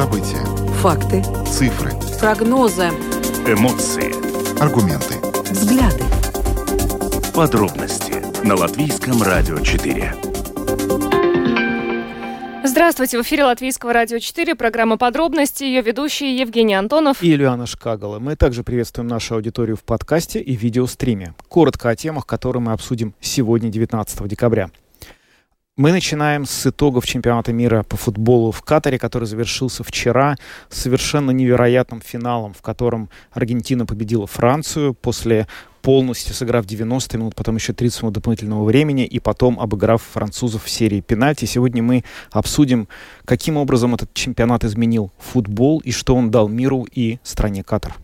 События. 0.00 0.42
Факты. 0.80 1.22
Цифры. 1.46 1.90
Прогнозы. 2.18 2.88
Эмоции. 3.46 4.14
Аргументы. 4.58 5.16
Взгляды. 5.50 6.02
Подробности 7.34 8.14
на 8.42 8.54
Латвийском 8.54 9.22
радио 9.22 9.58
4. 9.58 10.14
Здравствуйте, 12.64 13.18
в 13.18 13.22
эфире 13.24 13.44
Латвийского 13.44 13.92
радио 13.92 14.18
4, 14.18 14.54
программа 14.54 14.96
«Подробности», 14.96 15.64
ее 15.64 15.82
ведущие 15.82 16.34
Евгений 16.34 16.72
Антонов 16.72 17.22
и 17.22 17.30
Ильяна 17.30 17.66
Шкагала. 17.66 18.18
Мы 18.18 18.36
также 18.36 18.64
приветствуем 18.64 19.06
нашу 19.06 19.34
аудиторию 19.34 19.76
в 19.76 19.84
подкасте 19.84 20.40
и 20.40 20.56
видеостриме. 20.56 21.34
Коротко 21.48 21.90
о 21.90 21.94
темах, 21.94 22.24
которые 22.24 22.62
мы 22.62 22.72
обсудим 22.72 23.12
сегодня, 23.20 23.68
19 23.68 24.26
декабря. 24.26 24.70
Мы 25.80 25.92
начинаем 25.92 26.44
с 26.44 26.66
итогов 26.66 27.06
чемпионата 27.06 27.54
мира 27.54 27.84
по 27.84 27.96
футболу 27.96 28.52
в 28.52 28.60
Катаре, 28.60 28.98
который 28.98 29.24
завершился 29.24 29.82
вчера 29.82 30.36
совершенно 30.68 31.30
невероятным 31.30 32.02
финалом, 32.02 32.52
в 32.52 32.60
котором 32.60 33.08
Аргентина 33.32 33.86
победила 33.86 34.26
Францию 34.26 34.92
после 34.92 35.48
полностью 35.80 36.34
сыграв 36.34 36.66
90 36.66 37.16
минут, 37.16 37.34
потом 37.34 37.56
еще 37.56 37.72
30 37.72 38.02
минут 38.02 38.14
дополнительного 38.14 38.62
времени 38.64 39.06
и 39.06 39.20
потом 39.20 39.58
обыграв 39.58 40.02
французов 40.02 40.64
в 40.64 40.68
серии 40.68 41.00
пенальти. 41.00 41.46
Сегодня 41.46 41.82
мы 41.82 42.04
обсудим, 42.30 42.86
каким 43.24 43.56
образом 43.56 43.94
этот 43.94 44.12
чемпионат 44.12 44.64
изменил 44.64 45.10
футбол 45.16 45.78
и 45.78 45.92
что 45.92 46.14
он 46.14 46.30
дал 46.30 46.48
миру 46.48 46.86
и 46.92 47.20
стране 47.22 47.64
Катар. 47.64 47.96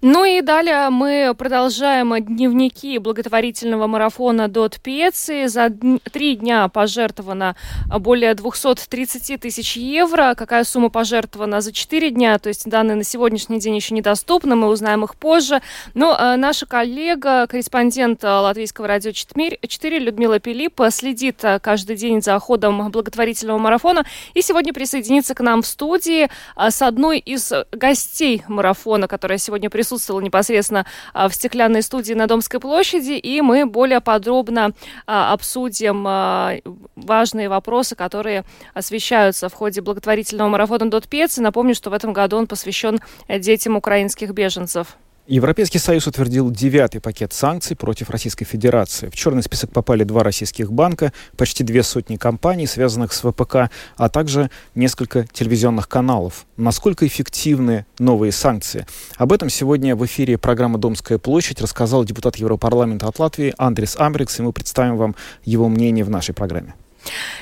Ну 0.00 0.24
и 0.24 0.40
далее 0.40 0.90
мы 0.90 1.34
продолжаем 1.36 2.14
дневники 2.24 2.98
благотворительного 2.98 3.86
марафона 3.86 4.48
Дот 4.48 4.80
Пеции. 4.80 5.46
За 5.46 5.70
три 6.12 6.36
дня 6.36 6.68
пожертвовано 6.68 7.56
более 7.98 8.34
230 8.34 9.40
тысяч 9.40 9.76
евро. 9.76 10.34
Какая 10.36 10.64
сумма 10.64 10.90
пожертвована 10.90 11.60
за 11.60 11.72
четыре 11.72 12.10
дня? 12.10 12.38
То 12.38 12.48
есть 12.48 12.68
данные 12.68 12.96
на 12.96 13.04
сегодняшний 13.04 13.58
день 13.60 13.76
еще 13.76 13.94
недоступны, 13.94 14.56
мы 14.56 14.68
узнаем 14.68 15.04
их 15.04 15.16
позже. 15.16 15.60
Но 15.94 16.16
э, 16.18 16.36
наша 16.36 16.66
коллега, 16.66 17.46
корреспондент 17.46 18.22
Латвийского 18.22 18.88
радио 18.88 19.12
4 19.12 19.58
Людмила 19.98 20.38
Пилип 20.38 20.80
следит 20.90 21.42
каждый 21.62 21.96
день 21.96 22.22
за 22.22 22.38
ходом 22.38 22.90
благотворительного 22.90 23.58
марафона 23.58 24.04
и 24.34 24.42
сегодня 24.42 24.72
присоединится 24.72 25.34
к 25.34 25.40
нам 25.40 25.62
в 25.62 25.66
студии 25.66 26.24
э, 26.56 26.70
с 26.70 26.82
одной 26.82 27.18
из 27.18 27.52
гостей 27.72 28.42
марафона, 28.48 29.08
которая 29.08 29.38
сегодня 29.38 29.61
присутствовала 29.70 30.20
непосредственно 30.20 30.86
а, 31.12 31.28
в 31.28 31.34
стеклянной 31.34 31.82
студии 31.82 32.14
на 32.14 32.26
Домской 32.26 32.60
площади, 32.60 33.12
и 33.12 33.40
мы 33.40 33.66
более 33.66 34.00
подробно 34.00 34.72
а, 35.06 35.32
обсудим 35.32 36.04
а, 36.06 36.54
важные 36.96 37.48
вопросы, 37.48 37.94
которые 37.96 38.44
освещаются 38.74 39.48
в 39.48 39.54
ходе 39.54 39.80
благотворительного 39.80 40.48
марафона 40.48 40.90
Дот 40.90 41.08
Пец. 41.08 41.38
Напомню, 41.38 41.74
что 41.74 41.90
в 41.90 41.92
этом 41.92 42.12
году 42.12 42.36
он 42.36 42.46
посвящен 42.46 43.00
детям 43.28 43.76
украинских 43.76 44.30
беженцев. 44.30 44.96
Европейский 45.28 45.78
Союз 45.78 46.08
утвердил 46.08 46.50
девятый 46.50 47.00
пакет 47.00 47.32
санкций 47.32 47.76
против 47.76 48.10
Российской 48.10 48.44
Федерации. 48.44 49.08
В 49.08 49.14
черный 49.14 49.44
список 49.44 49.70
попали 49.70 50.02
два 50.02 50.24
российских 50.24 50.72
банка, 50.72 51.12
почти 51.36 51.62
две 51.62 51.84
сотни 51.84 52.16
компаний, 52.16 52.66
связанных 52.66 53.12
с 53.12 53.20
ВПК, 53.22 53.70
а 53.96 54.08
также 54.08 54.50
несколько 54.74 55.24
телевизионных 55.32 55.88
каналов. 55.88 56.44
Насколько 56.56 57.06
эффективны 57.06 57.86
новые 58.00 58.32
санкции? 58.32 58.84
Об 59.16 59.32
этом 59.32 59.48
сегодня 59.48 59.94
в 59.94 60.04
эфире 60.06 60.38
программы 60.38 60.78
«Домская 60.78 61.18
площадь» 61.18 61.60
рассказал 61.60 62.04
депутат 62.04 62.34
Европарламента 62.36 63.06
от 63.06 63.20
Латвии 63.20 63.54
Андрес 63.58 63.96
Амбрикс, 63.96 64.40
и 64.40 64.42
мы 64.42 64.52
представим 64.52 64.96
вам 64.96 65.14
его 65.44 65.68
мнение 65.68 66.04
в 66.04 66.10
нашей 66.10 66.34
программе. 66.34 66.74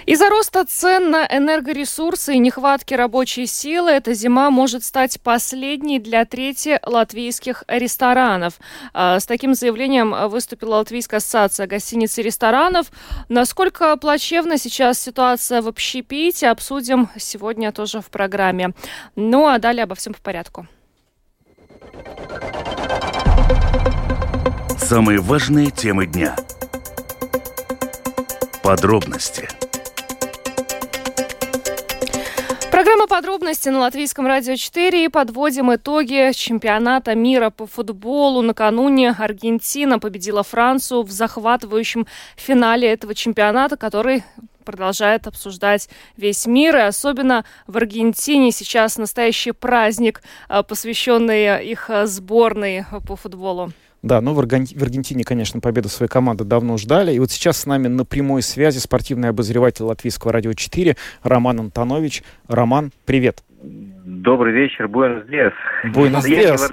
Из-за 0.07 0.29
роста 0.29 0.65
цен 0.65 1.11
на 1.11 1.27
энергоресурсы 1.27 2.35
и 2.35 2.39
нехватки 2.39 2.95
рабочей 2.95 3.47
силы 3.47 3.91
эта 3.91 4.15
зима 4.15 4.51
может 4.51 4.85
стать 4.85 5.21
последней 5.21 5.99
для 5.99 6.25
трети 6.25 6.81
латвийских 6.85 7.65
ресторанов. 7.69 8.55
А, 8.93 9.21
с 9.21 9.27
таким 9.27 9.55
заявлением 9.55 10.15
выступила 10.29 10.77
Латвийская 10.77 11.19
ассоциация 11.19 11.67
гостиниц 11.67 12.19
и 12.19 12.23
ресторанов. 12.23 12.91
Насколько 13.29 13.97
плачевна 13.97 14.57
сейчас 14.57 15.01
ситуация 15.01 15.63
в 15.63 15.69
общепите, 15.69 16.49
обсудим 16.49 17.09
сегодня 17.17 17.73
тоже 17.73 18.01
в 18.01 18.11
программе. 18.11 18.73
Ну 19.17 19.47
а 19.47 19.59
далее 19.59 19.85
обо 19.85 19.95
всем 19.95 20.15
по 20.15 20.21
порядку. 20.21 20.67
Самые 24.79 25.21
важные 25.21 25.71
темы 25.71 26.07
дня– 26.07 26.37
Подробности. 28.63 29.49
Программа 32.71 33.07
«Подробности» 33.07 33.71
на 33.71 33.81
Латвийском 33.81 34.27
радио 34.27 34.55
4 34.55 35.05
и 35.05 35.09
подводим 35.09 35.75
итоги 35.75 36.31
чемпионата 36.35 37.15
мира 37.15 37.49
по 37.49 37.67
футболу. 37.67 38.43
Накануне 38.43 39.11
Аргентина 39.19 39.99
победила 39.99 40.43
Францию 40.43 41.03
в 41.03 41.11
захватывающем 41.11 42.07
финале 42.37 42.93
этого 42.93 43.15
чемпионата, 43.15 43.79
который 43.79 44.25
продолжает 44.65 45.27
обсуждать 45.27 45.89
весь 46.19 46.47
мир. 46.47 46.77
И 46.77 46.81
особенно 46.81 47.47
в 47.67 47.79
Аргентине 47.79 48.53
сейчас 48.53 48.99
настоящий 48.99 49.53
праздник, 49.53 50.23
а, 50.49 50.63
посвященный 50.63 51.67
их 51.67 51.91
сборной 52.05 52.85
по 53.07 53.17
футболу. 53.17 53.73
Да, 54.03 54.21
ну 54.21 54.33
в, 54.33 54.41
Арген... 54.41 54.67
в 54.67 54.83
Аргентине, 54.83 55.25
конечно, 55.25 55.61
победу 55.61 55.89
своей 55.89 56.09
команды 56.09 56.45
давно 56.45 56.79
ждали. 56.79 57.13
И 57.13 57.19
вот 57.19 57.31
сейчас 57.31 57.59
с 57.59 57.67
нами 57.67 57.89
на 57.89 58.05
прямой 58.05 58.43
связи 58.43 58.79
спортивный 58.79 59.29
обозреватель 59.29 59.85
Латвийского 59.85 60.33
радио 60.33 60.55
4 60.55 60.97
Роман 61.23 61.61
Антонович. 61.61 62.23
Роман, 62.49 62.93
привет. 63.05 63.43
Добрый 63.63 64.55
вечер, 64.55 64.89
буэнос 64.89 65.27
диас. 65.29 65.53
Буэнос 65.85 66.25
диас. 66.25 66.73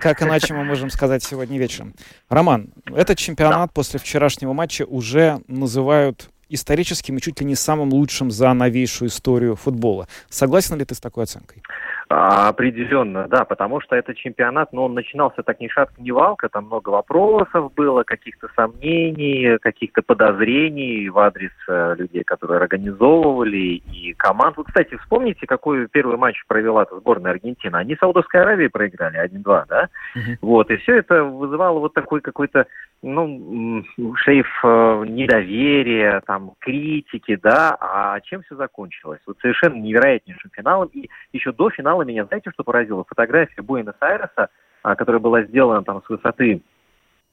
Как 0.00 0.22
иначе 0.22 0.52
мы 0.52 0.64
можем 0.64 0.90
сказать 0.90 1.22
сегодня 1.22 1.58
вечером. 1.58 1.94
Роман, 2.28 2.68
этот 2.94 3.16
чемпионат 3.16 3.68
да. 3.68 3.72
после 3.72 3.98
вчерашнего 3.98 4.52
матча 4.52 4.84
уже 4.84 5.40
называют 5.48 6.28
историческим 6.50 7.16
и 7.16 7.20
чуть 7.20 7.40
ли 7.40 7.46
не 7.46 7.54
самым 7.54 7.90
лучшим 7.92 8.30
за 8.30 8.52
новейшую 8.52 9.08
историю 9.08 9.56
футбола. 9.56 10.06
Согласен 10.28 10.78
ли 10.78 10.84
ты 10.84 10.94
с 10.94 11.00
такой 11.00 11.24
оценкой? 11.24 11.62
Определенно, 12.08 13.28
да, 13.28 13.44
потому 13.44 13.80
что 13.80 13.94
этот 13.94 14.16
чемпионат, 14.16 14.72
ну, 14.72 14.84
он 14.84 14.94
начинался 14.94 15.42
так 15.42 15.60
ни 15.60 15.68
шатка, 15.68 16.00
ни 16.00 16.10
валка, 16.10 16.48
там 16.48 16.64
много 16.64 16.88
вопросов 16.88 17.72
было, 17.74 18.02
каких-то 18.02 18.48
сомнений, 18.56 19.58
каких-то 19.58 20.00
подозрений 20.00 21.10
в 21.10 21.18
адрес 21.18 21.52
э, 21.68 21.96
людей, 21.98 22.24
которые 22.24 22.60
организовывали, 22.60 23.82
и 23.92 24.14
команд. 24.14 24.56
Вот, 24.56 24.68
кстати, 24.68 24.96
вспомните, 24.96 25.46
какой 25.46 25.86
первый 25.88 26.16
матч 26.16 26.42
провела 26.46 26.84
эта 26.84 26.98
сборная 26.98 27.32
Аргентины. 27.32 27.76
Они 27.76 27.94
Саудовской 27.96 28.40
Аравии 28.40 28.68
проиграли 28.68 29.22
1-2, 29.22 29.64
да? 29.68 29.88
Uh-huh. 30.16 30.36
Вот, 30.40 30.70
и 30.70 30.76
все 30.78 30.98
это 30.98 31.24
вызывало 31.24 31.78
вот 31.78 31.92
такой 31.92 32.22
какой-то 32.22 32.66
ну, 33.02 33.84
шейф 34.16 34.46
э, 34.64 35.04
недоверия, 35.06 36.20
там, 36.26 36.52
критики, 36.58 37.36
да, 37.36 37.76
а 37.80 38.18
чем 38.20 38.42
все 38.42 38.56
закончилось? 38.56 39.20
Вот 39.26 39.38
совершенно 39.40 39.76
невероятнейшим 39.76 40.50
финалом, 40.52 40.88
и 40.92 41.08
еще 41.32 41.52
до 41.52 41.70
финала 41.70 41.97
меня, 42.02 42.24
знаете, 42.24 42.50
что 42.50 42.64
поразило? 42.64 43.04
Фотография 43.08 43.62
Буэнос-Айреса, 43.62 44.48
а, 44.82 44.94
которая 44.96 45.20
была 45.20 45.42
сделана 45.42 45.82
там 45.82 46.02
с 46.02 46.08
высоты 46.08 46.62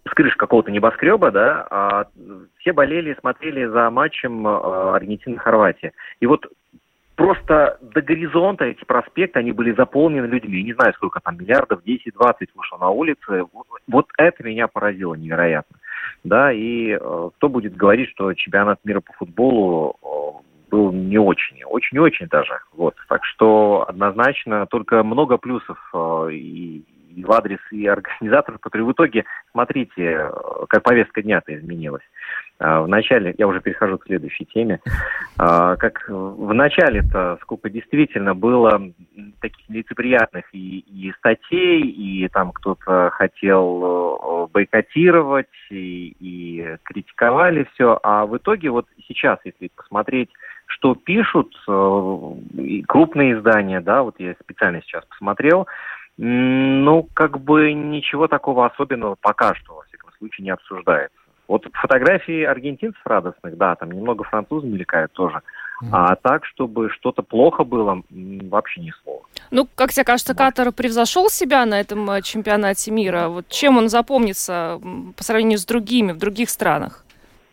с 0.08 0.14
крыши 0.14 0.38
какого-то 0.38 0.72
небоскреба, 0.72 1.31
да, 1.31 1.68
а 1.70 2.08
все 2.59 2.74
болели 2.74 3.12
и 3.12 3.20
смотрели 3.20 3.66
за 3.66 3.90
матчем 3.90 4.46
а, 4.48 4.96
Аргентины-Хорватии. 4.96 5.94
И 6.20 6.28
вот 6.28 6.46
просто 7.16 7.80
до 7.81 8.02
горизонта 8.02 8.66
эти 8.66 8.84
проспекты, 8.84 9.40
они 9.40 9.52
были 9.52 9.72
заполнены 9.74 10.25
людьми. 10.28 10.59
Я 10.59 10.64
не 10.64 10.74
знаю, 10.74 10.94
сколько 10.94 11.20
там, 11.22 11.38
миллиардов, 11.38 11.81
10-20 11.84 12.50
вышло 12.54 12.78
на 12.78 12.90
улицы. 12.90 13.46
Вот 13.88 14.08
это 14.18 14.44
меня 14.44 14.68
поразило 14.68 15.16
невероятно. 15.16 15.78
Да, 16.24 16.52
и 16.52 16.98
э, 17.00 17.30
кто 17.38 17.50
будет 17.50 17.75
говорить, 17.75 18.09
что 18.09 18.34
чемпионат 18.34 18.80
мира 18.84 19.00
по 19.00 19.14
футболу 19.14 19.96
э, 20.02 20.55
был 20.69 20.91
не 20.91 21.17
очень, 21.17 21.63
очень-очень 21.63 22.27
даже. 22.27 22.59
Вот. 22.73 22.95
Так 23.07 23.23
что 23.25 23.85
однозначно 23.88 24.65
только 24.67 25.03
много 25.03 25.38
плюсов 25.38 25.77
э, 25.94 26.29
и, 26.31 26.83
и 27.15 27.23
в 27.23 27.31
адрес 27.31 27.59
и 27.71 27.88
организаторов, 27.88 28.59
которые 28.59 28.85
в 28.85 28.91
итоге, 28.91 29.25
смотрите, 29.51 30.03
э, 30.03 30.31
как 30.67 30.83
повестка 30.83 31.21
дня-то 31.21 31.56
изменилась. 31.56 32.03
А, 32.57 32.81
в 32.81 32.88
начале, 32.88 33.35
я 33.38 33.47
уже 33.47 33.59
перехожу 33.59 33.97
к 33.97 34.06
следующей 34.06 34.45
теме, 34.45 34.79
как 35.35 36.06
в 36.07 36.53
начале-то 36.53 37.38
сколько 37.41 37.69
действительно 37.69 38.33
было 38.33 38.81
таких 39.41 39.67
нелицеприятных 39.67 40.45
и, 40.53 40.79
и 40.79 41.12
статей, 41.19 41.81
и 41.81 42.27
там 42.29 42.51
кто-то 42.53 43.09
хотел 43.12 44.45
э, 44.45 44.47
бойкотировать, 44.53 45.47
и, 45.69 46.15
и 46.19 46.77
критиковали 46.83 47.67
все, 47.73 48.00
а 48.03 48.25
в 48.25 48.38
итоге 48.38 48.69
вот 48.69 48.85
сейчас, 49.07 49.39
если 49.44 49.69
посмотреть, 49.75 50.29
что 50.86 50.94
пишут 50.94 51.56
э, 51.68 52.32
крупные 52.88 53.34
издания, 53.34 53.82
да, 53.82 54.04
вот 54.04 54.16
я 54.20 54.36
специально 54.40 54.82
сейчас 54.82 55.04
посмотрел, 55.06 55.66
ну, 56.18 57.10
как 57.14 57.40
бы 57.40 57.74
ничего 57.74 58.28
такого 58.28 58.68
особенного 58.68 59.16
пока 59.20 59.56
что, 59.56 59.76
во 59.76 59.82
всяком 59.84 60.12
случае, 60.20 60.46
не 60.46 60.52
обсуждается. 60.52 61.18
Вот 61.48 61.66
фотографии 61.74 62.44
аргентинцев 62.44 63.02
радостных, 63.04 63.58
да, 63.58 63.76
там 63.76 63.92
немного 63.92 64.24
французов 64.24 64.70
мелькают 64.70 65.12
тоже. 65.14 65.42
Mm-hmm. 65.84 65.90
А 65.92 66.16
так, 66.16 66.46
чтобы 66.46 66.90
что-то 66.92 67.22
плохо 67.22 67.64
было, 67.64 68.02
вообще 68.10 68.82
ни 68.82 68.94
слова. 69.04 69.22
Ну, 69.52 69.68
как 69.76 69.92
тебе 69.92 70.06
кажется, 70.06 70.36
Катар 70.36 70.72
превзошел 70.72 71.30
себя 71.30 71.66
на 71.66 71.80
этом 71.80 72.10
э, 72.12 72.22
чемпионате 72.22 72.92
мира? 72.92 73.28
Вот 73.28 73.48
чем 73.50 73.78
он 73.78 73.90
запомнится 73.90 74.80
по 75.18 75.24
сравнению 75.24 75.58
с 75.58 75.66
другими 75.66 76.12
в 76.12 76.18
других 76.18 76.50
странах? 76.50 77.05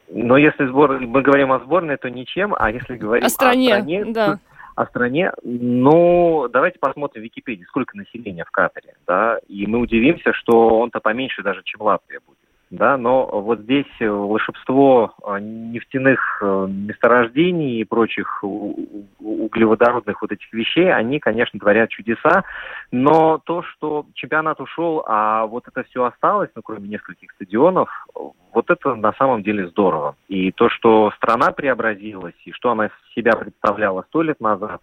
Но 0.09 0.37
если 0.37 0.67
сбор, 0.67 0.99
мы 1.01 1.23
говорим 1.23 1.53
о 1.53 1.61
сборной, 1.61 1.97
то 1.97 2.11
ничем, 2.11 2.55
а 2.59 2.71
если 2.71 2.97
говорим 2.97 3.25
о 3.25 3.29
стране, 3.29 3.75
о 3.75 3.81
стране, 3.81 4.05
да. 4.07 4.39
о 4.75 4.87
стране, 4.87 5.33
ну, 5.43 6.49
давайте 6.53 6.79
посмотрим 6.79 7.23
в 7.23 7.25
Википедии, 7.25 7.65
сколько 7.65 7.97
населения 7.97 8.45
в 8.45 8.51
Катаре, 8.51 8.95
да, 9.07 9.39
и 9.49 9.67
мы 9.67 9.79
удивимся, 9.79 10.33
что 10.33 10.81
он-то 10.81 11.01
поменьше 11.01 11.43
даже, 11.43 11.63
чем 11.65 11.83
Латвия 11.83 12.21
будет 12.27 12.42
да, 12.73 12.97
но 12.97 13.27
вот 13.27 13.61
здесь 13.61 13.85
э, 14.01 14.09
волшебство 14.09 15.15
э, 15.23 15.41
нефтяных 15.41 16.39
э, 16.41 16.67
месторождений 16.71 17.81
и 17.81 17.85
прочих 17.85 18.43
углеводородных 18.43 20.23
вот 20.23 20.33
этих 20.33 20.51
вещей, 20.55 20.91
они, 20.91 21.21
конечно, 21.21 21.61
творят 21.61 21.91
чудеса, 21.91 22.45
но 22.91 23.37
то, 23.45 23.63
что 23.63 24.07
чемпионат 24.15 24.59
ушел, 24.59 25.05
а 25.07 25.45
вот 25.45 25.69
это 25.69 25.85
все 25.85 26.05
осталось, 26.05 26.49
ну, 26.55 26.63
кроме 26.63 26.89
нескольких 26.89 27.33
стадионов, 27.33 27.91
вот 28.15 28.71
это 28.71 28.95
на 28.95 29.13
самом 29.13 29.43
деле 29.43 29.69
здорово. 29.69 30.17
И 30.29 30.51
то, 30.51 30.71
что 30.71 31.13
страна 31.17 31.53
преобразилась, 31.53 32.37
и 32.47 32.53
что 32.53 32.71
она 32.71 32.89
себя 33.15 33.33
представляла 33.33 34.03
сто 34.09 34.23
лет 34.23 34.41
назад, 34.41 34.81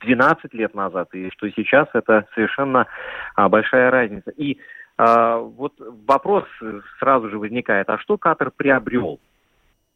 12 0.00 0.54
лет 0.54 0.74
назад, 0.74 1.14
и 1.14 1.30
что 1.30 1.48
сейчас 1.50 1.86
это 1.92 2.26
совершенно 2.34 2.88
а, 3.36 3.48
большая 3.48 3.92
разница. 3.92 4.30
И 4.30 4.54
а, 4.54 4.62
вот 4.98 5.74
вопрос 6.06 6.44
сразу 6.98 7.30
же 7.30 7.38
возникает, 7.38 7.88
а 7.88 7.98
что 7.98 8.18
Катар 8.18 8.50
приобрел? 8.50 9.20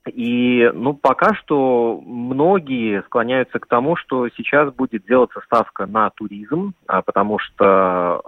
И, 0.07 0.69
ну, 0.75 0.95
пока 0.95 1.33
что 1.35 2.01
многие 2.05 3.03
склоняются 3.03 3.61
к 3.61 3.67
тому, 3.67 3.95
что 3.95 4.29
сейчас 4.31 4.73
будет 4.73 5.07
делаться 5.07 5.41
ставка 5.45 5.87
на 5.87 6.11
туризм, 6.11 6.75
а, 6.89 7.03
потому 7.03 7.39
что 7.39 8.23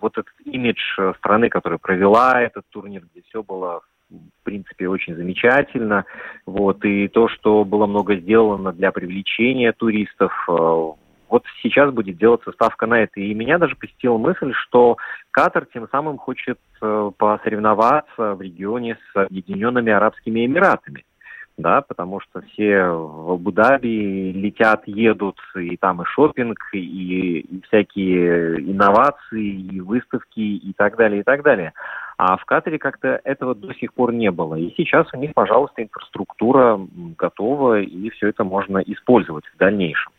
вот 0.00 0.16
этот 0.16 0.32
имидж 0.44 0.80
страны, 1.18 1.50
которая 1.50 1.78
провела 1.78 2.40
этот 2.40 2.64
турнир, 2.70 3.02
где 3.12 3.22
все 3.28 3.42
было 3.42 3.82
в 4.10 4.44
принципе, 4.44 4.88
очень 4.88 5.14
замечательно. 5.14 6.04
Вот, 6.44 6.84
и 6.84 7.06
то, 7.06 7.28
что 7.28 7.64
было 7.64 7.86
много 7.86 8.16
сделано 8.16 8.72
для 8.72 8.90
привлечения 8.90 9.72
туристов, 9.72 10.32
а, 10.48 10.94
вот 11.30 11.44
сейчас 11.62 11.92
будет 11.92 12.18
делаться 12.18 12.52
ставка 12.52 12.86
на 12.86 13.02
это. 13.02 13.20
И 13.20 13.34
меня 13.34 13.58
даже 13.58 13.76
посетила 13.76 14.18
мысль, 14.18 14.52
что 14.52 14.96
Катар 15.30 15.66
тем 15.72 15.88
самым 15.90 16.18
хочет 16.18 16.58
э, 16.82 17.10
посоревноваться 17.16 18.34
в 18.34 18.40
регионе 18.40 18.96
с 19.12 19.16
Объединенными 19.16 19.92
Арабскими 19.92 20.44
Эмиратами. 20.44 21.04
Да, 21.56 21.82
потому 21.82 22.20
что 22.20 22.40
все 22.40 22.84
в 22.84 23.32
Абу-Даби 23.32 24.32
летят, 24.32 24.82
едут, 24.86 25.36
и 25.54 25.76
там 25.76 26.00
и 26.00 26.06
шопинг, 26.06 26.56
и, 26.72 27.40
и 27.40 27.60
всякие 27.66 28.60
инновации, 28.60 29.60
и 29.60 29.80
выставки, 29.80 30.40
и 30.40 30.72
так 30.72 30.96
далее, 30.96 31.20
и 31.20 31.22
так 31.22 31.42
далее. 31.42 31.74
А 32.16 32.38
в 32.38 32.46
Катаре 32.46 32.78
как-то 32.78 33.20
этого 33.24 33.54
до 33.54 33.74
сих 33.74 33.92
пор 33.92 34.14
не 34.14 34.30
было. 34.30 34.54
И 34.54 34.72
сейчас 34.74 35.06
у 35.12 35.18
них, 35.18 35.32
пожалуйста, 35.34 35.82
инфраструктура 35.82 36.80
готова, 37.18 37.80
и 37.80 38.08
все 38.10 38.28
это 38.28 38.42
можно 38.42 38.78
использовать 38.78 39.44
в 39.46 39.56
дальнейшем. 39.58 40.12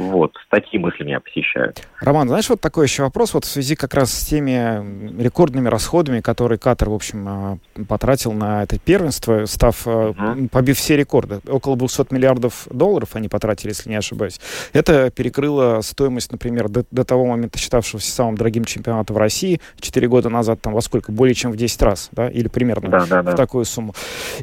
Вот, 0.00 0.32
такие 0.48 0.80
мысли 0.80 1.04
меня 1.04 1.20
посещают. 1.20 1.86
Роман, 2.00 2.26
знаешь, 2.26 2.48
вот 2.48 2.58
такой 2.58 2.86
еще 2.86 3.02
вопрос, 3.02 3.34
вот 3.34 3.44
в 3.44 3.48
связи 3.48 3.74
как 3.74 3.92
раз 3.92 4.10
с 4.10 4.24
теми 4.24 5.20
рекордными 5.22 5.68
расходами, 5.68 6.20
которые 6.20 6.58
Катар, 6.58 6.88
в 6.88 6.94
общем, 6.94 7.28
а, 7.28 7.58
потратил 7.86 8.32
на 8.32 8.62
это 8.62 8.78
первенство, 8.78 9.44
став, 9.44 9.86
uh-huh. 9.86 10.48
побив 10.48 10.78
все 10.78 10.96
рекорды. 10.96 11.40
Около 11.46 11.76
200 11.76 12.14
миллиардов 12.14 12.66
долларов 12.70 13.10
они 13.14 13.28
потратили, 13.28 13.70
если 13.70 13.90
не 13.90 13.96
ошибаюсь. 13.96 14.40
Это 14.72 15.10
перекрыло 15.10 15.82
стоимость, 15.82 16.32
например, 16.32 16.70
до, 16.70 16.86
до 16.90 17.04
того 17.04 17.26
момента 17.26 17.58
считавшегося 17.58 18.10
самым 18.10 18.36
дорогим 18.36 18.64
чемпионатом 18.64 19.16
в 19.16 19.18
России 19.18 19.60
4 19.80 20.08
года 20.08 20.30
назад, 20.30 20.62
там, 20.62 20.72
во 20.72 20.80
сколько? 20.80 21.12
Более 21.12 21.34
чем 21.34 21.52
в 21.52 21.56
10 21.56 21.82
раз, 21.82 22.08
да? 22.12 22.30
Или 22.30 22.48
примерно 22.48 22.88
да, 22.88 23.04
да, 23.06 23.22
да. 23.22 23.32
в 23.32 23.34
такую 23.34 23.66
сумму. 23.66 23.94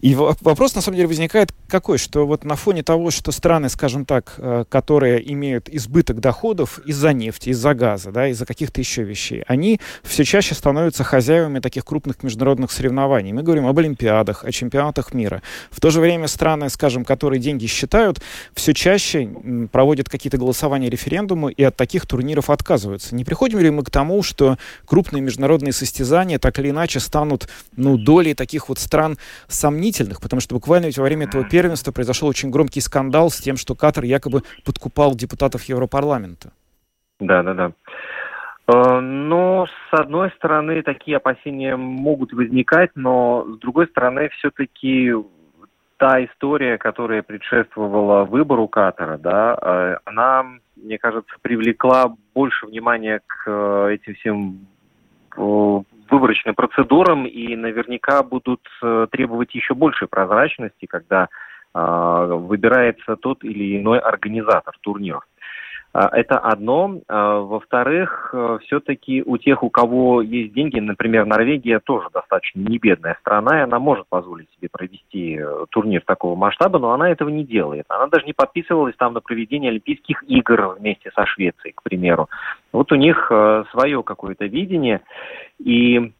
И 0.01 0.13
вопрос, 0.13 0.75
на 0.75 0.81
самом 0.81 0.97
деле, 0.97 1.07
возникает 1.07 1.51
какой, 1.67 1.97
что 1.97 2.27
вот 2.27 2.43
на 2.43 2.55
фоне 2.55 2.83
того, 2.83 3.09
что 3.09 3.31
страны, 3.31 3.69
скажем 3.69 4.05
так, 4.05 4.35
э, 4.37 4.65
которые 4.69 5.33
имеют 5.33 5.46
избыток 5.55 6.19
доходов 6.19 6.79
из-за 6.85 7.13
нефти, 7.13 7.49
из-за 7.49 7.73
газа, 7.73 8.11
да, 8.11 8.27
из-за 8.27 8.45
каких-то 8.45 8.81
еще 8.81 9.03
вещей, 9.03 9.43
они 9.47 9.79
все 10.03 10.23
чаще 10.23 10.55
становятся 10.55 11.03
хозяевами 11.03 11.59
таких 11.59 11.85
крупных 11.85 12.23
международных 12.23 12.71
соревнований. 12.71 13.33
Мы 13.33 13.43
говорим 13.43 13.65
об 13.67 13.77
Олимпиадах, 13.77 14.43
о 14.43 14.51
чемпионатах 14.51 15.13
мира. 15.13 15.41
В 15.71 15.79
то 15.79 15.89
же 15.91 16.01
время 16.01 16.27
страны, 16.27 16.69
скажем, 16.69 17.05
которые 17.05 17.39
деньги 17.39 17.65
считают, 17.65 18.19
все 18.53 18.73
чаще 18.73 19.29
проводят 19.71 20.09
какие-то 20.09 20.37
голосования, 20.37 20.89
референдумы 20.89 21.51
и 21.51 21.63
от 21.63 21.75
таких 21.75 22.05
турниров 22.05 22.49
отказываются. 22.49 23.15
Не 23.15 23.23
приходим 23.23 23.59
ли 23.59 23.69
мы 23.69 23.83
к 23.83 23.89
тому, 23.89 24.23
что 24.23 24.57
крупные 24.85 25.21
международные 25.21 25.73
состязания 25.73 26.39
так 26.39 26.59
или 26.59 26.69
иначе 26.69 26.99
станут 26.99 27.47
ну, 27.75 27.97
долей 27.97 28.33
таких 28.33 28.69
вот 28.69 28.79
стран 28.79 29.17
сомнительных? 29.47 30.21
Потому 30.21 30.39
что 30.39 30.55
буквально 30.55 30.87
ведь 30.87 30.97
во 30.97 31.03
время 31.03 31.27
этого 31.27 31.43
первенства 31.43 31.91
произошел 31.91 32.27
очень 32.27 32.49
громкий 32.49 32.81
скандал 32.81 33.29
с 33.29 33.37
тем, 33.37 33.57
что 33.57 33.75
Катар 33.75 34.03
якобы 34.03 34.43
подкупал 34.63 35.15
депутатов 35.15 35.26
Европарламента. 35.67 36.51
Да, 37.19 37.43
да, 37.43 37.53
да. 37.53 37.71
Э, 38.67 38.99
но, 38.99 39.65
с 39.65 39.99
одной 39.99 40.29
стороны, 40.31 40.81
такие 40.83 41.17
опасения 41.17 41.75
могут 41.75 42.33
возникать, 42.33 42.91
но, 42.95 43.45
с 43.47 43.59
другой 43.59 43.87
стороны, 43.87 44.29
все-таки 44.37 45.13
та 45.97 46.23
история, 46.23 46.77
которая 46.77 47.23
предшествовала 47.23 48.23
выбору 48.25 48.67
Катара, 48.67 49.17
да, 49.17 49.57
э, 49.59 49.97
она, 50.05 50.45
мне 50.75 50.97
кажется, 50.99 51.33
привлекла 51.41 52.13
больше 52.35 52.67
внимания 52.67 53.21
к 53.25 53.43
э, 53.47 53.95
этим 53.95 54.15
всем 54.15 54.67
выборочным 56.09 56.55
процедурам 56.55 57.27
и 57.27 57.55
наверняка 57.55 58.23
будут 58.23 58.61
требовать 59.11 59.53
еще 59.53 59.75
большей 59.75 60.07
прозрачности, 60.07 60.87
когда 60.87 61.29
выбирается 61.77 63.15
тот 63.15 63.43
или 63.43 63.77
иной 63.77 63.99
организатор 63.99 64.75
турниров. 64.81 65.23
А, 65.97 66.09
это 66.15 66.37
одно. 66.37 66.99
А, 67.07 67.39
во-вторых, 67.39 68.29
э, 68.31 68.59
все-таки 68.63 69.23
у 69.25 69.37
тех, 69.37 69.63
у 69.63 69.71
кого 69.71 70.21
есть 70.21 70.53
деньги, 70.53 70.79
например, 70.79 71.25
Норвегия 71.25 71.79
тоже 71.79 72.09
достаточно 72.13 72.59
не 72.59 72.77
бедная 72.77 73.17
страна, 73.21 73.59
и 73.59 73.63
она 73.63 73.79
может 73.79 74.05
позволить 74.07 74.47
себе 74.55 74.69
провести 74.71 75.39
э, 75.39 75.65
турнир 75.71 76.03
такого 76.05 76.35
масштаба, 76.35 76.77
но 76.77 76.91
она 76.91 77.09
этого 77.09 77.29
не 77.29 77.43
делает. 77.43 77.85
Она 77.87 78.05
даже 78.07 78.25
не 78.25 78.33
подписывалась 78.33 78.95
там 78.95 79.13
на 79.13 79.21
проведение 79.21 79.71
Олимпийских 79.71 80.23
игр 80.27 80.75
вместе 80.77 81.11
со 81.15 81.25
Швецией, 81.25 81.73
к 81.73 81.81
примеру. 81.81 82.29
Вот 82.71 82.91
у 82.91 82.95
них 82.95 83.31
э, 83.31 83.63
свое 83.71 84.03
какое-то 84.03 84.45
видение, 84.45 85.01
и 85.57 86.13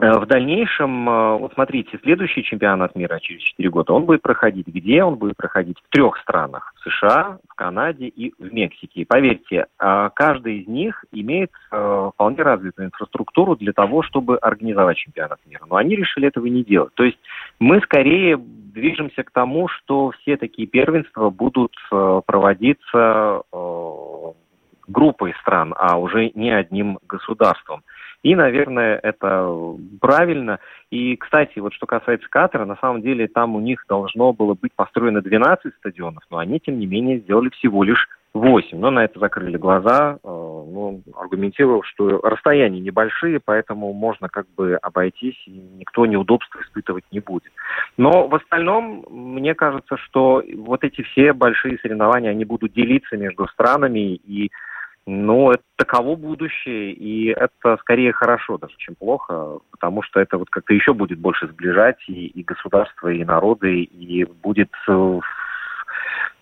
в 0.00 0.26
дальнейшем, 0.26 1.08
э, 1.08 1.38
вот 1.38 1.54
смотрите, 1.54 1.98
следующий 2.02 2.44
чемпионат 2.44 2.94
мира 2.94 3.18
через 3.20 3.42
4 3.42 3.68
года, 3.70 3.92
он 3.92 4.04
будет 4.04 4.22
проходить 4.22 4.68
где? 4.68 5.02
Он 5.02 5.16
будет 5.16 5.36
проходить 5.36 5.78
в 5.80 5.88
трех 5.90 6.16
странах. 6.18 6.72
В 6.76 6.88
США, 6.88 7.38
в 7.48 7.54
Канаде 7.54 8.06
и 8.06 8.32
в 8.38 8.52
Мексике. 8.52 9.00
И 9.00 9.04
поверьте, 9.04 9.66
э, 9.78 10.10
каждый 10.14 10.60
из 10.60 10.68
них 10.68 11.04
имеет 11.10 11.50
вполне 11.70 12.42
развитую 12.42 12.86
инфраструктуру 12.86 13.56
для 13.56 13.72
того, 13.72 14.02
чтобы 14.02 14.36
организовать 14.38 14.96
чемпионат 14.98 15.40
мира. 15.46 15.64
Но 15.68 15.76
они 15.76 15.96
решили 15.96 16.28
этого 16.28 16.46
не 16.46 16.62
делать. 16.62 16.94
То 16.94 17.04
есть 17.04 17.18
мы 17.58 17.80
скорее 17.80 18.36
движемся 18.36 19.22
к 19.24 19.30
тому, 19.30 19.68
что 19.68 20.12
все 20.12 20.36
такие 20.36 20.68
первенства 20.68 21.30
будут 21.30 21.72
проводиться 21.90 23.42
группой 24.88 25.34
стран, 25.40 25.74
а 25.76 25.98
уже 25.98 26.30
не 26.34 26.50
одним 26.50 26.98
государством. 27.06 27.82
И, 28.22 28.34
наверное, 28.34 28.98
это 29.02 29.76
правильно. 30.00 30.58
И, 30.90 31.16
кстати, 31.16 31.58
вот 31.60 31.72
что 31.72 31.86
касается 31.86 32.28
Катара, 32.28 32.64
на 32.64 32.76
самом 32.76 33.02
деле 33.02 33.28
там 33.28 33.54
у 33.54 33.60
них 33.60 33.84
должно 33.88 34.32
было 34.32 34.54
быть 34.54 34.72
построено 34.74 35.22
12 35.22 35.74
стадионов, 35.76 36.24
но 36.30 36.38
они, 36.38 36.58
тем 36.58 36.78
не 36.78 36.86
менее, 36.86 37.20
сделали 37.20 37.50
всего 37.50 37.84
лишь 37.84 38.08
8. 38.34 38.78
Но 38.78 38.90
на 38.90 39.04
это 39.04 39.18
закрыли 39.18 39.56
глаза. 39.56 40.18
Э, 40.22 40.28
ну, 40.70 41.02
аргументировал, 41.16 41.82
что 41.82 42.20
расстояния 42.22 42.80
небольшие, 42.80 43.40
поэтому 43.44 43.92
можно 43.92 44.28
как 44.28 44.46
бы 44.56 44.76
обойтись, 44.76 45.40
и 45.46 45.50
никто 45.50 46.06
неудобства 46.06 46.60
испытывать 46.60 47.04
не 47.10 47.20
будет. 47.20 47.52
Но 47.96 48.28
в 48.28 48.34
остальном, 48.34 49.04
мне 49.10 49.54
кажется, 49.54 49.96
что 49.96 50.42
вот 50.56 50.84
эти 50.84 51.02
все 51.02 51.32
большие 51.32 51.78
соревнования, 51.78 52.30
они 52.30 52.44
будут 52.44 52.72
делиться 52.72 53.16
между 53.16 53.46
странами, 53.48 54.14
и 54.14 54.50
но 55.08 55.52
это 55.52 55.62
таково 55.76 56.16
будущее, 56.16 56.92
и 56.92 57.28
это 57.28 57.78
скорее 57.80 58.12
хорошо 58.12 58.58
даже, 58.58 58.74
чем 58.76 58.94
плохо, 58.94 59.58
потому 59.70 60.02
что 60.02 60.20
это 60.20 60.36
вот 60.36 60.50
как-то 60.50 60.74
еще 60.74 60.92
будет 60.92 61.18
больше 61.18 61.48
сближать 61.48 61.96
и, 62.08 62.26
и 62.26 62.42
государства, 62.42 63.08
и 63.08 63.24
народы, 63.24 63.84
и 63.84 64.24
будет 64.24 64.70
э, 64.86 65.20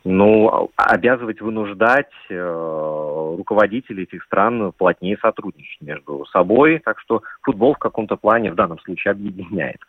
ну, 0.05 0.71
обязывать, 0.77 1.41
вынуждать 1.41 2.13
э, 2.31 3.35
руководителей 3.37 4.05
этих 4.05 4.23
стран 4.25 4.73
плотнее 4.73 5.19
сотрудничать 5.19 5.81
между 5.81 6.25
собой. 6.27 6.81
Так 6.85 7.01
что 7.01 7.23
футбол 7.43 7.75
в 7.75 7.79
каком-то 7.79 8.17
плане 8.17 8.53
в 8.53 8.55
данном 8.55 8.79
случае 8.81 9.13
объединяет. 9.13 9.81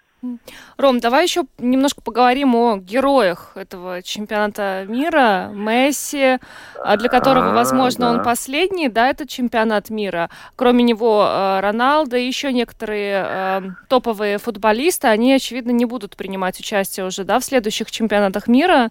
Ром, 0.78 1.00
давай 1.00 1.24
еще 1.24 1.44
немножко 1.60 2.02
поговорим 2.02 2.56
о 2.56 2.78
героях 2.78 3.52
этого 3.56 4.02
чемпионата 4.02 4.86
мира. 4.88 5.52
Месси, 5.54 6.40
а, 6.84 6.98
для 6.98 7.10
которого, 7.10 7.54
возможно, 7.54 8.10
а, 8.10 8.14
да. 8.14 8.18
он 8.18 8.26
последний, 8.26 8.90
да, 8.90 9.10
этот 9.10 9.30
чемпионат 9.30 9.92
мира. 9.92 10.30
Кроме 10.56 10.84
него 10.84 11.24
э, 11.24 11.60
Роналдо 11.60 12.18
и 12.18 12.26
еще 12.26 12.52
некоторые 12.52 13.26
э, 13.28 13.62
топовые 13.90 14.40
футболисты, 14.40 15.08
они, 15.08 15.34
очевидно, 15.34 15.72
не 15.72 15.86
будут 15.86 16.18
принимать 16.18 16.60
участие 16.60 17.06
уже, 17.06 17.24
да, 17.24 17.40
в 17.40 17.44
следующих 17.44 17.92
чемпионатах 17.92 18.48
мира. 18.48 18.90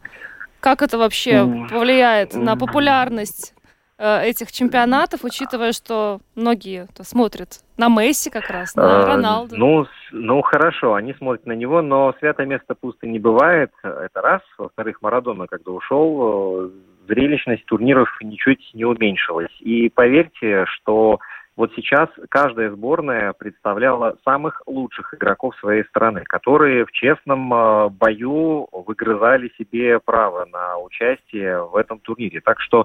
Как 0.67 0.83
это 0.83 0.99
вообще 0.99 1.47
повлияет 1.71 2.35
на 2.35 2.57
популярность 2.57 3.55
Э, 3.99 4.23
этих 4.23 4.53
чемпионатов, 4.53 5.25
учитывая, 5.25 5.73
что 5.73 6.21
многие 6.35 6.87
смотрят 7.03 7.61
на 7.79 7.89
Месси 7.89 8.29
как 8.29 8.51
раз, 8.51 8.77
на 8.77 9.05
а, 9.05 9.07
Роналду? 9.07 9.57
Ну, 9.57 9.87
ну, 10.13 10.43
хорошо, 10.43 10.95
они 10.95 11.15
смотрят 11.15 11.47
на 11.47 11.53
него, 11.53 11.81
но 11.81 12.15
святое 12.19 12.47
место 12.47 12.75
пусто 12.75 13.07
не 13.07 13.19
бывает, 13.19 13.71
это 13.83 14.21
раз. 14.21 14.43
Во-вторых, 14.59 15.01
Марадона, 15.01 15.47
когда 15.47 15.73
ушел, 15.73 16.67
э, 16.67 16.71
зрелищность 17.09 17.65
турниров 17.65 18.11
ничуть 18.21 18.71
не 18.75 18.85
уменьшилась. 18.85 19.55
И 19.61 19.89
поверьте, 19.89 20.67
что 20.67 21.19
вот 21.57 21.73
сейчас 21.75 22.11
каждая 22.29 22.71
сборная 22.71 23.33
представляла 23.33 24.19
самых 24.25 24.63
лучших 24.67 25.15
игроков 25.15 25.57
своей 25.57 25.85
страны, 25.85 26.23
которые 26.25 26.85
в 26.85 26.93
честном 26.93 27.53
э, 27.53 27.89
бою 27.89 28.69
выгрызали 28.73 29.51
себе 29.57 29.99
право 29.99 30.45
на 30.45 30.77
участие 30.79 31.65
в 31.65 31.75
этом 31.77 31.99
турнире. 32.01 32.43
Так 32.43 32.61
что 32.61 32.85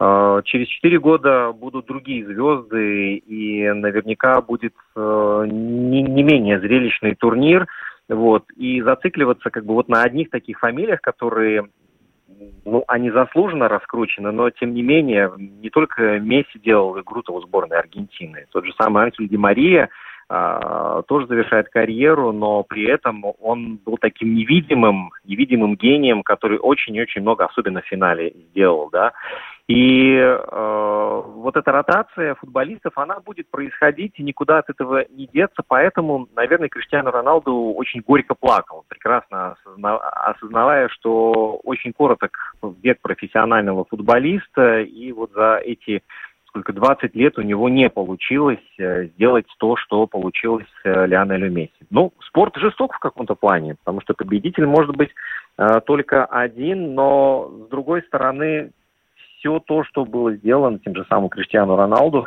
э, 0.00 0.42
через 0.44 0.66
четыре 0.66 0.98
года 0.98 1.52
будут 1.52 1.86
другие 1.86 2.26
звезды, 2.26 3.14
и 3.14 3.70
наверняка 3.70 4.40
будет 4.40 4.74
э, 4.96 5.44
не, 5.48 6.02
не 6.02 6.22
менее 6.24 6.58
зрелищный 6.58 7.14
турнир. 7.14 7.68
Вот, 8.08 8.50
и 8.56 8.82
зацикливаться 8.82 9.50
как 9.50 9.64
бы 9.64 9.74
вот 9.74 9.88
на 9.88 10.02
одних 10.02 10.30
таких 10.30 10.58
фамилиях, 10.58 11.00
которые 11.00 11.68
ну, 12.64 12.84
они 12.88 13.10
заслуженно 13.10 13.68
раскручены, 13.68 14.30
но 14.32 14.50
тем 14.50 14.74
не 14.74 14.82
менее, 14.82 15.32
не 15.36 15.70
только 15.70 16.18
Месси 16.20 16.58
делал 16.58 16.98
игру-то 17.00 17.32
у 17.32 17.40
сборной 17.40 17.78
Аргентины. 17.78 18.46
Тот 18.50 18.64
же 18.64 18.72
самый 18.78 19.04
Ансель 19.04 19.28
Ди 19.28 19.36
Мария 19.36 19.88
а, 20.28 21.02
тоже 21.02 21.26
завершает 21.26 21.68
карьеру, 21.68 22.32
но 22.32 22.62
при 22.62 22.84
этом 22.84 23.24
он 23.40 23.80
был 23.84 23.98
таким 23.98 24.34
невидимым, 24.34 25.10
невидимым 25.24 25.74
гением, 25.74 26.22
который 26.22 26.58
очень-очень 26.58 27.22
много, 27.22 27.46
особенно 27.46 27.80
в 27.82 27.86
финале, 27.86 28.32
сделал, 28.50 28.90
да. 28.90 29.12
И 29.68 30.16
э, 30.16 31.22
вот 31.26 31.56
эта 31.56 31.72
ротация 31.72 32.34
футболистов, 32.34 32.96
она 32.96 33.20
будет 33.20 33.48
происходить, 33.50 34.14
и 34.16 34.22
никуда 34.22 34.58
от 34.58 34.70
этого 34.70 35.04
не 35.10 35.26
деться. 35.26 35.62
Поэтому, 35.66 36.28
наверное, 36.34 36.68
Криштиану 36.68 37.10
Роналду 37.10 37.72
очень 37.76 38.00
горько 38.00 38.34
плакал, 38.34 38.84
прекрасно 38.88 39.52
осозна... 39.52 39.98
осознавая, 39.98 40.88
что 40.88 41.60
очень 41.64 41.92
короток 41.92 42.56
век 42.82 43.00
профессионального 43.00 43.84
футболиста, 43.84 44.80
и 44.80 45.12
вот 45.12 45.32
за 45.32 45.60
эти 45.64 46.02
сколько 46.50 46.72
20 46.72 47.14
лет 47.14 47.38
у 47.38 47.42
него 47.42 47.68
не 47.68 47.88
получилось 47.88 48.58
э, 48.78 49.06
сделать 49.06 49.46
то, 49.58 49.76
что 49.76 50.06
получилось 50.06 50.66
э, 50.84 51.06
Лионелю 51.06 51.50
Месси. 51.50 51.72
Ну, 51.90 52.12
спорт 52.26 52.56
жесток 52.56 52.94
в 52.94 52.98
каком-то 52.98 53.36
плане, 53.36 53.76
потому 53.76 54.00
что 54.00 54.14
победитель 54.14 54.66
может 54.66 54.96
быть 54.96 55.10
э, 55.58 55.80
только 55.86 56.24
один, 56.24 56.94
но 56.94 57.50
с 57.66 57.70
другой 57.70 58.02
стороны 58.02 58.72
все 59.40 59.58
то, 59.58 59.84
что 59.84 60.04
было 60.04 60.34
сделано 60.34 60.78
тем 60.78 60.94
же 60.94 61.04
самым 61.08 61.30
Криштиану 61.30 61.74
Роналду, 61.74 62.26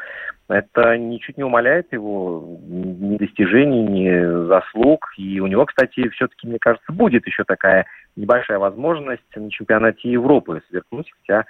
это 0.49 0.97
ничуть 0.97 1.37
не 1.37 1.43
умаляет 1.43 1.93
его 1.93 2.57
ни 2.67 3.17
достижений, 3.17 3.83
ни 3.83 4.47
заслуг. 4.47 5.13
И 5.17 5.39
у 5.39 5.47
него, 5.47 5.65
кстати, 5.65 6.09
все-таки, 6.09 6.47
мне 6.47 6.59
кажется, 6.59 6.91
будет 6.91 7.25
еще 7.25 7.43
такая 7.43 7.85
небольшая 8.15 8.59
возможность 8.59 9.23
на 9.35 9.49
чемпионате 9.49 10.11
Европы 10.11 10.61
сверкнуть, 10.69 11.11
хотя 11.21 11.45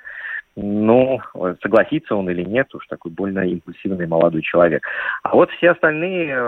ну, 0.56 1.20
согласится 1.64 2.16
он 2.16 2.30
или 2.30 2.44
нет, 2.44 2.74
уж 2.76 2.86
такой 2.88 3.12
больно 3.12 3.40
импульсивный 3.40 4.06
молодой 4.06 4.42
человек. 4.44 4.86
А 5.24 5.34
вот 5.36 5.50
все 5.52 5.72
остальные 5.72 6.30
э, 6.30 6.40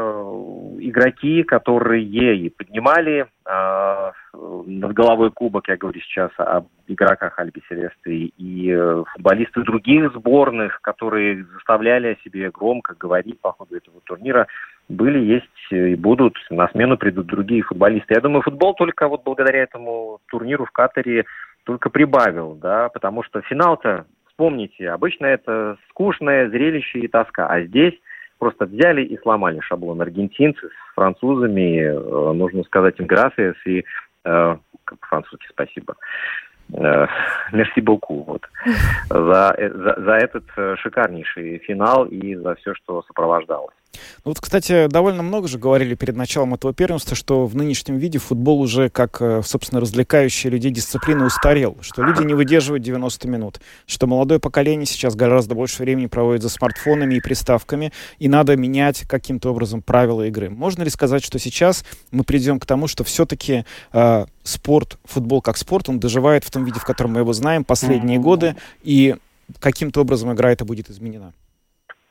игроки, 0.80 1.44
которые 1.44 2.04
и 2.04 2.50
поднимали 2.50 3.26
э, 3.46 4.12
над 4.34 4.94
головой 4.94 5.32
кубок, 5.32 5.68
я 5.70 5.78
говорю 5.78 6.00
сейчас 6.02 6.30
об 6.38 6.68
игроках 6.88 7.40
Альби 7.40 7.64
Селесты, 7.68 8.32
и 8.38 8.72
э, 8.72 9.04
футболисты 9.14 9.64
других 9.64 10.14
сборных, 10.14 10.82
которые 10.82 11.44
заставляли 11.54 12.14
о 12.14 12.24
себе 12.24 12.52
громко 12.52 12.94
говорить 12.94 13.40
по 13.42 13.54
ходу 13.54 13.76
этого 13.76 14.02
турнира, 14.04 14.46
были, 14.88 15.18
есть 15.18 15.46
и 15.72 15.96
будут. 15.96 16.38
На 16.52 16.68
смену 16.70 16.96
придут 16.98 17.26
другие 17.26 17.64
футболисты. 17.64 18.14
Я 18.14 18.22
думаю, 18.22 18.44
футбол 18.44 18.76
только 18.76 19.08
вот 19.08 19.24
благодаря 19.24 19.64
этому 19.64 20.20
турниру 20.28 20.66
в 20.66 20.72
Катаре 20.72 21.26
только 21.66 21.90
прибавил, 21.90 22.54
да, 22.54 22.90
потому 22.90 23.24
что 23.24 23.42
финал-то, 23.42 24.06
вспомните, 24.30 24.90
обычно 24.90 25.26
это 25.26 25.78
скучное 25.90 26.50
зрелище 26.50 27.00
и 27.00 27.08
тоска, 27.08 27.48
а 27.48 27.62
здесь 27.62 27.94
просто 28.40 28.66
взяли 28.66 29.04
и 29.04 29.18
сломали 29.22 29.60
шаблон 29.60 30.02
аргентинцы 30.02 30.68
с 30.68 30.94
французами, 30.96 31.80
э, 31.80 32.34
нужно 32.34 32.64
сказать 32.64 33.00
им 33.00 33.08
грасиас 33.08 33.56
и 33.66 33.84
э, 34.24 34.58
по-французски 34.86 35.48
спасибо. 35.50 35.96
Мерси 36.70 37.82
боку 37.82 38.24
вот, 38.24 38.42
за, 39.10 39.56
э, 39.58 39.70
за, 39.70 40.02
за 40.02 40.12
этот 40.14 40.46
э, 40.58 40.76
шикарнейший 40.78 41.60
финал 41.60 42.06
и 42.06 42.36
за 42.36 42.56
все, 42.56 42.74
что 42.74 43.04
сопровождалось. 43.04 43.76
Ну 44.24 44.32
вот, 44.32 44.40
кстати, 44.40 44.88
довольно 44.88 45.24
много 45.24 45.48
же 45.48 45.58
говорили 45.58 45.96
перед 45.96 46.16
началом 46.16 46.54
этого 46.54 46.74
первенства, 46.74 47.16
что 47.16 47.46
в 47.46 47.56
нынешнем 47.56 47.98
виде 47.98 48.20
футбол 48.20 48.62
уже 48.62 48.90
как, 48.90 49.22
э, 49.22 49.42
собственно, 49.46 49.82
развлекающая 49.82 50.52
людей 50.52 50.72
дисциплина 50.72 51.26
устарел, 51.26 51.78
что 51.82 52.04
люди 52.04 52.24
не 52.24 52.34
выдерживают 52.34 52.84
90 52.84 53.28
минут, 53.28 53.60
что 53.86 54.08
молодое 54.08 54.40
поколение 54.40 54.86
сейчас 54.86 55.16
гораздо 55.16 55.56
больше 55.56 55.84
времени 55.84 56.08
проводит 56.08 56.42
за 56.42 56.50
смартфонами 56.50 57.16
и 57.16 57.22
приставками, 57.22 57.92
и 58.20 58.28
надо 58.28 58.56
менять 58.56 59.02
каким-то 59.08 59.52
образом 59.52 59.82
правила 59.82 60.28
игры. 60.28 60.50
Можно 60.50 60.84
ли 60.84 60.90
сказать, 60.90 61.24
что 61.24 61.40
сейчас 61.40 61.86
мы 62.12 62.24
придем 62.24 62.60
к 62.60 62.66
тому, 62.66 62.88
что 62.88 63.04
все-таки 63.04 63.66
э, 63.94 64.26
спорт, 64.44 64.98
футбол 65.04 65.42
как 65.42 65.58
спорт, 65.58 65.90
он 65.90 66.00
доживает 66.00 66.44
в 66.44 66.52
том 66.52 66.64
виде, 66.66 66.80
в 66.80 66.86
котором 66.86 67.14
мы 67.14 67.20
его 67.20 67.34
знаем 67.34 67.64
последние 67.64 68.20
годы, 68.20 68.56
и 68.84 69.16
каким-то 69.60 70.02
образом 70.02 70.34
игра 70.34 70.52
эта 70.52 70.66
будет 70.66 70.90
изменена? 70.90 71.34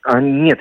А, 0.06 0.20
нет, 0.20 0.61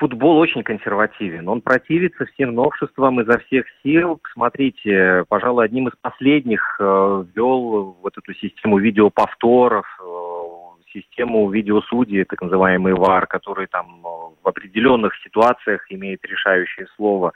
футбол 0.00 0.38
очень 0.38 0.64
консервативен. 0.64 1.48
Он 1.48 1.60
противится 1.60 2.26
всем 2.26 2.52
новшествам 2.56 3.20
изо 3.20 3.38
всех 3.38 3.64
сил. 3.80 4.20
Смотрите, 4.32 5.24
пожалуй, 5.28 5.66
одним 5.66 5.86
из 5.86 5.92
последних 6.00 6.78
э, 6.80 7.24
ввел 7.32 7.96
вот 8.02 8.18
эту 8.18 8.34
систему 8.34 8.78
видеоповторов, 8.78 9.86
э, 10.00 10.92
систему 10.92 11.48
видеосудей, 11.48 12.24
так 12.24 12.42
называемый 12.42 12.94
ВАР, 12.94 13.28
который 13.28 13.68
там 13.68 14.00
э, 14.04 14.08
в 14.42 14.48
определенных 14.48 15.12
ситуациях 15.22 15.86
имеет 15.88 16.24
решающее 16.24 16.88
слово. 16.96 17.34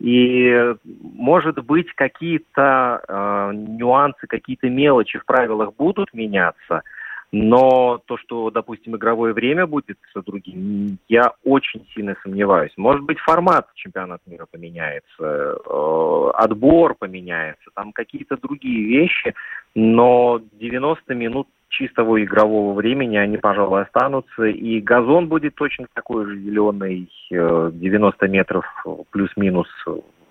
И, 0.00 0.74
может 1.02 1.62
быть, 1.66 1.92
какие-то 1.96 3.02
э, 3.06 3.50
нюансы, 3.52 4.26
какие-то 4.26 4.70
мелочи 4.70 5.18
в 5.18 5.26
правилах 5.26 5.74
будут 5.76 6.14
меняться– 6.14 6.80
но 7.30 8.00
то, 8.06 8.16
что, 8.16 8.50
допустим, 8.50 8.96
игровое 8.96 9.34
время 9.34 9.66
будет 9.66 9.98
другим, 10.26 10.98
я 11.08 11.32
очень 11.44 11.86
сильно 11.94 12.16
сомневаюсь. 12.22 12.72
Может 12.76 13.02
быть, 13.02 13.18
формат 13.18 13.68
чемпионата 13.74 14.22
мира 14.26 14.46
поменяется, 14.50 15.06
э, 15.20 16.30
отбор 16.34 16.94
поменяется, 16.94 17.70
там 17.74 17.92
какие-то 17.92 18.36
другие 18.36 19.00
вещи, 19.00 19.34
но 19.74 20.40
90 20.52 21.14
минут 21.14 21.48
чистого 21.68 22.22
игрового 22.22 22.74
времени 22.74 23.16
они, 23.16 23.36
пожалуй, 23.36 23.82
останутся. 23.82 24.44
И 24.44 24.80
газон 24.80 25.28
будет 25.28 25.54
точно 25.54 25.86
такой 25.94 26.24
же 26.24 26.38
зеленый, 26.38 27.08
90 27.30 28.24
э, 28.24 28.28
метров 28.28 28.64
плюс-минус 29.10 29.68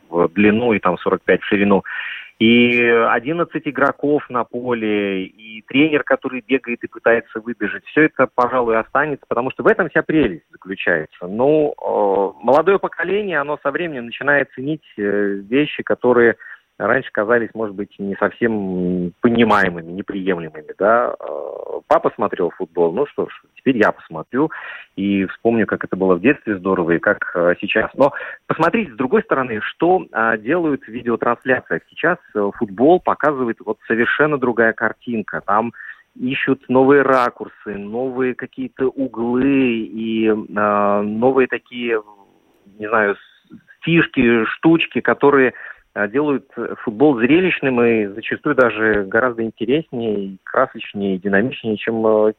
в 0.10 0.28
длину 0.30 0.74
и 0.74 0.80
там 0.80 0.98
45 0.98 1.42
в 1.42 1.46
ширину 1.46 1.84
и 2.40 2.84
11 2.84 3.62
игроков 3.66 4.30
на 4.30 4.44
поле, 4.44 5.24
и 5.24 5.64
тренер, 5.64 6.04
который 6.04 6.44
бегает 6.46 6.84
и 6.84 6.88
пытается 6.88 7.40
выбежать, 7.40 7.84
все 7.86 8.04
это, 8.04 8.28
пожалуй, 8.28 8.78
останется, 8.78 9.26
потому 9.28 9.50
что 9.50 9.64
в 9.64 9.68
этом 9.68 9.90
вся 9.90 10.04
прелесть 10.04 10.46
заключается. 10.52 11.26
Ну, 11.28 11.74
молодое 12.44 12.78
поколение, 12.78 13.40
оно 13.40 13.58
со 13.64 13.72
временем 13.72 14.06
начинает 14.06 14.52
ценить 14.52 14.84
э, 14.98 15.02
вещи, 15.50 15.82
которые 15.82 16.36
раньше 16.78 17.10
казались, 17.12 17.50
может 17.54 17.76
быть, 17.76 17.94
не 17.98 18.16
совсем 18.16 19.14
понимаемыми, 19.22 19.92
неприемлемыми, 19.92 20.74
да. 20.78 21.16
А, 21.20 21.82
папа 21.88 22.12
смотрел 22.16 22.52
футбол, 22.52 22.92
ну 22.92 23.06
что 23.08 23.28
ж, 23.28 23.42
теперь 23.56 23.78
я 23.78 23.92
посмотрю 23.92 24.52
и 24.96 25.26
вспомню, 25.26 25.66
как 25.66 25.84
это 25.84 25.96
было 25.96 26.16
в 26.16 26.22
детстве 26.22 26.58
здорово 26.58 26.92
и 26.92 27.00
как 27.00 27.32
а, 27.36 27.56
сейчас. 27.60 27.90
Но 27.96 28.14
посмотрите, 28.46 28.94
с 28.94 28.96
другой 28.96 29.24
стороны, 29.24 29.60
что 29.62 30.06
а, 30.12 30.38
делают 30.38 30.84
в 30.84 30.88
видеотрансляциях. 30.88 31.82
Сейчас 31.90 32.18
э, 32.36 32.50
футбол 32.56 33.00
показывает 33.00 33.58
вот 33.66 33.78
совершенно 33.88 34.38
другая 34.38 34.74
картинка. 34.74 35.42
Там 35.46 35.74
ищут 36.16 36.68
новые 36.70 37.02
ракурсы, 37.02 37.76
новые 37.76 38.36
какие-то 38.36 38.88
углы 38.88 39.80
и 39.80 40.32
новые 40.32 41.48
такие, 41.48 42.02
не 42.80 42.88
знаю, 42.88 43.16
фишки, 43.82 44.46
штучки, 44.46 45.00
которые 45.00 45.50
э, 45.50 45.54
делают 46.06 46.48
футбол 46.84 47.18
зрелищным 47.18 47.82
и 47.82 48.06
зачастую 48.08 48.56
даже 48.56 49.06
гораздо 49.06 49.44
интереснее, 49.44 50.38
красочнее, 50.44 51.18
динамичнее, 51.18 51.78
чем 51.78 52.06
э, 52.06 52.34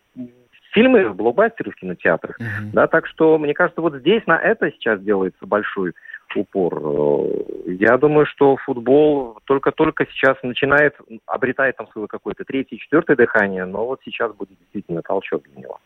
фильмы, 0.73 1.13
блокбастеры 1.13 1.73
в 1.73 1.77
кинотеатрах. 1.77 2.39
Mm-hmm. 2.39 2.71
Да, 2.73 2.87
так 2.87 3.07
что, 3.07 3.39
мне 3.39 3.55
кажется, 3.55 3.81
вот 3.81 3.97
здесь 3.97 4.23
на 4.27 4.39
это 4.39 4.71
сейчас 4.71 5.01
делается 5.01 5.47
большой 5.47 5.95
упор. 6.37 6.81
Э, 6.85 7.73
я 7.73 7.97
думаю, 7.97 8.27
что 8.27 8.57
футбол 8.59 9.39
только-только 9.45 10.07
сейчас 10.13 10.37
начинает, 10.43 10.95
обретает 11.27 11.77
там 11.77 11.89
свое 11.93 12.07
какое-то 12.07 12.45
третье, 12.45 12.77
четвертое 12.77 13.17
дыхание, 13.17 13.65
но 13.65 13.87
вот 13.87 14.01
сейчас 14.05 14.33
будет 14.35 14.57
действительно 14.59 15.03
толчок 15.03 15.43
для 15.45 15.63
него. 15.63 15.81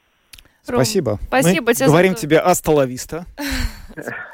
Спасибо. 0.63 1.19
Спасибо 1.23 1.67
Мы 1.69 1.75
тебе. 1.75 1.87
Говорим 1.87 2.13
за... 2.13 2.19
тебе 2.19 2.39
асталависта. 2.39 3.25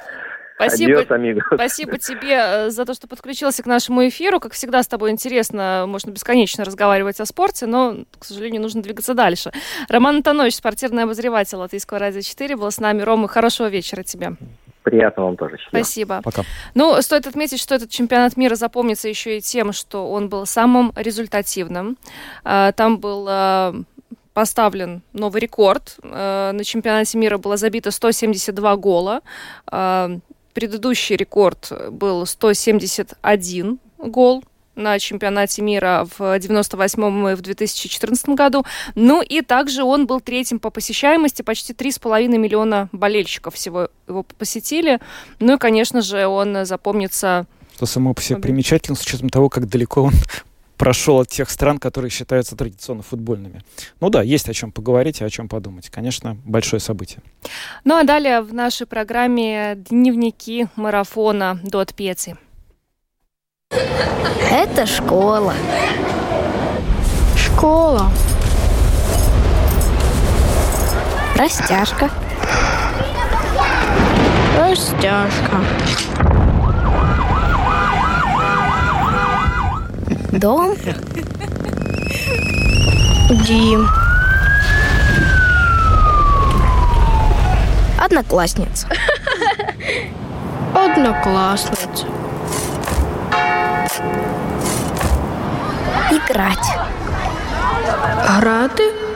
Спасибо, 0.59 1.01
Адьос, 1.01 1.43
спасибо 1.55 1.99
тебе 1.99 2.35
э, 2.35 2.71
за 2.71 2.85
то, 2.85 2.93
что 2.93 3.07
подключился 3.07 3.63
к 3.63 3.67
нашему 3.67 4.07
эфиру. 4.09 4.41
Как 4.41 4.53
всегда, 4.53 4.83
с 4.83 4.89
тобой 4.89 5.11
интересно, 5.11 5.85
можно 5.87 6.11
бесконечно 6.11 6.65
разговаривать 6.65 7.21
о 7.21 7.27
спорте, 7.27 7.67
но, 7.67 7.99
к 8.19 8.25
сожалению, 8.25 8.61
нужно 8.61 8.83
двигаться 8.83 9.15
дальше. 9.15 9.53
Роман 9.89 10.17
Антонович, 10.17 10.57
спортивный 10.57 11.05
обозреватель 11.05 11.59
Латвийского 11.59 12.01
радио 12.01 12.23
4, 12.23 12.57
был 12.57 12.71
с 12.73 12.81
нами. 12.81 13.03
Рома, 13.03 13.29
хорошего 13.29 13.69
вечера 13.69 14.03
тебе. 14.03 14.33
Приятно 14.83 15.25
вам 15.25 15.37
тоже. 15.37 15.59
Счастливо. 15.59 15.83
Спасибо. 15.85 16.23
Пока. 16.23 16.43
Ну, 16.75 17.01
стоит 17.03 17.27
отметить, 17.27 17.61
что 17.61 17.77
этот 17.77 17.91
чемпионат 17.91 18.37
мира 18.37 18.57
запомнится 18.57 19.09
еще 19.09 19.39
и 19.39 19.41
тем, 19.41 19.73
что 19.73 20.11
он 20.11 20.29
был 20.29 20.45
самым 20.45 20.93
результативным. 20.97 21.99
А, 22.43 22.73
Там 22.73 22.99
был 22.99 23.27
а, 23.29 23.75
поставлен 24.33 25.03
новый 25.13 25.41
рекорд. 25.41 25.97
На 26.03 26.61
чемпионате 26.65 27.19
мира 27.19 27.39
было 27.39 27.57
забито 27.57 27.91
172 27.91 28.77
гола. 28.77 29.21
Предыдущий 30.55 31.17
рекорд 31.17 31.73
был 31.91 32.27
171 32.27 33.79
гол 33.99 34.45
на 34.79 34.99
чемпионате 34.99 35.61
мира 35.61 36.07
в 36.19 36.39
98 36.39 37.33
и 37.33 37.35
в 37.35 37.41
2014 37.41 38.29
году. 38.31 38.65
Ну 38.95 39.21
и 39.21 39.43
также 39.43 39.83
он 39.83 40.07
был 40.07 40.21
третьим 40.21 40.61
по 40.61 40.71
посещаемости, 40.71 41.43
почти 41.43 41.73
3,5 41.73 42.29
миллиона 42.39 42.89
болельщиков 42.93 43.55
всего 43.55 43.89
его 44.07 44.23
посетили. 44.23 45.01
Ну 45.41 45.57
и, 45.57 45.59
конечно 45.59 46.01
же, 46.01 46.27
он 46.27 46.65
запомнится... 46.65 47.47
Что 47.75 47.87
само 47.87 48.15
по 48.15 48.23
себе 48.23 48.39
примечательно, 48.39 48.97
с 48.97 49.03
учетом 49.03 49.29
того, 49.29 49.49
как 49.49 49.69
далеко 49.69 50.03
он 50.03 50.15
прошел 50.79 51.21
от 51.21 51.29
тех 51.29 51.51
стран, 51.51 51.79
которые 51.79 52.11
считаются 52.11 52.57
традиционно 52.57 53.03
футбольными. 53.03 53.63
Ну 54.01 54.09
да, 54.09 54.23
есть 54.23 54.49
о 54.49 54.55
чем 54.55 54.73
поговорить 54.73 55.21
и 55.21 55.25
о 55.25 55.31
чем 55.31 55.49
подумать. 55.49 55.91
Конечно, 55.91 56.39
большое 56.45 56.81
событие. 56.81 57.21
Ну 57.85 57.97
а 57.97 58.05
далее 58.05 58.41
в 58.41 58.55
нашей 58.55 58.87
программе 58.87 59.75
дневники 59.91 60.69
марафона 60.77 61.61
до 61.65 61.85
Пеци. 61.85 62.37
Это 64.51 64.87
школа. 64.87 65.55
Школа. 67.37 68.11
Растяжка. 71.37 72.11
Растяжка. 74.59 76.28
Дом. 80.33 80.75
Дим. 83.47 83.89
Одноклассница. 87.99 88.87
Одноклассница. 90.75 92.07
Играть. 96.11 96.79
Грати. 98.27 99.08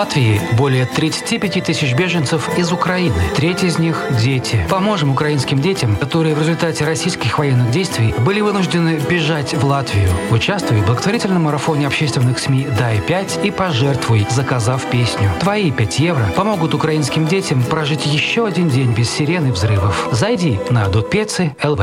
Латвии 0.00 0.40
более 0.56 0.86
35 0.86 1.62
тысяч 1.62 1.92
беженцев 1.92 2.48
из 2.56 2.72
Украины. 2.72 3.22
Треть 3.36 3.64
из 3.64 3.78
них– 3.78 4.02
дети. 4.22 4.66
Поможем 4.70 5.10
украинским 5.10 5.60
детям, 5.60 5.94
которые 5.94 6.34
в 6.34 6.38
результате 6.38 6.86
российских 6.86 7.38
военных 7.38 7.70
действий 7.70 8.14
были 8.24 8.40
вынуждены 8.40 8.98
бежать 9.10 9.52
в 9.52 9.62
Латвию. 9.62 10.08
Участвуй 10.30 10.80
в 10.80 10.86
благотворительном 10.86 11.42
марафоне 11.42 11.86
общественных 11.86 12.38
СМИ 12.38 12.66
«Дай 12.78 12.96
5» 12.96 13.44
и 13.46 13.50
пожертвуй, 13.50 14.26
заказав 14.30 14.86
песню. 14.86 15.30
Твои 15.38 15.70
5 15.70 15.98
евро 15.98 16.24
помогут 16.34 16.72
украинским 16.72 17.26
детям 17.26 17.62
прожить 17.62 18.06
еще 18.06 18.46
один 18.46 18.70
день 18.70 18.94
без 18.94 19.10
сирены 19.10 19.52
взрывов. 19.52 20.08
Зайди 20.12 20.58
на 20.70 20.88
Дотпецы 20.88 21.54
ЛВ. 21.62 21.82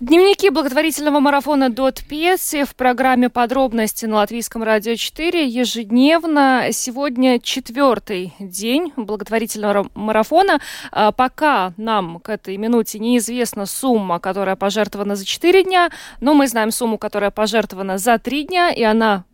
Дневники 0.00 0.48
благотворительного 0.48 1.20
марафона 1.20 1.68
Дот 1.68 2.02
Пьесы 2.08 2.64
в 2.64 2.74
программе 2.74 3.28
«Подробности» 3.28 4.06
на 4.06 4.16
Латвийском 4.16 4.62
радио 4.62 4.94
4 4.94 5.46
ежедневно. 5.46 6.68
Сегодня 6.72 7.38
четвертый 7.38 8.32
день 8.38 8.94
благотворительного 8.96 9.90
марафона. 9.92 10.58
А, 10.90 11.12
Пока 11.12 11.74
нам 11.76 12.18
к 12.18 12.30
этой 12.30 12.56
минуте 12.56 12.98
неизвестна 12.98 13.66
сумма, 13.66 14.20
которая 14.20 14.56
пожертвована 14.56 15.16
за 15.16 15.26
4 15.26 15.64
дня, 15.64 15.90
но 16.22 16.32
мы 16.32 16.48
знаем 16.48 16.70
сумму, 16.70 16.96
которая 16.96 17.30
пожертвована 17.30 17.98
за 17.98 18.18
3 18.18 18.44
дня, 18.44 18.70
и 18.70 18.82
она 18.82 19.24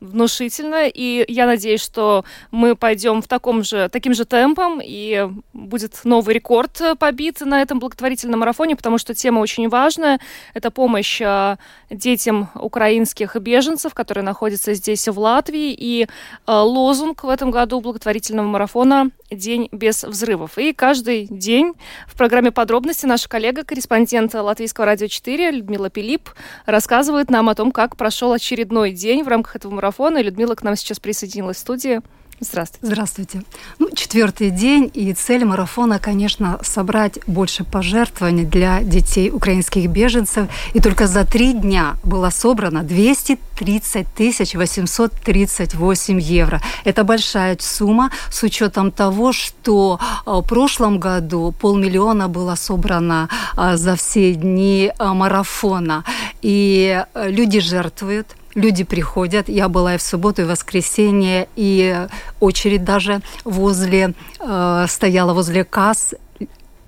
внушительно, 0.00 0.88
и 0.88 1.24
я 1.28 1.46
надеюсь, 1.46 1.82
что 1.82 2.24
мы 2.50 2.76
пойдем 2.76 3.22
в 3.22 3.28
таком 3.28 3.64
же, 3.64 3.88
таким 3.88 4.14
же 4.14 4.24
темпом, 4.24 4.80
и 4.82 5.28
будет 5.52 6.00
новый 6.04 6.34
рекорд 6.34 6.80
побит 6.98 7.40
на 7.40 7.62
этом 7.62 7.78
благотворительном 7.78 8.40
марафоне, 8.40 8.76
потому 8.76 8.98
что 8.98 9.14
тема 9.14 9.40
очень 9.40 9.68
важная. 9.68 10.20
Это 10.52 10.70
помощь 10.70 11.20
э, 11.20 11.56
детям 11.90 12.50
украинских 12.54 13.36
беженцев, 13.36 13.94
которые 13.94 14.24
находятся 14.24 14.74
здесь, 14.74 15.08
в 15.08 15.18
Латвии, 15.18 15.72
и 15.72 16.02
э, 16.02 16.52
лозунг 16.52 17.24
в 17.24 17.28
этом 17.28 17.50
году 17.50 17.80
благотворительного 17.80 18.46
марафона 18.46 19.10
«День 19.30 19.68
без 19.72 20.04
взрывов». 20.04 20.58
И 20.58 20.72
каждый 20.72 21.26
день 21.30 21.74
в 22.06 22.16
программе 22.16 22.50
«Подробности» 22.50 23.06
наша 23.06 23.28
коллега, 23.28 23.64
корреспондент 23.64 24.34
Латвийского 24.34 24.86
радио 24.86 25.06
4 25.06 25.50
Людмила 25.50 25.90
Пилип 25.90 26.30
рассказывает 26.66 27.30
нам 27.30 27.48
о 27.48 27.54
том, 27.54 27.72
как 27.72 27.96
прошел 27.96 28.32
очередной 28.32 28.92
день 28.92 29.22
в 29.22 29.28
рамках 29.28 29.56
этого 29.56 29.72
марафона. 29.72 29.83
И 30.18 30.22
Людмила 30.22 30.54
к 30.54 30.62
нам 30.62 30.76
сейчас 30.76 30.98
присоединилась 30.98 31.58
в 31.58 31.60
студии. 31.60 32.00
Здравствуйте. 32.40 32.86
Здравствуйте. 32.86 33.42
Ну, 33.78 33.90
четвертый 33.94 34.50
день, 34.50 34.90
и 34.92 35.12
цель 35.14 35.44
марафона, 35.44 36.00
конечно, 36.00 36.58
собрать 36.62 37.20
больше 37.28 37.64
пожертвований 37.64 38.44
для 38.44 38.82
детей 38.82 39.30
украинских 39.30 39.88
беженцев. 39.88 40.48
И 40.74 40.80
только 40.80 41.06
за 41.06 41.24
три 41.24 41.52
дня 41.52 41.94
было 42.02 42.30
собрано 42.30 42.82
230 42.82 44.06
тысяч 44.14 44.54
838 44.54 46.20
евро. 46.20 46.60
Это 46.84 47.04
большая 47.04 47.56
сумма 47.60 48.10
с 48.30 48.42
учетом 48.42 48.90
того, 48.90 49.32
что 49.32 50.00
в 50.26 50.42
прошлом 50.42 50.98
году 50.98 51.54
полмиллиона 51.60 52.28
было 52.28 52.56
собрано 52.56 53.28
за 53.56 53.94
все 53.94 54.34
дни 54.34 54.92
марафона. 54.98 56.04
И 56.42 57.04
люди 57.14 57.60
жертвуют– 57.60 58.26
люди 58.54 58.84
приходят. 58.84 59.48
Я 59.48 59.68
была 59.68 59.94
и 59.94 59.98
в 59.98 60.02
субботу, 60.02 60.42
и 60.42 60.44
в 60.44 60.48
воскресенье, 60.48 61.48
и 61.56 62.06
очередь 62.40 62.84
даже 62.84 63.20
возле, 63.44 64.14
э, 64.40 64.86
стояла 64.88 65.32
возле 65.34 65.64
касс. 65.64 66.14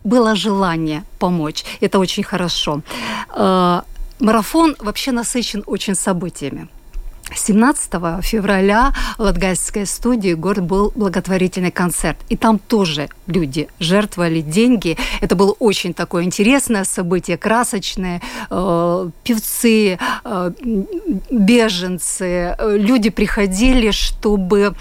Было 0.05 0.37
желание 0.37 1.03
помочь. 1.19 1.65
Это 1.81 1.99
очень 1.99 2.23
хорошо. 2.25 2.81
Э, 3.35 3.83
марафон 4.21 4.77
вообще 4.79 5.13
насыщен 5.13 5.63
очень 5.67 5.95
событиями. 5.95 6.69
17 7.35 7.93
февраля 8.23 8.93
в 9.19 9.23
Латгальской 9.23 9.87
студии 9.87 10.35
город 10.35 10.65
был 10.65 10.93
благотворительный 10.95 11.71
концерт. 11.71 12.19
И 12.29 12.37
там 12.37 12.59
тоже 12.59 13.09
люди 13.27 13.69
жертвовали 13.81 14.41
деньги. 14.41 14.97
Это 15.21 15.35
было 15.35 15.53
очень 15.53 15.93
такое 15.93 16.25
интересное 16.25 16.85
событие, 16.85 17.37
красочное. 17.37 18.23
Э, 18.51 19.11
певцы, 19.25 19.99
э, 20.25 20.51
беженцы, 21.31 22.55
э, 22.59 22.77
люди 22.79 23.11
приходили, 23.11 23.91
чтобы 23.91 24.75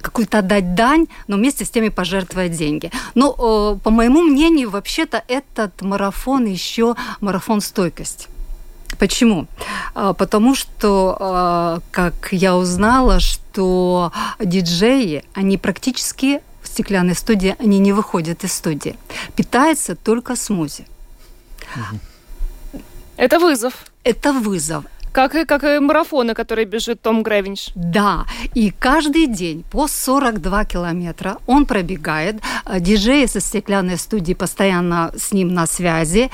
какую-то 0.00 0.38
отдать 0.38 0.74
дань, 0.74 1.06
но 1.26 1.36
вместе 1.36 1.64
с 1.64 1.70
теми 1.70 1.88
пожертвовать 1.88 2.52
деньги. 2.52 2.90
Но, 3.14 3.78
по 3.82 3.90
моему 3.90 4.22
мнению, 4.22 4.70
вообще-то 4.70 5.22
этот 5.26 5.82
марафон 5.82 6.46
еще 6.46 6.94
марафон 7.20 7.60
стойкости. 7.60 8.28
Почему? 8.98 9.46
А, 9.94 10.12
потому 10.12 10.54
что, 10.54 11.16
а, 11.20 11.78
как 11.90 12.28
я 12.32 12.56
узнала, 12.56 13.20
что 13.20 14.12
диджеи, 14.40 15.24
они 15.34 15.58
практически 15.58 16.40
в 16.62 16.68
стеклянной 16.68 17.14
студии, 17.14 17.56
они 17.58 17.78
не 17.78 17.92
выходят 17.92 18.44
из 18.44 18.52
студии. 18.52 18.96
Питаются 19.36 19.94
только 19.94 20.36
смузи. 20.36 20.86
Это 23.16 23.38
вызов. 23.38 23.74
Это 24.04 24.32
вызов. 24.32 24.84
Как 25.12 25.34
и, 25.34 25.44
как 25.44 25.64
и 25.64 25.78
марафоны, 25.80 26.34
которые 26.34 26.66
бежит 26.66 27.00
Том 27.00 27.22
Гревинч. 27.22 27.70
Да, 27.74 28.24
и 28.54 28.70
каждый 28.70 29.26
день 29.26 29.64
по 29.70 29.88
42 29.88 30.64
километра 30.64 31.38
он 31.46 31.66
пробегает. 31.66 32.36
Э, 32.64 32.78
Диджеи 32.78 33.26
со 33.26 33.40
стеклянной 33.40 33.96
студии 33.96 34.34
постоянно 34.34 35.10
с 35.16 35.32
ним 35.32 35.54
на 35.54 35.66
связи. 35.66 36.30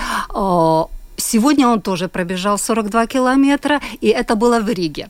Сегодня 1.16 1.68
он 1.68 1.80
тоже 1.80 2.08
пробежал 2.08 2.58
42 2.58 3.06
километра, 3.06 3.80
и 4.00 4.08
это 4.08 4.34
было 4.34 4.60
в 4.60 4.68
Риге. 4.68 5.08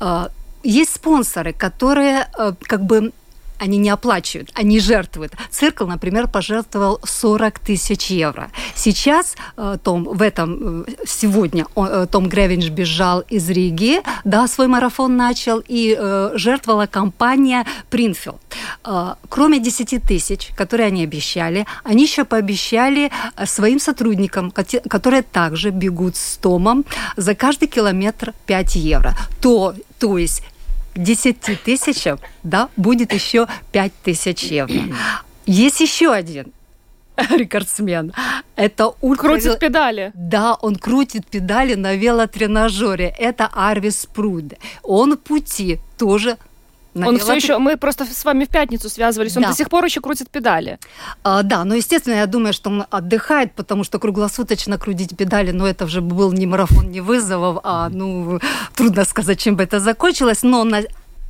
Э, 0.00 0.28
Есть 0.64 0.94
спонсоры, 0.94 1.52
которые 1.52 2.26
э, 2.38 2.52
как 2.62 2.80
бы 2.80 3.12
они 3.58 3.78
не 3.78 3.90
оплачивают, 3.90 4.50
они 4.54 4.80
жертвуют. 4.80 5.32
Циркл, 5.50 5.86
например, 5.86 6.28
пожертвовал 6.28 7.00
40 7.04 7.58
тысяч 7.58 8.10
евро. 8.10 8.50
Сейчас 8.74 9.36
э, 9.56 9.78
Том, 9.82 10.04
в 10.04 10.22
этом, 10.22 10.82
э, 10.82 10.84
сегодня 11.06 11.66
э, 11.76 12.06
Том 12.10 12.28
Гревинч 12.28 12.68
бежал 12.68 13.20
из 13.20 13.48
Риги, 13.50 14.00
да, 14.24 14.48
свой 14.48 14.66
марафон 14.66 15.16
начал, 15.16 15.62
и 15.66 15.96
жертвовала 16.34 16.86
компания 16.86 17.66
Принфилд. 17.90 18.40
Кроме 19.28 19.58
10 19.58 20.02
тысяч, 20.02 20.50
которые 20.56 20.88
они 20.88 21.04
обещали, 21.04 21.66
они 21.84 22.04
еще 22.04 22.24
пообещали 22.24 23.10
своим 23.44 23.78
сотрудникам, 23.78 24.50
которые 24.50 25.22
также 25.22 25.70
бегут 25.70 26.16
с 26.16 26.36
Томом, 26.36 26.84
за 27.16 27.34
каждый 27.34 27.68
километр 27.68 28.32
5 28.46 28.76
евро. 28.76 29.14
То, 29.40 29.74
то 29.98 30.18
есть 30.18 30.42
к 30.94 30.98
10 30.98 31.62
тысячам, 31.64 32.18
да, 32.42 32.68
будет 32.76 33.12
еще 33.12 33.46
5 33.72 33.92
тысяч 34.02 34.44
евро. 34.44 34.74
Есть 35.46 35.80
еще 35.80 36.12
один 36.12 36.52
рекордсмен. 37.16 38.12
Это 38.56 38.94
ультра... 39.00 39.28
Крутит 39.28 39.58
педали. 39.58 40.12
Да, 40.14 40.54
он 40.54 40.76
крутит 40.76 41.26
педали 41.26 41.74
на 41.74 41.94
велотренажере. 41.94 43.14
Это 43.18 43.48
Арвис 43.52 44.06
Пруд. 44.06 44.54
Он 44.82 45.14
в 45.14 45.18
пути 45.18 45.80
тоже 45.98 46.38
на 46.94 47.08
он 47.08 47.18
все 47.18 47.34
еще, 47.34 47.58
мы 47.58 47.76
просто 47.76 48.04
с 48.04 48.24
вами 48.24 48.44
в 48.44 48.48
пятницу 48.48 48.88
связывались, 48.88 49.36
он 49.36 49.42
Да. 49.42 49.50
до 49.50 49.56
сих 49.56 49.68
пор 49.68 49.84
еще 49.84 50.00
крутит 50.00 50.30
педали. 50.30 50.78
А, 51.22 51.42
да, 51.42 51.64
но, 51.64 51.74
естественно, 51.74 52.14
я 52.14 52.26
думаю, 52.26 52.52
что 52.52 52.70
он 52.70 52.84
отдыхает, 52.90 53.52
потому 53.52 53.84
что 53.84 53.98
круглосуточно 53.98 54.78
крутить 54.78 55.16
педали, 55.16 55.50
но 55.50 55.66
это 55.66 55.84
уже 55.84 56.00
был 56.00 56.32
не 56.32 56.46
марафон, 56.46 56.90
не 56.90 57.00
вызовов, 57.00 57.58
а, 57.64 57.88
ну, 57.88 58.40
трудно 58.74 59.04
сказать, 59.04 59.38
чем 59.40 59.56
бы 59.56 59.64
это 59.64 59.80
закончилось, 59.80 60.42
но 60.42 60.64
на, 60.64 60.82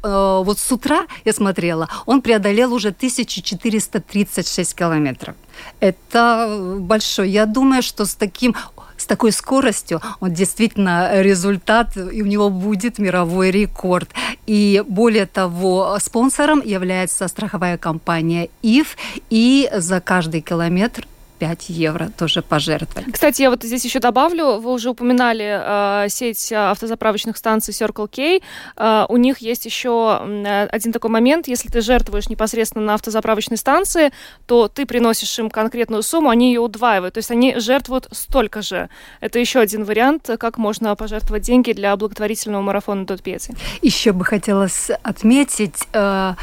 э, 0.04 0.42
вот 0.44 0.58
с 0.58 0.72
утра 0.72 1.06
я 1.24 1.32
смотрела, 1.32 1.88
он 2.06 2.20
преодолел 2.22 2.72
уже 2.72 2.88
1436 2.88 4.74
километров. 4.74 5.34
Это 5.80 6.76
большой. 6.80 7.30
Я 7.30 7.46
думаю, 7.46 7.82
что 7.82 8.04
с 8.04 8.14
таким 8.14 8.54
с 8.96 9.06
такой 9.06 9.32
скоростью 9.32 10.00
он 10.20 10.32
действительно 10.32 11.20
результат, 11.20 11.96
и 11.96 12.22
у 12.22 12.26
него 12.26 12.48
будет 12.48 12.98
мировой 12.98 13.50
рекорд. 13.50 14.10
И 14.46 14.82
более 14.86 15.26
того, 15.26 15.98
спонсором 16.00 16.62
является 16.64 17.28
страховая 17.28 17.76
компания 17.76 18.48
ИФ, 18.62 18.96
и 19.30 19.68
за 19.74 20.00
каждый 20.00 20.40
километр 20.40 21.06
5 21.44 21.68
евро 21.68 22.11
тоже 22.16 22.40
пожертвовали. 22.40 23.11
Кстати, 23.11 23.42
я 23.42 23.50
вот 23.50 23.62
здесь 23.62 23.85
еще 23.85 24.00
добавлю, 24.00 24.61
вы 24.61 24.72
уже 24.72 24.88
упоминали 24.88 26.04
э, 26.04 26.09
сеть 26.09 26.50
э, 26.50 26.57
автозаправочных 26.57 27.37
станций 27.37 27.74
Circle 27.74 28.09
K. 28.09 28.40
Э, 28.76 29.04
у 29.11 29.18
них 29.18 29.38
есть 29.38 29.66
еще 29.66 30.22
э, 30.22 30.66
один 30.68 30.92
такой 30.92 31.11
момент, 31.11 31.46
если 31.46 31.68
ты 31.68 31.83
жертвуешь 31.83 32.30
непосредственно 32.30 32.87
на 32.87 32.94
автозаправочной 32.94 33.59
станции, 33.59 34.11
то 34.46 34.68
ты 34.68 34.87
приносишь 34.87 35.38
им 35.38 35.50
конкретную 35.50 36.02
сумму, 36.02 36.30
они 36.30 36.48
ее 36.48 36.61
удваивают, 36.61 37.14
то 37.14 37.18
есть 37.18 37.30
они 37.30 37.59
жертвуют 37.59 38.09
столько 38.12 38.62
же. 38.62 38.88
Это 39.20 39.38
еще 39.38 39.61
один 39.61 39.85
вариант, 39.85 40.30
как 40.40 40.57
можно 40.57 40.96
пожертвовать 40.96 41.42
деньги 41.42 41.72
для 41.72 41.94
благотворительного 41.94 42.62
марафона 42.62 43.04
Дот 43.04 43.22
Пьецы. 43.22 43.54
Еще 43.83 44.12
бы 44.12 44.24
хотелось 44.24 44.90
отметить... 45.02 45.76
э, 45.92 46.35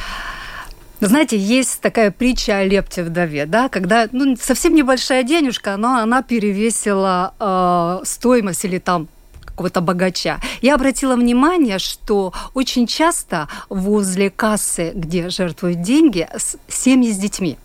знаете, 1.08 1.38
есть 1.38 1.82
такая 1.82 2.12
притча 2.12 2.58
о 2.58 2.64
лепте 2.64 3.04
вдове, 3.04 3.46
да, 3.46 3.70
когда 3.70 4.08
ну, 4.12 4.36
совсем 4.40 4.76
небольшая 4.76 5.24
денежка, 5.24 5.78
но 5.78 5.98
она 5.98 6.22
перевесила 6.22 7.34
э, 7.40 8.06
стоимость 8.06 8.66
или 8.66 8.78
там 8.78 9.08
какого-то 9.44 9.82
богача. 9.82 10.40
Я 10.62 10.76
обратила 10.76 11.16
внимание, 11.16 11.80
что 11.80 12.34
очень 12.54 12.88
часто 12.88 13.48
возле 13.70 14.30
кассы, 14.30 14.92
где 14.96 15.30
жертвуют 15.30 15.82
деньги, 15.82 16.28
семьи 16.68 17.12
с 17.12 17.18
детьми. 17.18 17.58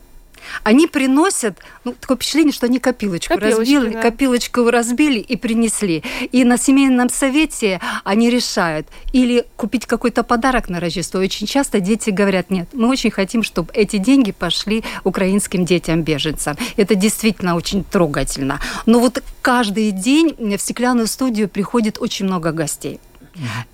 Они 0.62 0.86
приносят, 0.86 1.58
ну, 1.84 1.92
такое 1.92 2.16
впечатление, 2.16 2.52
что 2.52 2.66
они 2.66 2.78
копилочку, 2.78 3.34
Копилочки, 3.34 3.74
разбили, 3.74 3.92
да. 3.94 4.02
копилочку 4.02 4.70
разбили 4.70 5.18
и 5.18 5.36
принесли. 5.36 6.02
И 6.32 6.44
на 6.44 6.58
семейном 6.58 7.08
совете 7.08 7.80
они 8.04 8.30
решают 8.30 8.86
или 9.12 9.44
купить 9.56 9.86
какой-то 9.86 10.22
подарок 10.22 10.68
на 10.68 10.80
Рождество. 10.80 11.20
Очень 11.20 11.46
часто 11.46 11.80
дети 11.80 12.10
говорят, 12.10 12.50
нет, 12.50 12.68
мы 12.72 12.88
очень 12.88 13.10
хотим, 13.10 13.42
чтобы 13.42 13.72
эти 13.72 13.96
деньги 13.98 14.32
пошли 14.32 14.84
украинским 15.04 15.64
детям-беженцам. 15.64 16.56
Это 16.76 16.94
действительно 16.94 17.54
очень 17.56 17.84
трогательно. 17.84 18.60
Но 18.86 19.00
вот 19.00 19.22
каждый 19.42 19.90
день 19.90 20.34
в 20.38 20.60
стеклянную 20.60 21.06
студию 21.06 21.48
приходит 21.48 21.98
очень 22.00 22.26
много 22.26 22.52
гостей. 22.52 23.00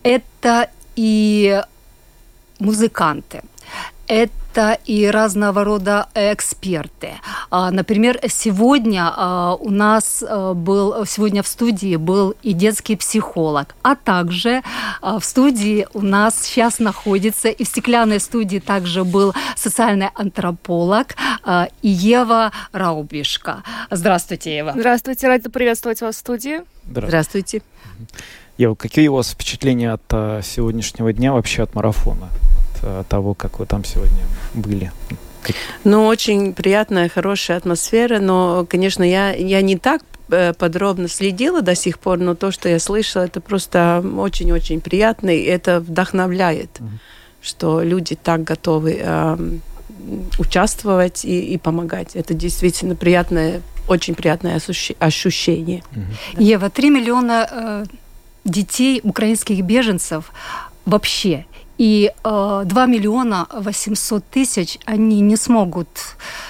Это 0.02 0.70
и 0.96 1.62
музыканты, 2.58 3.42
это 4.06 4.78
и 4.84 5.06
разного 5.06 5.64
рода 5.64 6.08
эксперты. 6.14 7.12
А, 7.50 7.70
Например, 7.70 8.20
сегодня 8.28 9.10
а, 9.16 9.54
у 9.54 9.70
нас 9.70 10.22
а, 10.26 10.54
был, 10.54 11.06
сегодня 11.06 11.42
в 11.42 11.46
студии 11.46 11.96
был 11.96 12.34
и 12.42 12.52
детский 12.52 12.96
психолог, 12.96 13.74
а 13.82 13.94
также 13.94 14.62
в 15.00 15.22
студии 15.22 15.86
у 15.94 16.02
нас 16.02 16.42
сейчас 16.42 16.78
находится, 16.78 17.48
и 17.48 17.64
в 17.64 17.68
стеклянной 17.68 18.20
студии 18.20 18.58
также 18.58 19.04
был 19.04 19.34
социальный 19.56 20.08
антрополог 20.14 21.08
Ева 21.82 22.52
Раубишка. 22.72 23.62
Здравствуйте, 23.90 24.56
Ева. 24.56 24.74
Здравствуйте, 24.76 25.28
рада 25.28 25.50
приветствовать 25.50 26.00
вас 26.00 26.16
в 26.16 26.18
студии. 26.18 26.60
Здравствуйте. 26.86 27.62
Ева, 28.58 28.74
какие 28.74 29.08
у 29.08 29.14
вас 29.14 29.30
впечатления 29.30 29.92
от 29.92 30.44
сегодняшнего 30.44 31.12
дня, 31.12 31.32
вообще 31.32 31.62
от 31.62 31.74
марафона? 31.74 32.28
А, 32.82 33.04
того, 33.04 33.34
как 33.34 33.58
вы 33.58 33.66
там 33.66 33.84
сегодня 33.84 34.22
были? 34.54 34.90
Ну, 35.84 36.06
очень 36.06 36.52
приятная, 36.52 37.08
хорошая 37.08 37.56
атмосфера, 37.56 38.20
но, 38.20 38.64
конечно, 38.68 39.02
я, 39.02 39.32
я 39.32 39.60
не 39.60 39.76
так 39.76 40.02
э, 40.30 40.52
подробно 40.52 41.08
следила 41.08 41.62
до 41.62 41.74
сих 41.74 41.98
пор, 41.98 42.18
но 42.18 42.34
то, 42.34 42.52
что 42.52 42.68
я 42.68 42.78
слышала, 42.78 43.24
это 43.24 43.40
просто 43.40 44.04
очень-очень 44.18 44.80
приятно, 44.80 45.30
и 45.30 45.42
это 45.42 45.80
вдохновляет, 45.80 46.78
Мгм. 46.80 47.00
что 47.40 47.82
люди 47.82 48.14
так 48.14 48.44
готовы 48.44 48.98
эм, 49.00 49.62
участвовать 50.38 51.24
и, 51.24 51.40
и 51.54 51.58
помогать. 51.58 52.14
Это 52.14 52.34
действительно 52.34 52.94
приятное, 52.94 53.62
очень 53.88 54.14
приятное 54.14 54.60
ощущение. 55.00 55.82
Ева, 56.38 56.70
3 56.70 56.90
миллиона 56.90 57.48
э, 57.50 57.84
детей, 58.44 59.00
украинских 59.02 59.60
беженцев 59.64 60.32
вообще. 60.86 61.46
И 61.78 62.12
э, 62.24 62.62
2 62.64 62.86
миллиона 62.86 63.46
800 63.52 64.24
тысяч, 64.24 64.78
они 64.84 65.20
не 65.20 65.36
смогут 65.36 65.88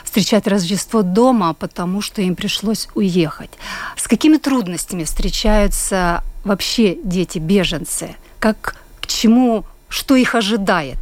встречать 0.04 0.46
Рождество 0.46 1.02
дома, 1.02 1.54
потому 1.54 2.00
что 2.00 2.22
им 2.22 2.35
пришлось 2.35 2.88
уехать. 2.94 3.50
С 3.96 4.08
какими 4.08 4.37
трудностями 4.37 5.04
встречаются 5.04 6.22
вообще 6.44 6.96
дети-беженцы? 7.02 8.16
Как, 8.38 8.76
к 9.00 9.06
чему, 9.06 9.64
что 9.88 10.16
их 10.16 10.35
ожидает? 10.35 10.98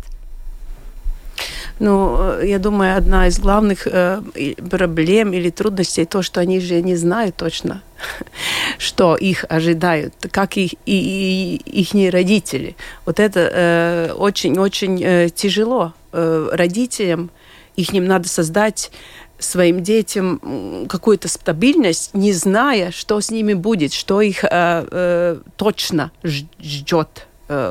Ну, 1.81 2.17
э, 2.21 2.47
я 2.47 2.59
думаю, 2.59 2.97
одна 2.97 3.27
из 3.27 3.39
главных 3.39 3.87
э, 3.87 4.23
и- 4.35 4.55
проблем 4.55 5.33
или 5.33 5.49
трудностей 5.49 6.05
то, 6.05 6.23
что 6.23 6.41
они 6.41 6.61
же 6.61 6.83
не 6.83 6.95
знают 6.95 7.37
точно, 7.37 7.83
что 8.79 9.17
их 9.17 9.47
ожидают, 9.49 10.15
как 10.31 10.59
их 10.59 10.75
и, 10.85 11.57
их 11.65 12.13
родители. 12.13 12.77
Вот 13.07 13.19
это 13.19 14.15
очень-очень 14.17 15.03
э, 15.03 15.29
тяжело 15.31 15.95
родителям. 16.13 17.31
Их 17.77 17.93
ним 17.93 18.05
надо 18.07 18.29
создать 18.29 18.91
своим 19.39 19.83
детям 19.83 20.87
какую-то 20.89 21.29
стабильность, 21.29 22.15
не 22.15 22.33
зная, 22.33 22.91
что 22.91 23.21
с 23.21 23.31
ними 23.31 23.55
будет, 23.55 23.93
что 23.93 24.21
их 24.21 24.45
э, 24.45 24.49
э, 24.51 25.39
точно 25.57 26.11
ждет 26.23 27.27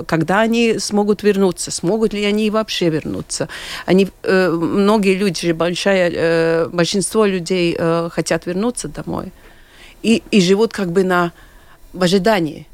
когда 0.08 0.42
они 0.42 0.78
смогут 0.78 1.24
вернуться, 1.24 1.72
смогут 1.72 2.14
ли 2.14 2.26
они 2.26 2.50
вообще 2.50 2.90
вернуться. 2.90 3.48
Они, 3.86 4.10
э, 4.24 4.50
многие 4.50 5.16
люди, 5.16 5.52
большая, 5.54 6.12
э, 6.14 6.68
большинство 6.68 7.26
людей 7.26 7.76
э, 7.80 8.10
хотят 8.12 8.46
вернуться 8.46 8.90
домой 8.90 9.32
и, 10.04 10.22
и 10.32 10.42
живут 10.42 10.74
как 10.74 10.92
бы 10.92 11.04
на, 11.04 11.32
в 11.94 12.04
ожидании, 12.04 12.68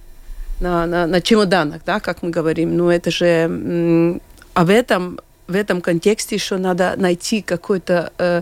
на, 0.60 0.88
на, 0.88 1.06
на 1.06 1.22
чемоданах, 1.22 1.82
да, 1.86 2.00
как 2.00 2.24
мы 2.24 2.32
говорим. 2.32 2.76
Но 2.76 2.92
это 2.92 3.12
же... 3.12 4.20
А 4.56 4.64
в 4.66 4.70
этом, 4.70 5.20
в 5.48 5.56
этом 5.56 5.82
контексте 5.82 6.36
еще 6.36 6.58
надо 6.58 6.96
найти 6.98 7.42
какой-то 7.42 8.14
э, 8.18 8.42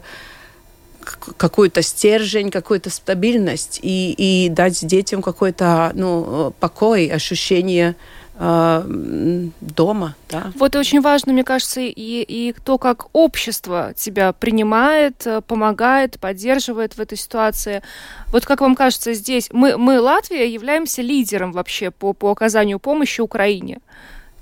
какую-то 1.38 1.82
стержень, 1.82 2.50
какую-то 2.50 2.90
стабильность 2.90 3.80
и, 3.82 4.14
и 4.18 4.48
дать 4.48 4.86
детям 4.86 5.22
какой-то 5.22 5.92
ну, 5.96 6.54
покой, 6.60 7.08
ощущение 7.08 7.90
э, 7.90 8.23
дома. 8.36 10.16
Да. 10.30 10.52
Вот 10.56 10.76
очень 10.76 11.02
важно, 11.02 11.34
мне 11.34 11.44
кажется, 11.44 11.82
и, 11.82 11.92
и 11.92 12.56
то, 12.66 12.78
как 12.78 13.08
общество 13.14 13.94
тебя 13.96 14.34
принимает, 14.34 15.28
э, 15.28 15.42
помогает, 15.42 16.20
поддерживает 16.20 16.98
в 16.98 17.00
этой 17.00 17.18
ситуации. 17.18 17.84
Вот 18.32 18.46
как 18.46 18.62
вам 18.62 18.76
кажется, 18.76 19.14
здесь 19.14 19.50
мы, 19.52 19.78
мы 19.78 20.00
Латвия, 20.00 20.52
являемся 20.52 21.04
лидером 21.04 21.52
вообще 21.52 21.92
по, 21.92 22.14
по 22.14 22.32
оказанию 22.32 22.80
помощи 22.80 23.22
Украине 23.22 23.80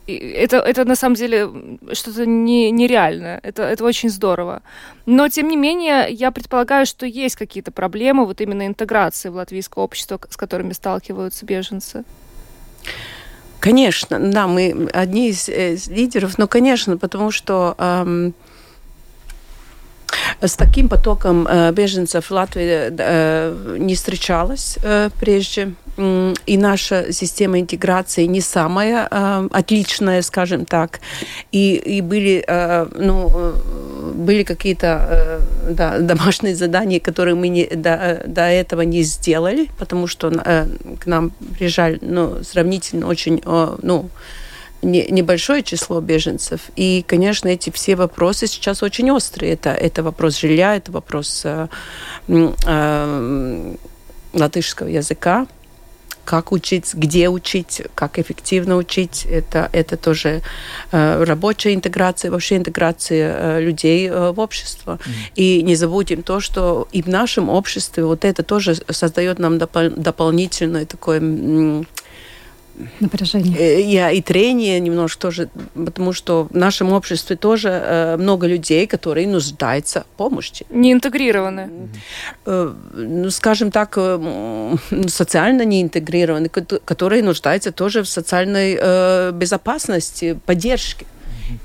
это, 0.08 0.58
это 0.58 0.86
на 0.86 0.96
самом 0.96 1.16
деле 1.16 1.50
что-то 1.94 2.26
не, 2.26 2.72
нереальное. 2.72 3.40
Это, 3.44 3.64
это 3.64 3.84
очень 3.84 4.10
здорово. 4.10 4.62
Но, 5.06 5.30
тем 5.30 5.48
не 5.48 5.58
менее, 5.58 6.08
я 6.10 6.32
предполагаю, 6.32 6.86
что 6.86 7.06
есть 7.06 7.36
какие-то 7.36 7.72
проблемы 7.72 8.26
вот 8.26 8.42
именно 8.42 8.66
интеграции 8.66 9.30
в 9.30 9.36
латвийское 9.36 9.84
общество, 9.84 10.20
с 10.30 10.38
которыми 10.38 10.74
сталкиваются 10.74 11.46
беженцы. 11.46 12.04
Конечно, 13.62 14.20
да, 14.20 14.48
мы 14.48 14.90
одни 14.92 15.30
из, 15.30 15.48
из 15.48 15.88
лидеров, 15.88 16.40
но, 16.40 16.48
конечно, 16.48 16.98
потому 16.98 17.30
что 17.30 17.76
эм, 17.78 18.34
с 20.42 20.56
таким 20.56 20.90
потоком 20.90 21.46
э, 21.48 21.72
беженцев 21.72 22.32
Латвия 22.32 22.92
э, 22.98 23.78
не 23.78 23.94
встречалась 23.94 24.80
э, 24.82 25.12
прежде 25.20 25.76
и 26.46 26.58
наша 26.58 27.12
система 27.14 27.60
интеграции 27.60 28.26
не 28.26 28.42
самая 28.42 29.08
э, 29.10 29.48
отличная, 29.52 30.22
скажем 30.22 30.66
так, 30.66 31.00
и, 31.52 31.76
и 31.76 32.02
были, 32.02 32.44
э, 32.48 32.88
ну, 32.96 33.30
э, 33.34 34.12
были 34.16 34.44
какие-то 34.44 35.40
э, 35.68 35.72
да, 35.72 36.00
домашние 36.00 36.56
задания, 36.56 37.00
которые 37.00 37.36
мы 37.36 37.50
не, 37.50 37.66
до, 37.66 38.24
до 38.26 38.42
этого 38.42 38.82
не 38.82 39.04
сделали, 39.04 39.70
потому 39.78 40.08
что 40.08 40.30
э, 40.30 40.68
к 41.00 41.06
нам 41.06 41.32
приезжали 41.58 42.00
ну, 42.02 42.44
сравнительно 42.44 43.08
очень, 43.08 43.42
э, 43.46 43.78
ну, 43.82 44.10
не, 44.82 45.06
небольшое 45.10 45.64
число 45.64 46.02
беженцев. 46.02 46.62
И, 46.76 47.04
конечно, 47.08 47.48
эти 47.50 47.70
все 47.70 47.96
вопросы 47.96 48.48
сейчас 48.48 48.84
очень 48.84 49.12
острые. 49.12 49.54
Это, 49.54 49.70
это 49.70 50.04
вопрос 50.04 50.40
жилья, 50.40 50.76
это 50.76 50.92
вопрос 50.92 51.42
э, 51.46 51.68
э, 52.28 53.76
латышского 54.34 54.88
языка, 54.88 55.48
как 56.32 56.54
учить, 56.54 56.94
где 56.94 57.28
учить, 57.28 57.82
как 57.94 58.18
эффективно 58.18 58.78
учить. 58.78 59.28
Это, 59.30 59.70
это 59.74 59.98
тоже 59.98 60.42
э, 60.94 61.24
рабочая 61.26 61.74
интеграция, 61.74 62.32
вообще 62.32 62.56
интеграция 62.56 63.36
э, 63.36 63.62
людей 63.62 64.08
э, 64.08 64.32
в 64.32 64.40
общество. 64.40 64.92
Mm-hmm. 64.92 65.32
И 65.36 65.62
не 65.64 65.76
забудем 65.76 66.24
то, 66.24 66.40
что 66.40 66.88
и 66.94 67.02
в 67.02 67.08
нашем 67.08 67.50
обществе 67.50 68.06
вот 68.06 68.24
это 68.24 68.44
тоже 68.44 68.76
создает 68.76 69.40
нам 69.40 69.58
допол- 69.58 69.94
дополнительное 69.94 70.86
такое 70.86 71.20
напряжение. 73.00 73.58
Э, 73.58 73.82
я 73.82 74.12
и 74.12 74.22
трение 74.22 74.80
немножко 74.80 75.22
тоже, 75.22 75.50
потому 75.74 76.14
что 76.14 76.48
в 76.50 76.56
нашем 76.56 76.94
обществе 76.94 77.36
тоже 77.36 77.70
э, 77.70 78.18
много 78.18 78.48
людей, 78.48 78.88
которые 78.88 79.28
нуждаются 79.28 80.02
в 80.02 80.18
помощи. 80.18 80.66
Не 80.70 80.92
интегрированы. 80.92 81.70
Э, 82.46 82.74
ну, 82.94 83.30
скажем 83.32 83.72
так, 83.72 83.98
социально 85.08 85.66
не 85.66 85.82
интегрированы, 85.82 86.50
которые 86.50 87.24
нуждаются 87.24 87.72
тоже 87.72 88.02
в 88.02 88.08
социальной 88.08 89.32
безопасности, 89.32 90.40
поддержке. 90.46 91.06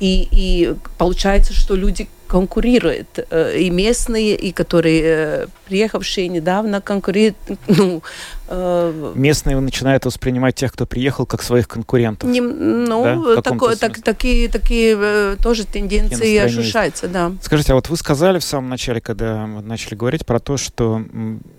И, 0.01 0.29
и 0.31 0.75
получается, 0.99 1.53
что 1.53 1.77
люди 1.77 2.09
конкурируют. 2.27 3.21
И 3.57 3.71
местные, 3.71 4.35
и 4.35 4.51
которые 4.53 5.49
приехавшие 5.67 6.29
недавно 6.29 6.81
конкурируют, 6.81 7.37
ну, 7.69 8.03
Местные 8.49 9.59
начинают 9.59 10.05
воспринимать 10.05 10.55
тех, 10.55 10.73
кто 10.73 10.87
приехал, 10.87 11.27
как 11.27 11.43
своих 11.43 11.67
конкурентов. 11.67 12.31
Не, 12.31 12.41
ну, 12.41 13.35
да? 13.35 13.43
такое, 13.43 13.77
так, 13.77 14.01
такие, 14.01 14.49
такие 14.49 14.97
э, 14.99 15.37
тоже 15.43 15.65
тенденции 15.65 16.37
ощущаются, 16.37 17.09
да. 17.09 17.33
Скажите, 17.43 17.73
а 17.73 17.77
вот 17.77 17.89
вы 17.89 17.97
сказали 17.97 18.39
в 18.39 18.45
самом 18.45 18.71
начале, 18.71 19.01
когда 19.01 19.47
мы 19.47 19.63
начали 19.63 19.95
говорить 19.95 20.25
про 20.25 20.39
то, 20.39 20.57
что 20.57 21.03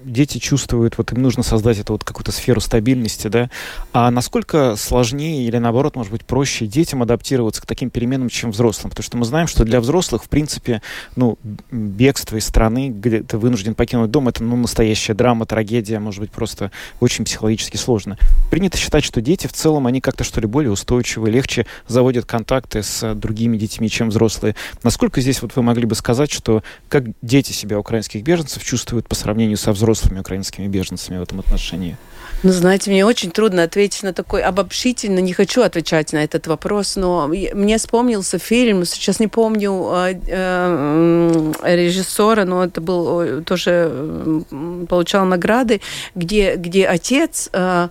дети 0.06 0.38
чувствуют, 0.38 0.97
вот 0.97 1.12
им 1.12 1.21
нужно 1.21 1.43
создать 1.43 1.80
эту 1.80 1.93
вот 1.93 2.04
какую-то 2.04 2.32
сферу 2.32 2.62
стабильности, 2.62 3.28
да? 3.28 3.50
А 3.91 4.10
насколько 4.10 4.76
сложнее 4.78 5.45
или, 5.45 5.58
наоборот, 5.58 5.95
может 5.95 6.12
быть, 6.12 6.26
проще 6.26 6.67
детям 6.67 7.02
адаптироваться 7.02 7.62
к 7.62 7.65
таким 7.65 7.89
переменам, 7.89 8.30
чем 8.30 8.52
взрослым? 8.52 8.91
Потому 8.91 9.04
что 9.04 9.17
мы 9.17 9.26
знаем, 9.26 9.47
что 9.47 9.65
для 9.65 9.82
взрослых, 9.82 10.23
в 10.23 10.30
принципе, 10.30 10.82
ну, 11.15 11.38
бегство 11.71 12.38
из 12.38 12.45
страны, 12.45 12.89
где 12.89 13.23
ты 13.23 13.38
вынужден 13.38 13.76
покинуть 13.76 14.10
дом, 14.10 14.30
это, 14.30 14.43
ну, 14.43 14.56
настоящая 14.56 15.13
драма, 15.13 15.45
трагедия, 15.45 16.00
может 16.00 16.21
быть, 16.21 16.32
просто 16.32 16.71
очень 17.00 17.26
психологически 17.26 17.78
сложно. 17.78 18.18
Принято 18.50 18.78
считать, 18.78 19.04
что 19.04 19.22
дети 19.22 19.48
в 19.48 19.54
целом, 19.54 19.88
они 19.88 20.02
как-то, 20.02 20.24
что 20.24 20.42
ли, 20.42 20.48
более 20.48 20.72
устойчивые, 20.72 21.32
легче 21.32 21.66
заводят 21.88 22.26
контакты 22.26 22.84
с 22.84 23.13
другими 23.16 23.58
детьми, 23.58 23.90
чем 23.90 24.10
взрослые. 24.10 24.56
Насколько 24.84 25.22
здесь 25.22 25.42
вот 25.42 25.56
вы 25.56 25.63
могли 25.63 25.86
бы 25.86 25.96
сказать, 25.96 26.32
что 26.32 26.63
как 26.90 27.06
дети 27.22 27.52
себя 27.52 27.80
украинских 27.80 28.24
беженцев 28.24 28.63
чувствуют 28.63 29.08
по 29.08 29.16
сравнению 29.16 29.58
со 29.58 29.72
взрослыми 29.72 30.20
украинскими 30.20 30.68
беженцами 30.68 31.18
в 31.18 31.22
этом 31.22 31.40
отношении? 31.40 31.98
Ну, 32.43 32.52
знаете, 32.52 32.91
мне 32.91 33.04
очень 33.06 33.32
трудно 33.32 33.63
ответить 33.63 34.04
на 34.04 34.13
такой 34.13 34.43
обобщительно, 34.43 35.19
не 35.19 35.34
хочу 35.34 35.63
отвечать 35.63 36.13
на 36.13 36.23
этот 36.23 36.45
вопрос, 36.47 36.95
но 36.95 37.28
мне 37.28 37.78
вспомнился 37.78 38.38
фильм, 38.38 38.86
сейчас 38.86 39.19
не 39.19 39.28
помню 39.28 39.89
э, 39.91 40.13
э, 40.28 41.54
режиссера, 41.63 42.45
но 42.45 42.63
это 42.63 42.80
был 42.80 43.43
тоже 43.43 44.43
получал 44.88 45.26
награды, 45.26 45.82
где, 46.13 46.56
где 46.56 46.88
отец 46.88 47.50
э, 47.54 47.89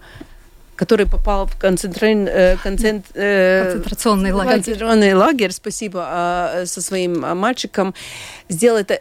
который 0.77 1.07
попал 1.07 1.47
в 1.47 1.59
концентрин, 1.59 2.29
э, 2.29 2.57
концент, 2.63 3.07
э, 3.15 3.63
концентрационный 3.65 4.33
лагерь. 4.33 4.53
Концентрационный 4.53 5.15
лагерь, 5.15 5.53
спасибо, 5.53 6.07
э, 6.55 6.67
со 6.67 6.83
своим 6.83 7.21
мальчиком, 7.21 7.95
сделал 8.49 8.79
это 8.79 9.01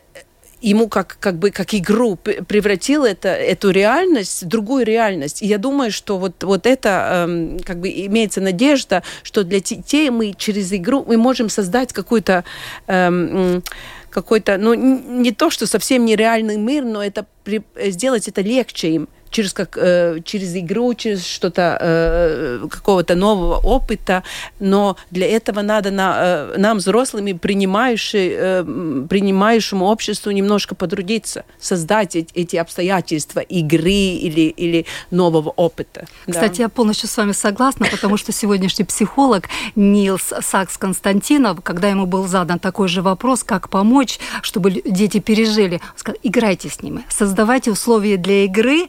ему 0.65 0.88
как, 0.88 1.17
как 1.19 1.38
бы 1.38 1.51
как 1.51 1.73
игру 1.75 2.15
превратил 2.15 3.06
это, 3.06 3.30
эту 3.30 3.69
реальность 3.69 4.43
в 4.43 4.47
другую 4.47 4.84
реальность. 4.86 5.41
И 5.43 5.45
я 5.45 5.58
думаю, 5.58 5.91
что 5.91 6.17
вот, 6.17 6.43
вот 6.43 6.65
это 6.65 7.28
эм, 7.28 7.60
как 7.60 7.80
бы 7.80 7.89
имеется 7.89 8.41
надежда, 8.41 9.04
что 9.23 9.43
для 9.43 9.60
детей 9.60 10.10
мы 10.10 10.34
через 10.34 10.73
игру 10.73 11.06
мы 11.08 11.17
можем 11.17 11.49
создать 11.49 11.93
какую-то 11.93 12.43
эм, 12.88 13.63
какой-то, 14.10 14.58
ну, 14.58 14.73
не 14.73 15.32
то, 15.32 15.49
что 15.49 15.67
совсем 15.67 16.06
нереальный 16.06 16.58
мир, 16.58 16.86
но 16.86 17.04
это 17.04 17.25
при, 17.43 17.62
сделать 17.75 18.28
это 18.28 18.41
легче 18.41 18.89
им 18.89 19.08
через, 19.36 19.54
как, 19.54 19.78
э, 19.78 20.21
через 20.24 20.56
игру, 20.56 20.93
через 20.93 21.26
что-то, 21.26 21.78
э, 21.82 22.67
какого-то 22.69 23.15
нового 23.15 23.58
опыта, 23.58 24.24
но 24.60 24.95
для 25.12 25.28
этого 25.28 25.62
надо 25.62 25.91
на, 25.91 26.15
э, 26.17 26.58
нам, 26.58 26.78
взрослыми, 26.78 27.34
принимающие, 27.34 28.32
э, 28.32 28.63
принимающему 29.10 29.86
обществу 29.86 30.32
немножко 30.32 30.74
потрудиться, 30.74 31.43
создать 31.60 32.15
эти, 32.15 32.56
обстоятельства 32.56 33.41
игры 33.41 33.91
или, 33.91 34.54
или 34.58 34.86
нового 35.12 35.50
опыта. 35.50 36.06
Кстати, 36.30 36.58
да. 36.58 36.63
я 36.63 36.69
полностью 36.69 37.10
с 37.10 37.17
вами 37.17 37.34
согласна, 37.34 37.88
потому 37.91 38.15
что 38.15 38.32
сегодняшний 38.32 38.86
психолог 38.86 39.50
Нилс 39.76 40.34
Сакс 40.41 40.78
Константинов, 40.78 41.60
когда 41.62 41.89
ему 41.89 42.06
был 42.06 42.28
задан 42.28 42.60
такой 42.60 42.88
же 42.88 43.02
вопрос, 43.02 43.43
как 43.43 43.69
помочь, 43.69 44.19
чтобы 44.41 44.71
дети 44.71 45.19
пережили, 45.19 45.82
сказал, 45.98 46.17
играйте 46.24 46.69
с 46.69 46.82
ними, 46.82 47.04
создавайте 47.10 47.71
условия 47.71 48.15
для 48.15 48.45
игры, 48.45 48.88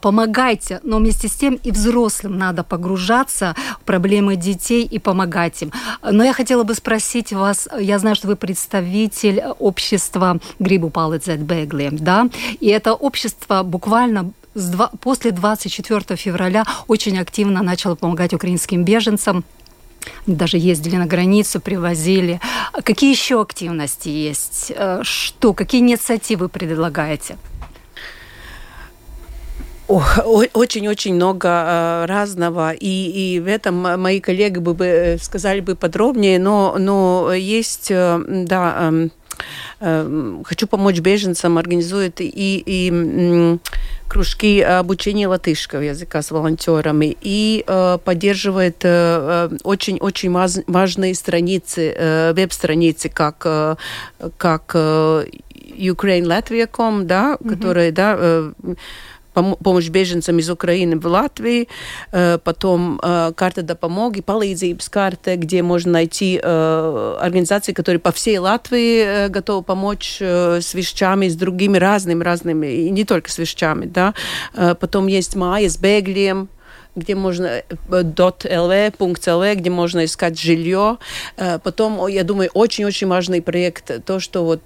помогайте, 0.00 0.80
но 0.82 0.98
вместе 0.98 1.28
с 1.28 1.32
тем 1.32 1.54
и 1.54 1.70
взрослым 1.70 2.38
надо 2.38 2.62
погружаться 2.64 3.54
в 3.80 3.84
проблемы 3.84 4.36
детей 4.36 4.84
и 4.84 4.98
помогать 4.98 5.62
им. 5.62 5.72
Но 6.02 6.24
я 6.24 6.32
хотела 6.32 6.64
бы 6.64 6.74
спросить 6.74 7.32
вас, 7.32 7.68
я 7.78 7.98
знаю, 7.98 8.16
что 8.16 8.28
вы 8.28 8.36
представитель 8.36 9.42
общества 9.58 10.38
Грибу 10.58 10.90
Палец 10.90 11.26
Бегли, 11.26 11.88
да, 11.92 12.28
и 12.60 12.68
это 12.68 12.94
общество 12.94 13.62
буквально 13.62 14.32
после 15.00 15.30
24 15.32 16.16
февраля 16.16 16.64
очень 16.86 17.18
активно 17.18 17.62
начало 17.62 17.94
помогать 17.94 18.32
украинским 18.32 18.84
беженцам. 18.84 19.44
Даже 20.26 20.58
ездили 20.58 20.96
на 20.96 21.06
границу, 21.06 21.60
привозили. 21.60 22.40
Какие 22.84 23.10
еще 23.10 23.40
активности 23.40 24.08
есть? 24.08 24.72
Э, 24.76 25.00
что, 25.02 25.54
какие 25.54 25.80
инициативы 25.80 26.48
предлагаете? 26.48 27.38
Очень-очень 29.86 31.14
много 31.14 31.48
э, 31.48 32.06
разного, 32.06 32.72
и, 32.72 33.36
и 33.36 33.40
в 33.40 33.46
этом 33.46 34.00
мои 34.00 34.18
коллеги 34.18 34.58
бы, 34.58 34.72
бы 34.72 34.86
э, 34.86 35.18
сказали 35.18 35.60
бы 35.60 35.74
подробнее, 35.74 36.38
но, 36.38 36.76
но 36.78 37.34
есть, 37.34 37.90
э, 37.90 38.18
да, 38.26 38.92
эм, 39.80 40.44
хочу 40.44 40.66
помочь 40.66 41.00
беженцам, 41.00 41.58
организует 41.58 42.20
и, 42.20 42.62
и 42.64 43.58
кружки 44.08 44.60
обучения 44.60 45.28
латышского 45.28 45.80
языка 45.80 46.22
с 46.22 46.30
волонтерами 46.30 47.16
и 47.20 47.64
э, 47.66 47.98
поддерживает 48.02 48.84
очень-очень 49.64 50.34
э, 50.34 50.62
важные 50.66 51.14
страницы, 51.14 51.94
э, 51.94 52.32
веб-страницы, 52.32 53.10
как, 53.10 53.42
э, 53.44 53.76
как 54.38 54.74
Ukraine 55.76 56.24
Latvia.com, 56.24 57.06
да, 57.06 57.34
mm-hmm. 57.34 57.48
которая, 57.48 57.92
да, 57.92 58.16
э, 58.18 58.52
помощь 59.34 59.88
беженцам 59.88 60.38
из 60.38 60.48
Украины 60.50 60.98
в 60.98 61.06
Латвии, 61.06 61.68
э, 62.12 62.38
потом 62.42 63.00
э, 63.02 63.32
карта 63.36 63.62
допомоги, 63.62 64.20
palīdzības 64.20 64.88
карта, 64.90 65.36
где 65.36 65.62
можно 65.62 65.92
найти 65.92 66.40
э, 66.42 67.16
организации, 67.20 67.72
которые 67.72 68.00
по 68.00 68.12
всей 68.12 68.38
Латвии 68.38 69.28
готовы 69.28 69.62
помочь 69.62 70.20
с 70.20 70.74
вещами, 70.74 71.28
с 71.28 71.36
другими 71.36 71.78
разными, 71.78 72.22
разными, 72.24 72.66
и 72.66 72.90
не 72.90 73.04
только 73.04 73.30
с 73.30 73.38
вещами, 73.38 73.86
да. 73.86 74.14
Потом 74.54 75.06
есть 75.08 75.36
Майя 75.36 75.68
с 75.68 75.76
беглием, 75.76 76.48
где 76.96 77.14
можно 77.14 77.62
.lv.lv, 77.88 79.54
где 79.54 79.70
можно 79.70 80.04
искать 80.04 80.38
жилье. 80.40 80.98
Потом, 81.62 82.06
я 82.06 82.24
думаю, 82.24 82.50
очень-очень 82.54 83.08
важный 83.08 83.42
проект, 83.42 84.04
то, 84.04 84.20
что 84.20 84.44
вот 84.44 84.62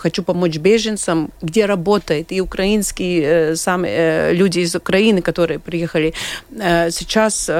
хочу 0.00 0.22
помочь 0.22 0.56
беженцам, 0.56 1.30
где 1.42 1.66
работает 1.66 2.32
и 2.32 2.40
украинские 2.40 3.56
сами 3.56 4.32
люди 4.32 4.60
из 4.60 4.74
Украины, 4.74 5.22
которые 5.22 5.58
приехали. 5.58 6.14
Сейчас 6.50 7.50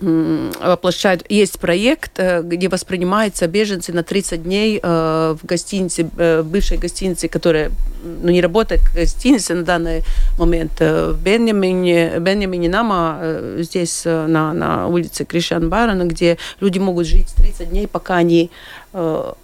воплощают. 0.00 1.24
Есть 1.28 1.58
проект, 1.58 2.12
э, 2.18 2.42
где 2.42 2.68
воспринимаются 2.68 3.46
беженцы 3.46 3.92
на 3.92 4.02
30 4.02 4.42
дней 4.42 4.80
э, 4.82 5.36
в 5.40 5.46
гостинице, 5.46 6.08
э, 6.16 6.42
бывшей 6.42 6.78
гостинице, 6.78 7.28
которая 7.28 7.70
ну, 8.02 8.30
не 8.30 8.40
работает 8.40 8.82
как 8.82 8.94
гостиница 8.94 9.54
на 9.54 9.62
данный 9.64 10.04
момент 10.38 10.80
в 10.80 11.16
Бенjamiне, 11.20 12.18
Бенjamiне 12.20 12.68
Нама, 12.68 13.20
здесь 13.58 14.04
на, 14.04 14.52
на 14.52 14.86
улице 14.86 15.24
Кришан 15.24 15.68
Барана, 15.68 16.04
где 16.04 16.38
люди 16.60 16.78
могут 16.78 17.06
жить 17.06 17.26
30 17.36 17.70
дней, 17.70 17.88
пока 17.88 18.16
они 18.16 18.50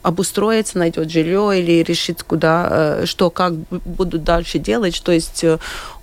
обустроиться, 0.03 0.79
найдет 0.79 1.11
жилье 1.11 1.61
или 1.61 1.83
решит, 1.83 2.23
куда, 2.23 3.05
что, 3.05 3.29
как 3.29 3.55
будут 3.55 4.25
дальше 4.25 4.59
делать. 4.59 5.03
То 5.05 5.13
есть 5.13 5.45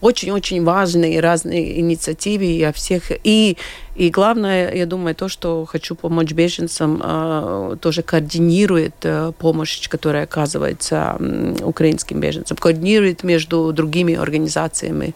очень-очень 0.02 0.64
важные 0.64 1.20
разные 1.20 1.80
инициативы 1.80 2.46
я 2.46 2.72
всех. 2.72 3.12
И, 3.24 3.58
и 3.96 4.10
главное, 4.10 4.74
я 4.74 4.86
думаю, 4.86 5.16
то, 5.16 5.28
что 5.28 5.66
хочу 5.66 5.96
помочь 5.96 6.32
беженцам, 6.32 7.78
тоже 7.80 8.02
координирует 8.04 9.06
помощь, 9.38 9.88
которая 9.90 10.24
оказывается 10.24 11.18
украинским 11.62 12.20
беженцам, 12.20 12.58
координирует 12.58 13.24
между 13.24 13.72
другими 13.74 14.16
организациями. 14.16 15.14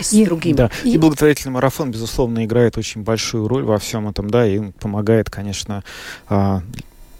С 0.00 0.12
и, 0.12 0.24
другими. 0.24 0.54
Да. 0.54 0.70
И, 0.84 0.92
и 0.92 0.98
благотворительный 0.98 1.54
марафон, 1.54 1.90
безусловно, 1.90 2.44
играет 2.44 2.76
очень 2.78 3.02
большую 3.02 3.48
роль 3.48 3.64
во 3.64 3.78
всем 3.78 4.08
этом, 4.08 4.30
да, 4.30 4.46
и 4.46 4.70
помогает, 4.78 5.30
конечно, 5.30 5.82
а, 6.28 6.62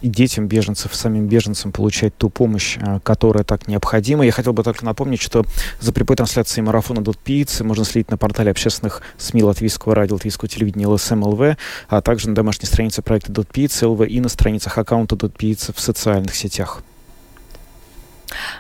детям 0.03 0.47
беженцев, 0.47 0.95
самим 0.95 1.27
беженцам 1.27 1.73
получать 1.73 2.17
ту 2.17 2.31
помощь, 2.31 2.79
а, 2.81 3.01
которая 3.01 3.45
так 3.45 3.69
необходима. 3.69 4.25
Я 4.25 4.33
хотел 4.33 4.53
бы 4.53 4.63
только 4.63 4.85
напомнить, 4.85 5.21
что 5.21 5.45
за 5.81 5.93
прямой 5.93 6.17
трансляцией 6.17 6.65
марафона 6.65 7.03
Дот 7.03 7.19
Пицца 7.19 7.65
можно 7.65 7.85
следить 7.85 8.11
на 8.11 8.17
портале 8.17 8.51
общественных 8.51 9.03
СМИ 9.19 9.43
Латвийского 9.43 9.95
радио, 9.95 10.15
Латвийского 10.15 10.49
телевидения 10.49 10.87
ЛСМ 10.87 11.23
ЛВ, 11.23 11.57
а 11.89 12.01
также 12.01 12.29
на 12.29 12.35
домашней 12.35 12.67
странице 12.67 13.03
проекта 13.03 13.33
Дот 13.33 13.49
Пицца 13.49 13.89
ЛВ 13.89 14.07
и 14.07 14.21
на 14.21 14.29
страницах 14.29 14.79
аккаунта 14.79 15.17
Дот 15.17 15.37
Пицца 15.37 15.73
в 15.73 15.81
социальных 15.81 16.35
сетях. 16.35 16.83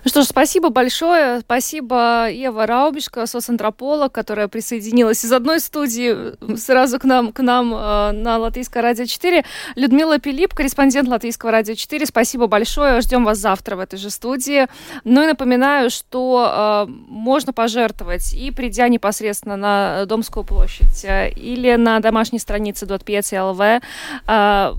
Ну 0.04 0.08
что 0.10 0.22
ж, 0.22 0.26
спасибо 0.26 0.70
большое. 0.70 1.40
Спасибо 1.40 2.30
Ева 2.30 2.66
Раубишка, 2.66 3.26
соцантрополог, 3.26 4.12
которая 4.12 4.48
присоединилась 4.48 5.24
из 5.24 5.32
одной 5.32 5.60
студии 5.60 6.56
сразу 6.56 6.98
к 6.98 7.04
нам, 7.04 7.32
к 7.32 7.40
нам 7.40 7.74
э, 7.74 8.12
на 8.12 8.38
Латвийское 8.38 8.82
радио 8.82 9.04
4. 9.04 9.44
Людмила 9.76 10.18
Пилип, 10.18 10.54
корреспондент 10.54 11.08
Латвийского 11.08 11.50
радио 11.52 11.74
4. 11.74 12.06
Спасибо 12.06 12.46
большое. 12.46 13.00
Ждем 13.00 13.24
вас 13.24 13.38
завтра 13.38 13.76
в 13.76 13.80
этой 13.80 13.98
же 13.98 14.10
студии. 14.10 14.66
Ну 15.04 15.22
и 15.22 15.26
напоминаю, 15.26 15.90
что 15.90 16.86
э, 16.88 16.90
можно 17.08 17.52
пожертвовать 17.52 18.34
и 18.34 18.50
придя 18.50 18.88
непосредственно 18.88 19.56
на 19.56 20.06
Домскую 20.06 20.44
площадь 20.44 21.04
э, 21.04 21.30
или 21.30 21.74
на 21.76 22.00
домашней 22.00 22.38
странице 22.38 22.86
.ps.lv. 22.86 23.82
Э, 24.26 24.74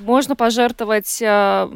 можно 0.00 0.36
пожертвовать 0.36 1.20
э, 1.22 1.70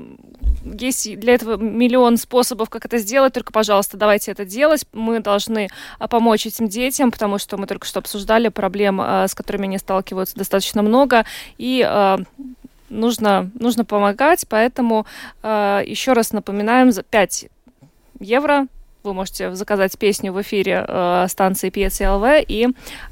есть 0.64 1.18
для 1.18 1.34
этого 1.34 1.56
миллион 1.56 2.16
способов, 2.16 2.70
как 2.70 2.84
это 2.84 2.98
сделать, 2.98 3.32
только, 3.32 3.52
пожалуйста, 3.52 3.96
давайте 3.96 4.32
это 4.32 4.44
делать. 4.44 4.86
Мы 4.92 5.20
должны 5.20 5.68
а, 5.98 6.08
помочь 6.08 6.46
этим 6.46 6.68
детям, 6.68 7.10
потому 7.10 7.38
что 7.38 7.56
мы 7.56 7.66
только 7.66 7.86
что 7.86 8.00
обсуждали 8.00 8.48
проблем, 8.48 9.00
а, 9.00 9.28
с 9.28 9.34
которыми 9.34 9.64
они 9.64 9.78
сталкиваются 9.78 10.36
достаточно 10.36 10.82
много, 10.82 11.24
и 11.58 11.88
нужно, 12.88 13.50
нужно 13.58 13.84
помогать, 13.84 14.46
поэтому 14.48 15.06
еще 15.42 16.12
раз 16.12 16.32
напоминаем, 16.32 16.92
за 16.92 17.02
5 17.02 17.46
евро 18.20 18.66
вы 19.04 19.14
можете 19.14 19.54
заказать 19.54 19.96
песню 19.98 20.32
в 20.32 20.40
эфире 20.42 20.84
э, 20.86 21.26
станции 21.28 21.70
PSLV 21.70 22.44
и 22.46 22.68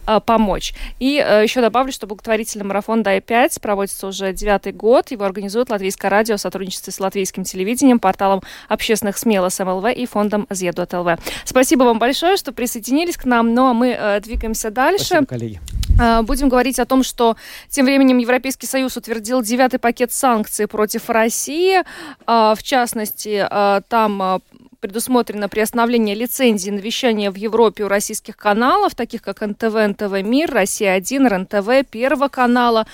э, 0.07 0.21
помочь. 0.25 0.75
И 0.99 1.23
э, 1.25 1.43
еще 1.43 1.61
добавлю, 1.61 1.93
что 1.93 2.07
благотворительный 2.07 2.65
марафон 2.65 3.03
«Дай-5» 3.03 3.61
проводится 3.61 4.07
уже 4.07 4.33
девятый 4.33 4.73
год. 4.73 5.11
Его 5.11 5.25
организует 5.25 5.71
Латвийское 5.71 6.11
радио 6.11 6.37
в 6.37 6.41
сотрудничестве 6.41 6.93
с 6.93 7.01
латвийским 7.01 7.45
телевидением, 7.45 7.99
порталом 7.99 8.43
общественных 8.69 9.19
СМИ 9.19 9.41
ЛСМЛВ 9.41 9.87
и 9.95 10.07
фондом 10.07 10.47
ЗЕД.ЛВ. 10.51 11.19
Спасибо 11.45 11.85
вам 11.85 11.99
большое, 11.99 12.37
что 12.37 12.53
присоединились 12.53 13.17
к 13.17 13.25
нам. 13.25 13.55
Ну 13.55 13.67
а 13.67 13.73
мы 13.75 13.97
э, 13.99 14.21
двигаемся 14.21 14.71
дальше. 14.71 15.05
Спасибо, 15.05 15.27
коллеги. 15.27 15.61
Э, 16.03 16.23
будем 16.23 16.49
говорить 16.49 16.79
о 16.81 16.85
том, 16.85 17.03
что 17.03 17.37
тем 17.69 17.87
временем 17.87 18.19
Европейский 18.19 18.67
Союз 18.67 18.97
утвердил 18.97 19.43
девятый 19.43 19.79
пакет 19.79 20.13
санкций 20.13 20.67
против 20.67 21.09
России. 21.09 21.81
Э, 22.27 22.55
в 22.57 22.63
частности, 22.63 23.47
там 23.89 24.43
предусмотрено 24.81 25.49
приостановление 25.49 26.17
лицензии 26.17 26.71
на 26.71 26.81
вещание 26.81 27.31
в 27.31 27.37
Европе 27.37 27.85
у 27.85 27.89
российских 27.89 28.37
каналов, 28.37 28.97
таких 28.97 29.23
как 29.23 29.41
НТВ, 29.41 29.75
НТВ 29.75 30.23
Мир, 30.25 30.53
Россия-1, 30.53 31.29
РНТВ, 31.29 31.89
Первого 31.89 32.27
канала. 32.27 32.89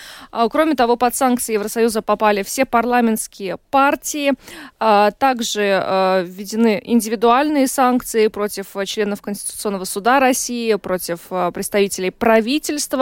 Кроме 0.51 0.75
того, 0.75 0.97
под 0.97 1.14
санкции 1.14 1.55
Евросоюза 1.55 2.03
попали 2.03 2.42
все 2.42 2.66
парламентские 2.66 3.57
партии. 3.71 4.35
Также 4.79 6.25
введены 6.27 6.79
индивидуальные 6.85 7.66
санкции 7.68 8.29
против 8.29 8.66
членов 8.85 9.23
Конституционного 9.23 9.85
суда 9.85 10.21
России, 10.21 10.75
против 10.75 11.21
представителей 11.55 12.11
правительства 12.11 12.98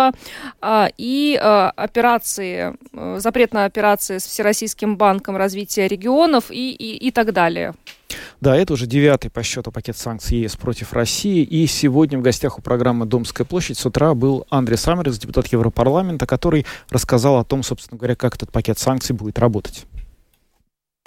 и 0.99 1.39
операции, 1.77 2.75
запрет 3.19 3.53
на 3.53 3.65
операции 3.65 4.19
с 4.19 4.25
Всероссийским 4.25 4.97
банком 4.97 5.37
развития 5.37 5.89
регионов 5.89 6.51
и, 6.51 6.73
и, 6.73 7.09
и 7.09 7.11
так 7.11 7.33
далее. 7.33 7.75
Да, 8.41 8.57
это 8.57 8.75
уже 8.75 8.87
девятый 8.87 9.31
по 9.31 9.43
счету 9.43 9.73
пакет 9.73 9.97
санкций 9.97 10.39
ЕС 10.39 10.57
против 10.57 10.93
России. 10.93 11.43
И 11.43 11.67
сегодня 11.67 12.19
в 12.19 12.23
гостях 12.23 12.59
у 12.59 12.63
программы 12.63 13.07
«Домская 13.07 13.47
площадь» 13.47 13.79
с 13.79 13.87
утра 13.87 14.15
был 14.15 14.47
Андрей 14.51 14.77
Саммерс, 14.77 15.19
депутат 15.19 15.49
Европарламента, 15.49 16.27
который 16.27 16.67
рассказал 16.91 17.39
о 17.39 17.45
том, 17.45 17.63
собственно 17.63 17.99
говоря, 17.99 18.15
как 18.15 18.37
этот 18.37 18.53
пакет 18.53 18.79
санкций 18.79 19.15
будет 19.15 19.39
работать. 19.39 19.87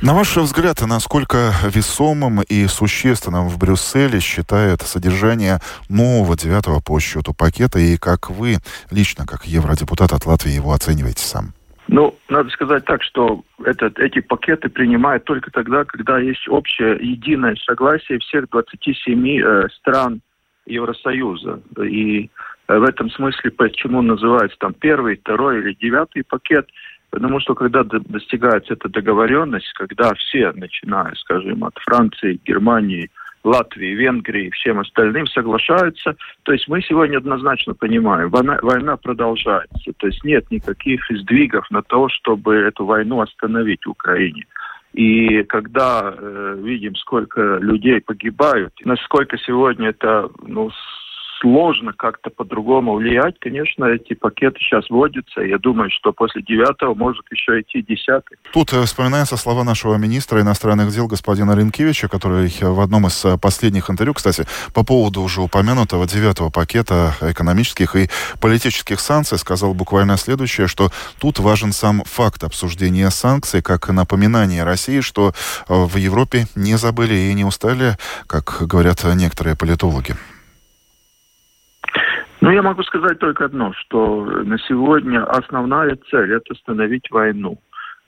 На 0.01 0.13
ваш 0.13 0.37
взгляд, 0.37 0.77
насколько 0.87 1.51
весомым 1.65 2.41
и 2.41 2.67
существенным 2.67 3.49
в 3.49 3.59
Брюсселе 3.59 4.21
считают 4.21 4.81
содержание 4.81 5.59
нового 5.89 6.37
девятого 6.37 6.79
по 6.79 7.01
счету 7.01 7.33
пакета, 7.33 7.79
и 7.79 7.97
как 7.97 8.29
вы 8.29 8.59
лично, 8.91 9.25
как 9.25 9.43
евродепутат 9.43 10.13
от 10.13 10.25
Латвии, 10.25 10.53
его 10.53 10.71
оцениваете 10.71 11.25
сам? 11.25 11.53
Ну, 11.89 12.15
надо 12.29 12.49
сказать 12.51 12.85
так, 12.85 13.03
что 13.03 13.43
этот, 13.65 13.99
эти 13.99 14.21
пакеты 14.21 14.69
принимают 14.69 15.25
только 15.25 15.51
тогда, 15.51 15.83
когда 15.83 16.17
есть 16.17 16.47
общее 16.47 16.97
единое 17.01 17.57
согласие 17.65 18.19
всех 18.19 18.49
27 18.51 19.27
э, 19.27 19.67
стран 19.79 20.21
Евросоюза. 20.65 21.59
И 21.83 22.29
э, 22.69 22.77
в 22.77 22.83
этом 22.83 23.09
смысле, 23.11 23.51
почему 23.51 24.01
называется 24.01 24.57
там 24.59 24.73
первый, 24.75 25.17
второй 25.17 25.59
или 25.59 25.73
девятый 25.73 26.23
пакет, 26.23 26.69
потому 27.09 27.39
что 27.39 27.55
когда 27.55 27.83
достигается 27.83 28.73
эта 28.73 28.89
договоренность, 28.89 29.71
когда 29.73 30.13
все, 30.15 30.51
начиная, 30.53 31.13
скажем, 31.15 31.63
от 31.63 31.77
Франции, 31.79 32.39
Германии, 32.45 33.09
Латвии, 33.43 33.95
Венгрии, 33.95 34.49
всем 34.49 34.79
остальным 34.79 35.25
соглашаются. 35.27 36.15
То 36.43 36.51
есть 36.51 36.67
мы 36.67 36.81
сегодня 36.81 37.17
однозначно 37.17 37.73
понимаем, 37.73 38.29
война, 38.29 38.59
война 38.61 38.97
продолжается. 38.97 39.93
То 39.97 40.07
есть 40.07 40.23
нет 40.23 40.49
никаких 40.51 41.01
сдвигов 41.09 41.69
на 41.71 41.81
то, 41.81 42.09
чтобы 42.09 42.55
эту 42.55 42.85
войну 42.85 43.21
остановить 43.21 43.85
в 43.85 43.91
Украине. 43.91 44.45
И 44.93 45.43
когда 45.43 46.13
э, 46.17 46.57
видим, 46.61 46.95
сколько 46.95 47.57
людей 47.57 48.01
погибают, 48.01 48.73
насколько 48.83 49.37
сегодня 49.37 49.89
это 49.89 50.29
ну, 50.45 50.71
сложно 51.39 51.93
как-то 51.93 52.29
по-другому 52.29 52.95
влиять. 52.95 53.39
Конечно, 53.39 53.85
эти 53.85 54.13
пакеты 54.13 54.59
сейчас 54.59 54.89
вводятся. 54.89 55.41
Я 55.41 55.57
думаю, 55.57 55.89
что 55.89 56.11
после 56.13 56.41
девятого 56.41 56.93
может 56.93 57.25
еще 57.31 57.61
идти 57.61 57.81
десятый. 57.81 58.37
Тут 58.53 58.73
э, 58.73 58.83
вспоминаются 58.83 59.37
слова 59.37 59.63
нашего 59.63 59.95
министра 59.95 60.41
иностранных 60.41 60.91
дел 60.91 61.07
господина 61.07 61.55
Ренкевича, 61.55 62.07
который 62.07 62.49
в 62.61 62.79
одном 62.79 63.07
из 63.07 63.23
э, 63.25 63.37
последних 63.37 63.89
интервью, 63.89 64.13
кстати, 64.13 64.45
по 64.73 64.83
поводу 64.83 65.21
уже 65.21 65.41
упомянутого 65.41 66.07
девятого 66.07 66.49
пакета 66.49 67.13
экономических 67.21 67.95
и 67.95 68.09
политических 68.41 68.99
санкций, 68.99 69.37
сказал 69.37 69.73
буквально 69.73 70.17
следующее, 70.17 70.67
что 70.67 70.89
тут 71.19 71.39
важен 71.39 71.71
сам 71.71 72.03
факт 72.05 72.43
обсуждения 72.43 73.09
санкций, 73.09 73.61
как 73.61 73.89
напоминание 73.89 74.63
России, 74.63 75.01
что 75.01 75.29
э, 75.29 75.73
в 75.73 75.95
Европе 75.97 76.47
не 76.55 76.77
забыли 76.77 77.15
и 77.15 77.33
не 77.33 77.45
устали, 77.45 77.97
как 78.27 78.57
говорят 78.67 79.03
некоторые 79.15 79.55
политологи. 79.55 80.15
Ну, 82.41 82.51
я 82.51 82.61
могу 82.61 82.83
сказать 82.83 83.19
только 83.19 83.45
одно, 83.45 83.73
что 83.73 84.25
на 84.25 84.57
сегодня 84.59 85.23
основная 85.25 85.97
цель– 86.09 86.33
это 86.35 86.53
остановить 86.53 87.09
войну. 87.11 87.59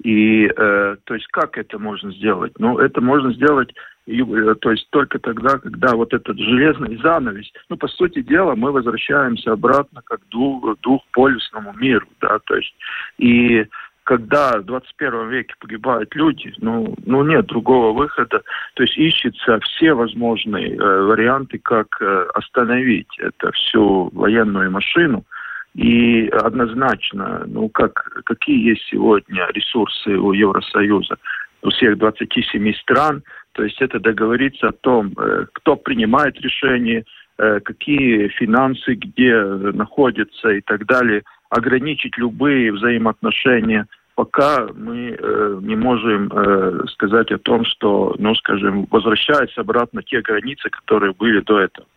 И, 0.04 0.46
э, 0.48 0.96
то 1.04 1.14
есть, 1.14 1.28
как 1.28 1.58
это 1.58 1.78
можно 1.78 2.12
сделать? 2.14 2.54
Ну, 2.58 2.80
это 2.80 3.02
можно 3.02 3.34
сделать, 3.34 3.72
э, 4.08 4.56
то 4.62 4.72
есть, 4.72 4.90
только 4.90 5.20
тогда, 5.20 5.60
когда 5.60 5.96
вот 5.96 6.14
этот 6.14 6.40
железный 6.40 6.98
занавес, 6.98 7.52
ну, 7.70 7.78
по 7.78 7.88
сути 7.88 8.22
дела, 8.22 8.56
мы 8.56 8.72
возвращаемся 8.72 9.52
обратно 9.52 10.02
как 10.04 10.22
двух, 10.32 10.80
двухполюсному 10.82 11.74
миру, 11.74 12.08
да, 12.20 12.40
то 12.46 12.56
есть, 12.56 12.74
и 13.20 13.68
когда 14.04 14.58
в 14.58 14.64
21 14.64 15.30
веке 15.30 15.54
погибают 15.60 16.14
люди, 16.16 16.54
ну, 16.58 16.96
ну 17.06 17.24
нет 17.24 17.46
другого 17.46 17.94
выхода. 17.98 18.42
То 18.74 18.84
есть 18.84 18.98
ищется 18.98 19.60
все 19.60 19.94
возможные 19.94 20.76
э, 20.76 21.02
варианты, 21.04 21.60
как 21.60 21.88
э, 22.02 22.28
остановить 22.34 23.08
это 23.20 23.52
всю 23.52 24.10
военную 24.14 24.72
машину. 24.72 25.24
И 25.76 26.28
однозначно, 26.28 27.44
ну 27.46 27.70
как, 27.70 27.94
какие 28.26 28.70
есть 28.72 28.86
сегодня 28.90 29.48
ресурсы 29.54 30.10
у 30.10 30.34
Евросоюза, 30.34 31.18
у 31.62 31.70
всех 31.70 31.98
27 31.98 32.74
стран, 32.74 33.24
то 33.54 33.64
есть 33.64 33.82
это 33.82 34.00
договориться 34.00 34.70
о 34.70 34.74
том, 34.74 35.14
э, 35.18 35.46
кто 35.54 35.76
принимает 35.76 36.40
решение, 36.42 37.06
э, 37.38 37.60
какие 37.62 38.28
финансы 38.30 38.96
где 38.96 39.42
находятся 39.42 40.50
и 40.50 40.62
так 40.62 40.86
далее, 40.86 41.24
ограничить 41.52 42.18
любые 42.18 42.74
взаимоотношения– 42.74 43.86
пока 44.16 44.68
мы 44.76 45.18
э, 45.18 45.60
не 45.64 45.76
можем 45.76 46.28
э, 46.32 46.86
сказать 46.90 47.32
о 47.32 47.40
том, 47.40 47.66
что, 47.66 48.16
ну, 48.20 48.36
скажем, 48.36 48.86
возвращаются 48.92 49.62
обратно 49.62 50.04
те 50.04 50.22
границы, 50.22 50.70
которые 50.70 51.14
были 51.14 51.42
до 51.42 51.60
этого. 51.60 51.88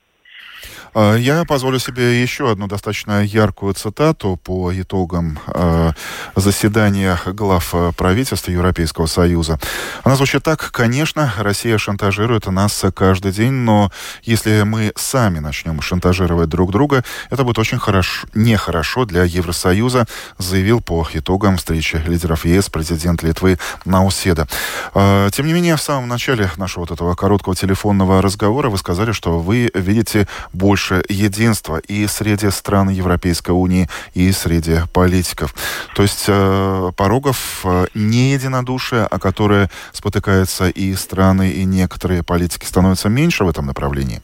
А, 0.94 1.14
я 1.16 1.44
позволю 1.44 1.78
себе 1.78 2.22
еще 2.22 2.50
одну 2.50 2.66
достаточно 2.66 3.24
яркую 3.24 3.74
цитату 3.74 4.38
по 4.42 4.72
итогам 4.72 5.38
э, 5.48 5.92
заседания 6.36 7.18
глав 7.26 7.74
э, 7.74 7.92
правительства 7.96 8.50
Европейского 8.50 9.06
Союза. 9.06 9.58
Она 10.04 10.16
звучит 10.16 10.42
так. 10.42 10.70
Конечно, 10.70 11.32
Россия 11.38 11.78
шантажирует 11.78 12.46
нас 12.46 12.84
каждый 12.94 13.32
день, 13.32 13.52
но 13.52 13.90
если 14.22 14.62
мы 14.62 14.92
сами 14.96 15.40
начнем 15.40 15.80
шантажировать 15.80 16.48
друг 16.48 16.70
друга, 16.70 17.04
это 17.30 17.44
будет 17.44 17.58
очень 17.58 17.78
хорошо, 17.78 18.26
нехорошо 18.34 19.04
для 19.04 19.24
Евросоюза, 19.24 20.06
заявил 20.38 20.80
по 20.80 21.06
итогам 21.12 21.56
встречи 21.56 22.00
лидеров 22.06 22.44
ЕС 22.44 22.70
президент 22.70 23.22
Литвы 23.22 23.58
Науседа. 23.84 24.46
Э, 24.94 25.28
тем 25.32 25.46
не 25.46 25.52
менее, 25.52 25.76
в 25.76 25.82
самом 25.82 26.08
начале 26.08 26.50
нашего 26.56 26.82
вот 26.82 26.92
этого 26.92 27.14
короткого 27.14 27.56
телефонного 27.56 28.22
разговора 28.22 28.68
вы 28.70 28.78
сказали, 28.78 29.12
что 29.12 29.38
вы 29.40 29.70
видите 29.74 30.28
больше 30.54 31.02
единства 31.08 31.78
и 31.78 32.06
среди 32.06 32.50
стран 32.50 32.88
Европейской 32.88 33.50
Унии, 33.50 33.88
и 34.14 34.32
среди 34.32 34.78
политиков. 34.92 35.54
То 35.94 36.02
есть 36.02 36.26
э, 36.28 36.90
порогов 36.96 37.64
э, 37.64 37.86
не 37.94 38.32
единодушия, 38.32 39.06
а 39.06 39.18
которые 39.18 39.68
спотыкаются 39.92 40.68
и 40.68 40.94
страны, 40.94 41.50
и 41.50 41.64
некоторые 41.64 42.22
политики, 42.22 42.64
становится 42.64 43.08
меньше 43.08 43.44
в 43.44 43.48
этом 43.48 43.66
направлении? 43.66 44.22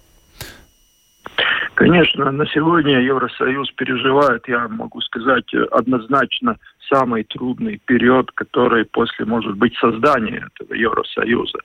Конечно, 1.75 2.31
на 2.31 2.47
сегодня 2.47 3.01
Евросоюз 3.01 3.71
переживает, 3.71 4.47
я 4.49 4.69
могу 4.69 5.01
сказать, 5.01 5.51
однозначно 5.71 6.57
самый 6.93 7.25
трудный 7.25 7.81
период, 7.87 8.31
который 8.33 8.85
после, 8.85 9.25
может 9.25 9.57
быть, 9.57 9.75
создания 9.79 10.47
этого 10.53 10.75
Евросоюза. 10.75 11.59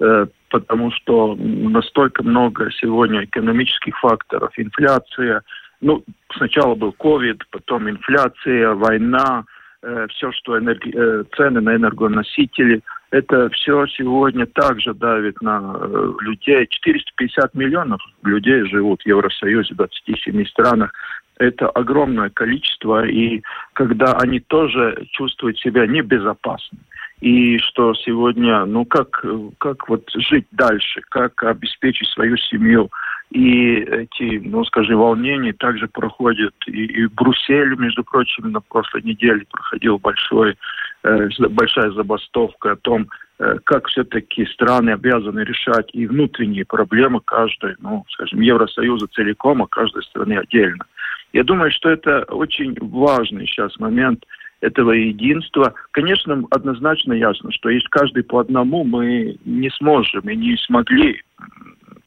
Э, 0.00 0.26
потому 0.48 0.90
что 0.90 1.36
настолько 1.36 2.22
много 2.22 2.70
сегодня 2.72 3.24
экономических 3.24 3.98
факторов. 4.00 4.50
Инфляция, 4.56 5.42
ну, 5.80 6.02
сначала 6.36 6.74
был 6.74 6.92
ковид, 6.92 7.42
потом 7.50 7.88
инфляция, 7.88 8.74
война, 8.74 9.44
э, 9.82 10.06
все, 10.10 10.32
что 10.32 10.58
энерги... 10.58 10.90
э, 10.94 11.24
цены 11.36 11.60
на 11.60 11.76
энергоносители, 11.76 12.82
это 13.10 13.50
все 13.50 13.86
сегодня 13.88 14.46
также 14.46 14.94
давит 14.94 15.40
на 15.42 15.76
э, 15.78 16.12
людей. 16.20 16.66
450 16.68 17.54
миллионов 17.54 18.00
людей 18.24 18.66
живут 18.68 19.02
в 19.02 19.06
Евросоюзе, 19.06 19.74
в 19.74 19.76
27 19.76 20.46
странах. 20.46 20.92
Это 21.38 21.68
огромное 21.68 22.30
количество, 22.30 23.06
и 23.06 23.42
когда 23.74 24.14
они 24.14 24.40
тоже 24.40 25.06
чувствуют 25.12 25.58
себя 25.58 25.86
небезопасно, 25.86 26.78
и 27.20 27.58
что 27.58 27.94
сегодня, 27.94 28.64
ну 28.64 28.84
как, 28.84 29.24
как 29.58 29.88
вот 29.88 30.08
жить 30.14 30.46
дальше, 30.52 31.02
как 31.10 31.42
обеспечить 31.44 32.08
свою 32.08 32.36
семью. 32.36 32.90
И 33.30 33.74
эти, 33.74 34.40
ну 34.44 34.64
скажи, 34.64 34.96
волнения 34.96 35.52
также 35.52 35.86
проходят 35.86 36.54
и, 36.66 36.84
и 36.84 37.06
в 37.06 37.14
Брюсселе, 37.14 37.76
между 37.76 38.02
прочим, 38.02 38.50
на 38.50 38.60
прошлой 38.60 39.02
неделе 39.02 39.44
проходил 39.50 39.98
большой, 39.98 40.56
э, 41.04 41.28
большая 41.50 41.92
забастовка 41.92 42.72
о 42.72 42.76
том, 42.76 43.06
э, 43.38 43.58
как 43.64 43.86
все-таки 43.86 44.46
страны 44.46 44.90
обязаны 44.90 45.40
решать 45.40 45.90
и 45.92 46.06
внутренние 46.06 46.64
проблемы 46.64 47.20
каждой, 47.20 47.76
ну, 47.80 48.04
скажем, 48.08 48.40
Евросоюза 48.40 49.06
целиком, 49.08 49.62
а 49.62 49.68
каждой 49.68 50.02
страны 50.04 50.38
отдельно. 50.38 50.84
Я 51.32 51.44
думаю, 51.44 51.70
что 51.70 51.90
это 51.90 52.24
очень 52.30 52.76
важный 52.80 53.46
сейчас 53.46 53.78
момент– 53.78 54.24
этого 54.60 54.92
единства. 54.92 55.74
Конечно, 55.92 56.44
однозначно 56.50 57.12
ясно, 57.12 57.50
что 57.52 57.70
если 57.70 57.88
каждый 57.88 58.22
по 58.22 58.40
одному 58.40 58.84
мы 58.84 59.38
не 59.44 59.70
сможем 59.70 60.28
и 60.28 60.36
не 60.36 60.56
смогли 60.56 61.22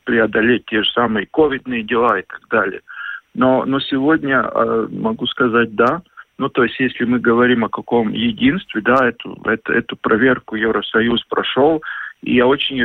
преодолеть 0.04 0.66
те 0.66 0.84
же 0.84 0.90
самые 0.92 1.28
ковидные 1.28 1.84
дела 1.84 2.20
и 2.20 2.24
так 2.24 2.42
далее. 2.50 2.82
Но, 3.34 3.66
но 3.66 3.80
сегодня 3.80 4.42
э, 4.44 4.88
могу 4.92 5.26
сказать 5.28 5.74
да. 5.76 6.02
Ну, 6.38 6.50
то 6.50 6.64
есть, 6.64 6.80
если 6.80 7.06
мы 7.06 7.20
говорим 7.20 7.64
о 7.64 7.70
каком 7.70 8.12
единстве, 8.12 8.82
да, 8.82 9.08
эту, 9.08 9.40
эту, 9.46 9.72
эту 9.72 9.96
проверку 9.96 10.56
Евросоюз 10.56 11.24
прошел, 11.26 11.82
и 12.22 12.36
я 12.36 12.48
очень 12.48 12.82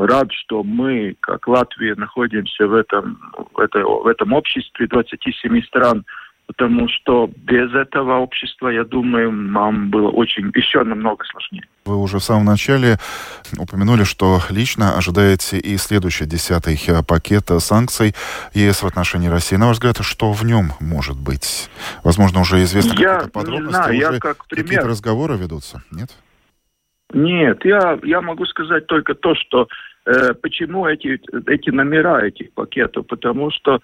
рад, 0.00 0.32
что 0.32 0.62
мы, 0.62 1.16
как 1.20 1.48
Латвия, 1.48 1.94
находимся 1.96 2.66
в 2.66 2.74
этом, 2.74 3.18
в, 3.54 3.58
это, 3.58 3.80
в 3.84 4.06
этом 4.06 4.32
обществе 4.32 4.86
27 4.86 5.62
стран, 5.62 6.04
потому 6.56 6.88
что 6.88 7.30
без 7.36 7.74
этого 7.74 8.18
общества, 8.18 8.68
я 8.68 8.84
думаю, 8.84 9.32
нам 9.32 9.90
было 9.90 10.08
очень 10.08 10.52
еще 10.54 10.82
намного 10.84 11.24
сложнее. 11.24 11.64
Вы 11.84 11.96
уже 11.96 12.18
в 12.18 12.22
самом 12.22 12.44
начале 12.44 12.96
упомянули, 13.58 14.04
что 14.04 14.38
лично 14.50 14.96
ожидаете 14.96 15.58
и 15.58 15.76
следующий 15.76 16.26
десятый 16.26 16.78
э, 16.86 17.02
пакет 17.02 17.44
санкций 17.58 18.14
ЕС 18.54 18.82
в 18.82 18.86
отношении 18.86 19.28
России. 19.28 19.56
На 19.56 19.66
ваш 19.66 19.76
взгляд, 19.76 19.96
что 20.02 20.32
в 20.32 20.44
нем 20.44 20.72
может 20.80 21.18
быть? 21.18 21.70
Возможно, 22.04 22.40
уже 22.40 22.62
известно 22.62 22.92
какие-то 22.92 23.28
подробности, 23.28 23.74
знаю, 23.74 24.10
уже 24.10 24.20
какие-то 24.20 24.86
разговоры 24.86 25.36
ведутся, 25.36 25.82
нет? 25.90 26.10
Нет, 27.14 27.64
я, 27.64 27.98
я 28.04 28.20
могу 28.20 28.46
сказать 28.46 28.86
только 28.86 29.14
то, 29.14 29.34
что 29.34 29.68
э, 30.06 30.34
почему 30.34 30.86
эти, 30.86 31.20
эти 31.46 31.70
номера 31.70 32.24
этих 32.26 32.52
пакетов, 32.52 33.06
потому 33.06 33.50
что 33.50 33.80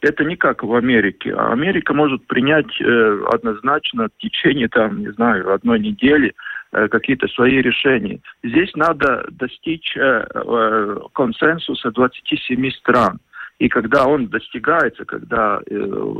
это 0.00 0.24
не 0.24 0.36
как 0.36 0.62
в 0.62 0.74
Америке. 0.74 1.34
А 1.34 1.52
Америка 1.52 1.92
может 1.94 2.26
принять 2.26 2.80
э, 2.80 3.24
однозначно 3.30 4.08
в 4.08 4.22
течение, 4.22 4.68
там, 4.68 5.00
не 5.00 5.12
знаю, 5.12 5.52
одной 5.52 5.78
недели 5.78 6.34
э, 6.72 6.88
какие-то 6.88 7.28
свои 7.28 7.60
решения. 7.60 8.20
Здесь 8.42 8.74
надо 8.74 9.26
достичь 9.30 9.96
э, 9.96 10.26
э, 10.32 10.96
консенсуса 11.12 11.90
27 11.90 12.70
стран. 12.70 13.20
И 13.58 13.68
когда 13.68 14.06
он 14.06 14.28
достигается, 14.28 15.04
когда, 15.04 15.60
э, 15.70 16.14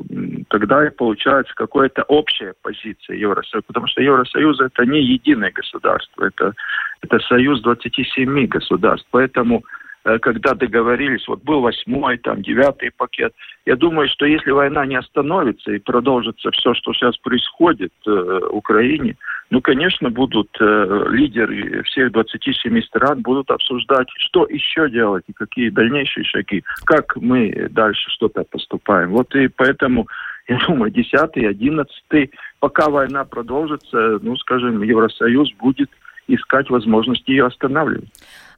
тогда 0.51 0.87
и 0.87 0.91
получается 0.91 1.55
какая-то 1.57 2.03
общая 2.03 2.53
позиция 2.61 3.17
Евросоюза. 3.17 3.65
Потому 3.67 3.87
что 3.87 4.03
Евросоюз 4.03 4.61
это 4.61 4.85
не 4.85 5.01
единое 5.03 5.51
государство, 5.51 6.27
это, 6.27 6.53
это 7.01 7.19
союз 7.21 7.63
27 7.63 8.47
государств. 8.47 9.09
Поэтому 9.11 9.61
э, 9.61 9.90
когда 10.03 10.55
договорились, 10.55 11.27
вот 11.29 11.43
был 11.43 11.61
восьмой, 11.61 12.19
там, 12.19 12.43
девятый 12.43 12.91
пакет. 12.91 13.35
Я 13.67 13.77
думаю, 13.77 14.09
что 14.09 14.25
если 14.25 14.51
война 14.51 14.87
не 14.87 14.97
остановится 14.97 15.73
и 15.73 15.79
продолжится 15.79 16.51
все, 16.53 16.73
что 16.75 16.93
сейчас 16.93 17.17
происходит 17.19 17.93
э, 18.07 18.11
в 18.11 18.57
Украине, 18.57 19.17
ну, 19.51 19.61
конечно, 19.61 20.11
будут 20.11 20.49
э, 20.61 21.05
лидеры 21.11 21.83
всех 21.83 22.13
27 22.13 22.81
стран 22.83 23.21
будут 23.21 23.51
обсуждать, 23.51 24.09
что 24.17 24.47
еще 24.49 24.89
делать 24.89 25.25
и 25.27 25.33
какие 25.33 25.69
дальнейшие 25.69 26.25
шаги, 26.25 26.65
как 26.85 27.17
мы 27.17 27.69
дальше 27.71 28.11
что-то 28.11 28.45
поступаем. 28.45 29.11
Вот 29.11 29.35
и 29.35 29.49
поэтому, 29.49 30.07
я 30.49 30.59
думаю, 30.67 30.91
10 30.91 31.13
11 31.37 32.31
пока 32.61 32.89
война 32.89 33.25
продолжится, 33.25 34.19
ну, 34.23 34.37
скажем, 34.37 34.83
Евросоюз 34.83 35.53
будет 35.55 35.91
искать 36.29 36.71
возможности 36.71 37.31
ее 37.31 37.47
останавливать. 37.47 38.09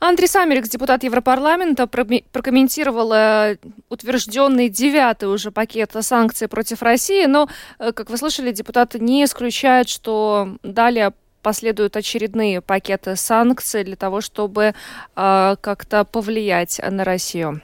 Андрей 0.05 0.27
Самерикс, 0.27 0.69
депутат 0.69 1.05
Европарламента, 1.05 1.87
прокомментировал 1.87 3.13
э, 3.13 3.57
утвержденный 3.89 4.69
девятый 4.69 5.29
уже 5.29 5.53
пакет 5.53 5.93
санкций 6.01 6.49
против 6.49 6.83
России, 6.83 7.27
но, 7.27 7.49
э, 7.79 7.93
как 7.93 8.11
вы 8.11 8.17
слышали, 8.17 8.51
депутат 8.51 8.95
не 8.95 9.23
исключает, 9.23 9.89
что 9.89 10.57
далее 10.65 11.13
последуют 11.41 11.97
очередные 11.97 12.61
пакеты 12.61 13.15
санкций 13.15 13.85
для 13.85 13.95
того, 13.95 14.21
чтобы 14.21 14.75
э, 15.15 15.57
как-то 15.61 16.05
повлиять 16.05 16.81
на 16.85 17.05
Россию. 17.05 17.63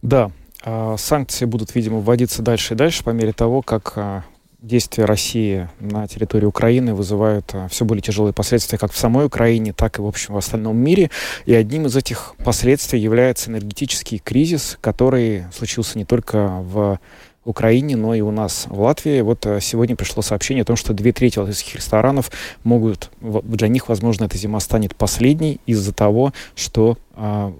Да, 0.00 0.30
а 0.62 0.96
санкции 0.96 1.44
будут, 1.44 1.74
видимо, 1.74 1.98
вводиться 1.98 2.40
дальше 2.40 2.74
и 2.74 2.76
дальше 2.76 3.02
по 3.02 3.10
мере 3.10 3.32
того, 3.32 3.62
как 3.62 4.24
действия 4.62 5.04
России 5.04 5.68
на 5.80 6.06
территории 6.06 6.46
Украины 6.46 6.94
вызывают 6.94 7.50
а, 7.54 7.68
все 7.68 7.84
более 7.84 8.02
тяжелые 8.02 8.32
последствия 8.32 8.78
как 8.78 8.92
в 8.92 8.96
самой 8.96 9.26
Украине, 9.26 9.72
так 9.72 9.98
и, 9.98 10.02
в 10.02 10.06
общем, 10.06 10.34
в 10.34 10.38
остальном 10.38 10.76
мире. 10.76 11.10
И 11.46 11.54
одним 11.54 11.86
из 11.86 11.96
этих 11.96 12.34
последствий 12.44 13.00
является 13.00 13.50
энергетический 13.50 14.18
кризис, 14.18 14.78
который 14.80 15.44
случился 15.52 15.98
не 15.98 16.04
только 16.04 16.62
в 16.62 17.00
Украине, 17.44 17.96
но 17.96 18.14
и 18.14 18.20
у 18.20 18.30
нас 18.30 18.66
в 18.68 18.80
Латвии. 18.80 19.22
Вот 19.22 19.46
а, 19.46 19.60
сегодня 19.60 19.96
пришло 19.96 20.22
сообщение 20.22 20.62
о 20.62 20.66
том, 20.66 20.76
что 20.76 20.92
две 20.92 21.12
трети 21.12 21.38
латвийских 21.38 21.76
ресторанов 21.76 22.30
могут, 22.62 23.10
для 23.20 23.68
них, 23.68 23.88
возможно, 23.88 24.24
эта 24.24 24.36
зима 24.36 24.60
станет 24.60 24.94
последней 24.94 25.60
из-за 25.66 25.92
того, 25.92 26.32
что 26.54 26.98
а, 27.14 27.54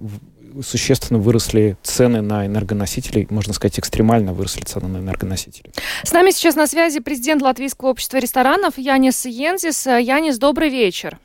существенно 0.62 1.18
выросли 1.18 1.76
цены 1.82 2.20
на 2.20 2.46
энергоносители, 2.46 3.26
можно 3.30 3.52
сказать, 3.52 3.78
экстремально 3.78 4.32
выросли 4.32 4.62
цены 4.62 4.88
на 4.88 4.98
энергоносители. 4.98 5.72
С 6.04 6.12
нами 6.12 6.30
сейчас 6.30 6.56
на 6.56 6.66
связи 6.66 7.00
президент 7.00 7.42
Латвийского 7.42 7.90
общества 7.90 8.18
ресторанов 8.18 8.78
Янис 8.78 9.24
Йензис. 9.26 9.86
Янис, 9.86 10.38
добрый 10.38 10.68
вечер. 10.68 11.18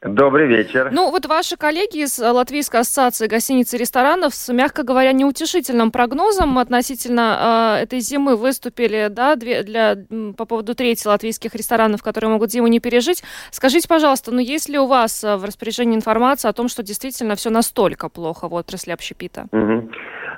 Добрый 0.00 0.46
вечер. 0.46 0.90
Ну, 0.92 1.10
вот 1.10 1.26
ваши 1.26 1.56
коллеги 1.56 2.04
из 2.04 2.20
Латвийской 2.20 2.82
ассоциации 2.82 3.26
гостиниц 3.26 3.74
и 3.74 3.78
ресторанов 3.78 4.32
с, 4.32 4.52
мягко 4.52 4.84
говоря, 4.84 5.10
неутешительным 5.10 5.90
прогнозом 5.90 6.56
относительно 6.58 7.78
э, 7.80 7.82
этой 7.82 7.98
зимы 7.98 8.36
выступили, 8.36 9.08
да, 9.10 9.34
две, 9.34 9.64
для, 9.64 9.96
по 10.36 10.44
поводу 10.44 10.76
трети 10.76 11.04
латвийских 11.04 11.52
ресторанов, 11.56 12.04
которые 12.04 12.30
могут 12.30 12.52
зиму 12.52 12.68
не 12.68 12.78
пережить. 12.78 13.24
Скажите, 13.50 13.88
пожалуйста, 13.88 14.30
ну, 14.30 14.38
есть 14.38 14.68
ли 14.68 14.78
у 14.78 14.86
вас 14.86 15.24
в 15.24 15.44
распоряжении 15.44 15.96
информация 15.96 16.50
о 16.50 16.54
том, 16.54 16.68
что 16.68 16.84
действительно 16.84 17.34
все 17.34 17.50
настолько 17.50 18.08
плохо 18.08 18.48
в 18.48 18.54
отрасли 18.54 18.92
общепита? 18.92 19.46
Угу. 19.50 19.90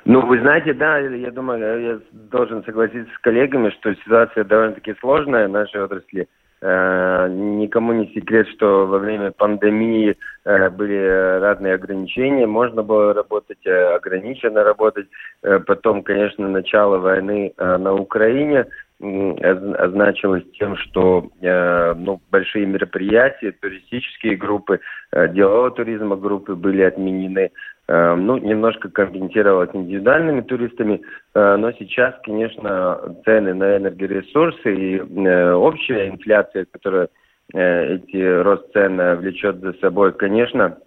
Ну, 0.05 0.25
вы 0.25 0.39
знаете, 0.39 0.73
да, 0.73 0.97
я 0.97 1.29
думаю, 1.29 1.81
я 1.83 1.99
должен 2.11 2.63
согласиться 2.63 3.13
с 3.13 3.19
коллегами, 3.19 3.69
что 3.79 3.93
ситуация 3.93 4.43
довольно-таки 4.43 4.95
сложная 4.99 5.47
в 5.47 5.51
нашей 5.51 5.83
отрасли. 5.83 6.27
Э, 6.63 7.27
никому 7.27 7.91
не 7.93 8.13
секрет, 8.13 8.47
что 8.49 8.85
во 8.85 8.99
время 8.99 9.31
пандемии 9.31 10.15
э, 10.45 10.69
были 10.69 11.39
разные 11.39 11.73
ограничения. 11.73 12.45
Можно 12.45 12.83
было 12.83 13.13
работать, 13.15 13.65
э, 13.65 13.95
ограниченно 13.95 14.63
работать. 14.63 15.07
Потом, 15.65 16.03
конечно, 16.03 16.47
начало 16.47 16.99
войны 16.99 17.53
на 17.57 17.93
Украине 17.95 18.67
означалось 19.01 20.43
тем, 20.59 20.77
что 20.77 21.29
ну, 21.41 22.21
большие 22.31 22.65
мероприятия, 22.65 23.51
туристические 23.51 24.35
группы, 24.35 24.79
делового 25.11 25.71
туризма 25.71 26.15
группы 26.15 26.55
были 26.55 26.81
отменены. 26.83 27.51
Э, 27.91 28.15
ну, 28.15 28.37
немножко 28.37 28.89
компенсировалось 28.89 29.71
индивидуальными 29.73 30.41
туристами, 30.41 31.01
э, 31.33 31.55
но 31.57 31.73
сейчас, 31.73 32.15
конечно, 32.23 33.17
цены 33.25 33.53
на 33.53 33.75
энергоресурсы 33.77 34.73
и 34.73 34.97
э, 34.97 35.53
общая 35.53 36.07
инфляция, 36.07 36.65
которая 36.71 37.09
эти 37.53 38.41
рост 38.43 38.71
цен 38.71 39.17
влечет 39.17 39.59
за 39.59 39.73
собой, 39.81 40.13
конечно, 40.13 40.77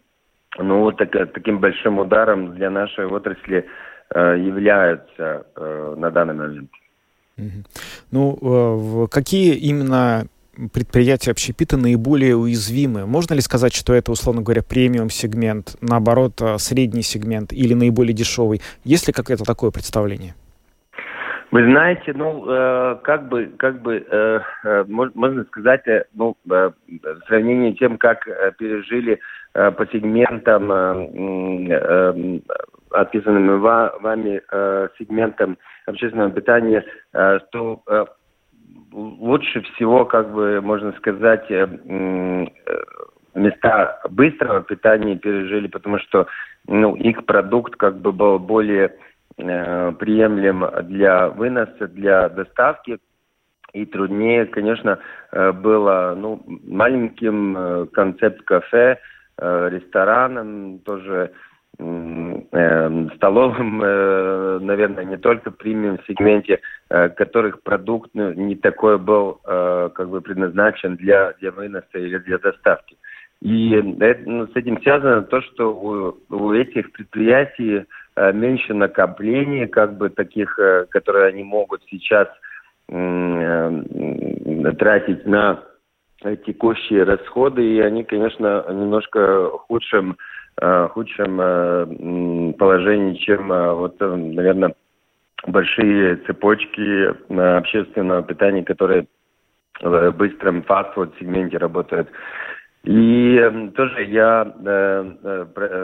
ну, 0.56 0.90
так, 0.92 1.10
таким 1.34 1.58
большим 1.58 1.98
ударом 1.98 2.54
для 2.54 2.70
нашей 2.70 3.04
отрасли 3.04 3.66
являются 4.14 5.44
на 5.98 6.10
данный 6.10 6.32
момент. 6.32 6.70
Ну, 8.10 9.08
какие 9.10 9.54
именно 9.54 10.26
предприятия 10.72 11.30
общепита 11.30 11.76
наиболее 11.76 12.36
уязвимы? 12.36 13.06
Можно 13.06 13.34
ли 13.34 13.40
сказать, 13.40 13.74
что 13.74 13.92
это, 13.92 14.12
условно 14.12 14.42
говоря, 14.42 14.62
премиум-сегмент, 14.62 15.76
наоборот, 15.80 16.40
э, 16.40 16.58
средний 16.58 17.02
сегмент 17.02 17.52
или 17.52 17.74
наиболее 17.74 18.14
дешевый? 18.14 18.60
Есть 18.84 19.06
ли 19.06 19.12
какое-то 19.12 19.44
такое 19.44 19.70
представление? 19.70 20.34
Вы 21.50 21.64
знаете, 21.70 22.12
ну, 22.14 22.44
э, 22.48 22.96
как 23.02 23.28
бы, 23.28 23.52
как 23.58 23.80
бы, 23.82 24.04
э, 24.10 24.40
э, 24.64 24.84
можно 24.88 25.44
сказать, 25.44 25.86
э, 25.86 26.04
ну, 26.14 26.36
э, 26.50 26.70
в 26.88 27.26
сравнении 27.28 27.74
с 27.74 27.78
тем, 27.78 27.96
как 27.98 28.26
э, 28.26 28.52
пережили 28.58 29.20
э, 29.54 29.70
по 29.70 29.86
сегментам, 29.86 30.72
э, 30.72 31.68
э, 31.70 32.40
описанным 32.90 33.60
вами 33.60 34.40
э, 34.50 34.88
сегментам 34.98 35.58
общественного 35.86 36.30
питания, 36.30 36.84
э, 37.12 37.38
то 37.50 37.82
э, 37.86 38.04
лучше 38.94 39.62
всего, 39.62 40.04
как 40.04 40.32
бы, 40.32 40.60
можно 40.60 40.92
сказать, 40.92 41.50
э, 41.50 41.66
э, 41.66 42.46
места 43.34 44.00
быстрого 44.10 44.62
питания 44.62 45.16
пережили, 45.16 45.66
потому 45.66 45.98
что 45.98 46.26
ну, 46.66 46.94
их 46.94 47.24
продукт 47.26 47.76
как 47.76 48.00
бы 48.00 48.12
был 48.12 48.38
более 48.38 48.94
э, 49.36 49.92
приемлем 49.98 50.64
для 50.84 51.28
выноса, 51.28 51.88
для 51.88 52.28
доставки. 52.28 52.98
И 53.72 53.86
труднее, 53.86 54.46
конечно, 54.46 55.00
э, 55.32 55.52
было 55.52 56.14
ну, 56.16 56.42
маленьким 56.46 57.88
концепт 57.92 58.42
кафе, 58.42 58.98
рестораном 59.36 60.78
тоже 60.84 61.32
столовым, 63.16 63.82
э, 63.82 64.58
наверное, 64.60 65.04
не 65.04 65.16
только 65.16 65.50
премиум 65.50 65.98
сегменте, 66.06 66.60
э, 66.88 67.08
которых 67.08 67.62
продукт 67.62 68.10
ну, 68.14 68.32
не 68.32 68.54
такой 68.54 68.96
был 68.98 69.40
э, 69.44 69.90
как 69.92 70.08
бы 70.08 70.20
предназначен 70.20 70.94
для, 70.96 71.32
для 71.40 71.50
выноса 71.50 71.98
или 71.98 72.18
для 72.18 72.38
доставки. 72.38 72.96
И 73.40 73.74
ну, 74.26 74.46
с 74.46 74.54
этим 74.54 74.80
связано 74.82 75.22
то, 75.22 75.42
что 75.42 75.74
у, 75.74 76.16
у 76.30 76.52
этих 76.52 76.92
предприятий 76.92 77.84
меньше 78.16 78.72
накоплений, 78.72 79.66
как 79.66 79.98
бы 79.98 80.08
таких, 80.08 80.58
которые 80.90 81.26
они 81.26 81.42
могут 81.42 81.82
сейчас 81.90 82.28
тратить 84.78 85.26
на 85.26 85.62
текущие 86.46 87.02
расходы, 87.02 87.62
и 87.66 87.80
они, 87.80 88.04
конечно, 88.04 88.64
немножко 88.70 89.50
худшим 89.50 90.16
худшем 90.60 91.40
э, 91.40 92.52
положении, 92.58 93.16
чем 93.16 93.52
э, 93.52 93.72
вот, 93.72 93.98
наверное, 94.00 94.74
большие 95.46 96.16
цепочки 96.26 97.08
общественного 97.58 98.22
питания, 98.22 98.64
которые 98.64 99.06
в 99.80 100.12
быстром 100.12 100.62
фастфуд-сегменте 100.62 101.58
работают. 101.58 102.08
И 102.84 103.70
тоже 103.76 104.04
я 104.04 104.42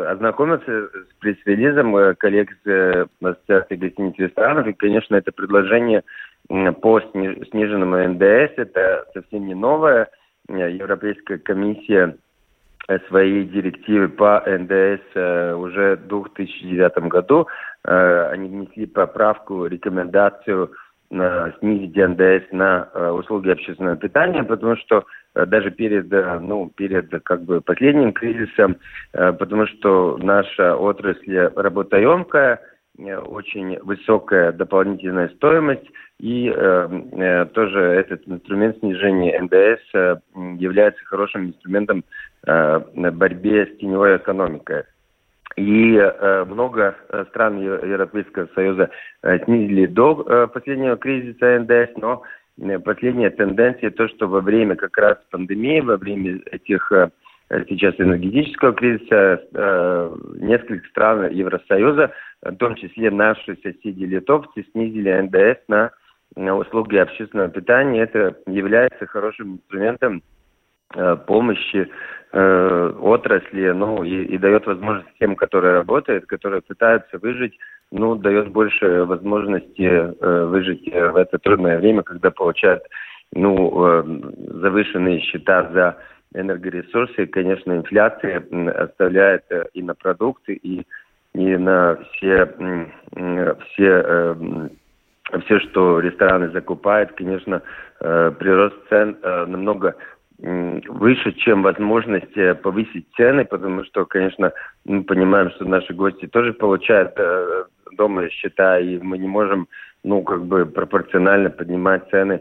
ознакомился 0.08 0.88
с 0.88 1.14
пресс-релизом 1.18 2.14
коллег 2.16 2.50
с 2.64 3.08
Ассоциации 3.22 3.76
гостиниц 3.76 4.14
ресторанов, 4.18 4.66
и, 4.66 4.74
конечно, 4.74 5.16
это 5.16 5.32
предложение 5.32 6.04
по 6.48 7.00
сниженному 7.00 7.96
НДС, 7.96 8.52
это 8.56 9.06
совсем 9.14 9.46
не 9.46 9.54
новое. 9.54 10.08
Европейская 10.48 11.38
комиссия 11.38 12.16
Э, 12.88 12.98
своей 13.08 13.44
директивы 13.44 14.08
по 14.08 14.42
НДС 14.44 15.02
э, 15.14 15.54
уже 15.54 15.96
в 15.96 16.08
2009 16.08 17.08
году. 17.08 17.46
Э, 17.84 18.30
они 18.32 18.48
внесли 18.48 18.86
поправку, 18.86 19.66
рекомендацию 19.66 20.72
снизить 21.58 21.96
НДС 21.96 22.52
на 22.52 22.88
услуги 23.14 23.50
общественного 23.50 23.96
питания, 23.96 24.44
потому 24.44 24.76
что 24.76 25.04
даже 25.34 25.72
перед, 25.72 26.08
ну, 26.08 26.70
перед 26.76 27.10
как 27.24 27.42
бы 27.42 27.60
последним 27.60 28.12
кризисом, 28.12 28.76
потому 29.10 29.66
что 29.66 30.18
наша 30.22 30.76
отрасль 30.76 31.50
работоемкая, 31.56 32.60
очень 32.96 33.80
высокая 33.80 34.52
дополнительная 34.52 35.30
стоимость, 35.30 35.90
и 36.20 36.48
тоже 37.54 37.80
этот 37.80 38.28
инструмент 38.28 38.78
снижения 38.78 39.40
НДС 39.40 40.22
является 40.60 41.04
хорошим 41.06 41.46
инструментом 41.48 42.04
борьбе 42.46 43.66
с 43.66 43.78
теневой 43.78 44.16
экономикой. 44.16 44.84
и 45.56 45.96
э, 45.96 46.44
много 46.44 46.96
э, 47.08 47.24
стран 47.30 47.60
Европейского 47.60 48.48
Союза 48.54 48.90
э, 49.22 49.44
снизили 49.44 49.86
до 49.86 50.24
э, 50.26 50.46
последнего 50.46 50.96
кризиса 50.96 51.58
НДС, 51.60 51.96
но 51.96 52.22
э, 52.58 52.78
последняя 52.78 53.30
тенденция 53.30 53.90
то, 53.90 54.08
что 54.08 54.26
во 54.26 54.40
время 54.40 54.76
как 54.76 54.96
раз 54.96 55.18
пандемии, 55.30 55.80
во 55.80 55.96
время 55.96 56.40
этих 56.50 56.90
э, 56.92 57.10
сейчас 57.68 57.94
энергетического 57.98 58.72
кризиса 58.72 59.42
э, 59.52 60.16
несколько 60.36 60.88
стран 60.88 61.30
Евросоюза, 61.30 62.12
в 62.42 62.56
том 62.56 62.76
числе 62.76 63.10
наши 63.10 63.56
соседи 63.62 64.04
литовцы, 64.04 64.64
снизили 64.72 65.20
НДС 65.20 65.60
на, 65.68 65.90
услуги 66.36 66.96
общественного 66.96 67.48
питания. 67.48 68.02
Это 68.02 68.36
является 68.46 69.06
хорошим 69.06 69.54
инструментом 69.54 70.18
э, 70.18 70.39
помощи 71.26 71.88
э, 72.32 72.92
отрасли, 73.00 73.70
ну 73.70 74.04
и, 74.04 74.24
и 74.24 74.38
дает 74.38 74.66
возможность 74.66 75.08
тем, 75.18 75.36
которые 75.36 75.74
работают, 75.74 76.26
которые 76.26 76.62
пытаются 76.62 77.18
выжить, 77.18 77.58
ну 77.90 78.14
дает 78.14 78.48
больше 78.48 79.04
возможности 79.04 79.82
э, 79.82 80.44
выжить 80.46 80.86
в 80.92 81.16
это 81.16 81.38
трудное 81.38 81.78
время, 81.78 82.02
когда 82.02 82.30
получают 82.30 82.82
ну 83.32 83.86
э, 83.86 84.04
завышенные 84.60 85.20
счета 85.20 85.70
за 85.72 85.96
энергоресурсы, 86.34 87.26
конечно, 87.26 87.72
инфляция 87.72 88.44
оставляет 88.76 89.44
э, 89.50 89.66
и 89.72 89.82
на 89.82 89.94
продукты, 89.94 90.54
и, 90.54 90.86
и 91.34 91.56
на 91.56 91.98
все, 92.12 92.46
все, 93.12 94.02
э, 94.04 94.34
все, 95.44 95.60
что 95.60 96.00
рестораны 96.00 96.50
закупают, 96.50 97.12
конечно, 97.12 97.62
э, 98.00 98.32
прирост 98.38 98.76
цен 98.88 99.16
намного 99.22 99.96
выше, 100.42 101.32
чем 101.32 101.62
возможность 101.62 102.34
повысить 102.62 103.06
цены, 103.16 103.44
потому 103.44 103.84
что, 103.84 104.06
конечно, 104.06 104.52
мы 104.84 105.04
понимаем, 105.04 105.50
что 105.50 105.64
наши 105.64 105.92
гости 105.92 106.26
тоже 106.26 106.52
получают 106.52 107.14
дома 107.96 108.28
счета, 108.30 108.78
и 108.78 108.98
мы 108.98 109.18
не 109.18 109.28
можем, 109.28 109.68
ну, 110.02 110.22
как 110.22 110.44
бы 110.46 110.64
пропорционально 110.64 111.50
поднимать 111.50 112.08
цены 112.10 112.40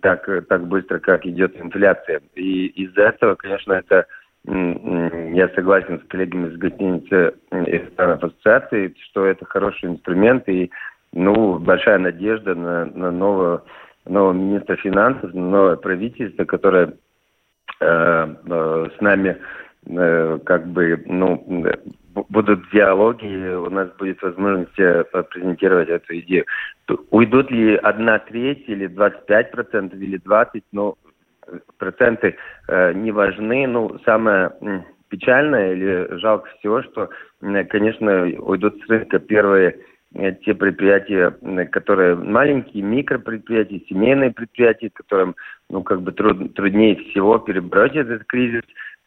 так, 0.00 0.28
так 0.48 0.66
быстро, 0.66 0.98
как 0.98 1.26
идет 1.26 1.60
инфляция. 1.60 2.22
И 2.34 2.66
из-за 2.68 3.02
этого, 3.02 3.34
конечно, 3.34 3.74
это 3.74 4.06
я 4.46 5.48
согласен 5.54 6.00
с 6.00 6.08
коллегами 6.08 6.54
с 6.54 6.56
гостиницы 6.56 7.34
и 7.50 7.82
ассоциации, 7.96 8.94
что 9.10 9.26
это 9.26 9.44
хороший 9.44 9.90
инструмент 9.90 10.48
и 10.48 10.70
ну, 11.12 11.58
большая 11.58 11.98
надежда 11.98 12.54
на, 12.54 12.84
на 12.86 13.10
нового, 13.10 13.64
нового 14.04 14.32
министра 14.32 14.76
финансов, 14.76 15.34
на 15.34 15.40
новое 15.40 15.76
правительство, 15.76 16.44
которое 16.44 16.86
э, 16.86 16.90
э, 16.90 17.05
с 17.80 19.00
нами 19.00 19.36
э, 19.86 20.38
как 20.44 20.66
бы 20.66 21.02
ну, 21.06 21.64
будут 22.28 22.70
диалоги, 22.72 23.54
у 23.54 23.70
нас 23.70 23.90
будет 23.98 24.22
возможность 24.22 24.78
э, 24.78 25.04
презентировать 25.30 25.88
эту 25.88 26.18
идею. 26.18 26.44
Уйдут 27.10 27.50
ли 27.50 27.76
одна 27.76 28.18
треть 28.18 28.64
или 28.68 28.86
25 28.86 29.50
процентов 29.50 29.98
или 29.98 30.16
20, 30.18 30.62
ну, 30.72 30.96
проценты 31.78 32.36
э, 32.68 32.92
не 32.94 33.12
важны. 33.12 33.66
Ну, 33.66 33.98
самое 34.04 34.52
печальное 35.08 35.72
или 35.74 36.18
жалко 36.18 36.48
всего, 36.58 36.82
что, 36.82 37.10
конечно, 37.40 38.26
уйдут 38.40 38.80
с 38.82 38.88
рынка 38.88 39.18
первые 39.18 39.70
э, 39.70 39.74
те 40.44 40.54
предприятия, 40.54 41.30
которые 41.70 42.14
маленькие, 42.16 42.82
микропредприятия, 42.82 43.80
семейные 43.88 44.30
предприятия, 44.32 44.90
которым, 44.90 45.34
ну, 45.70 45.82
как 45.82 46.02
бы 46.02 46.12
труд, 46.12 46.54
труднее 46.54 46.96
всего 46.96 47.38
перебрать 47.38 47.94
этот 47.96 48.24
кризис. 48.24 48.62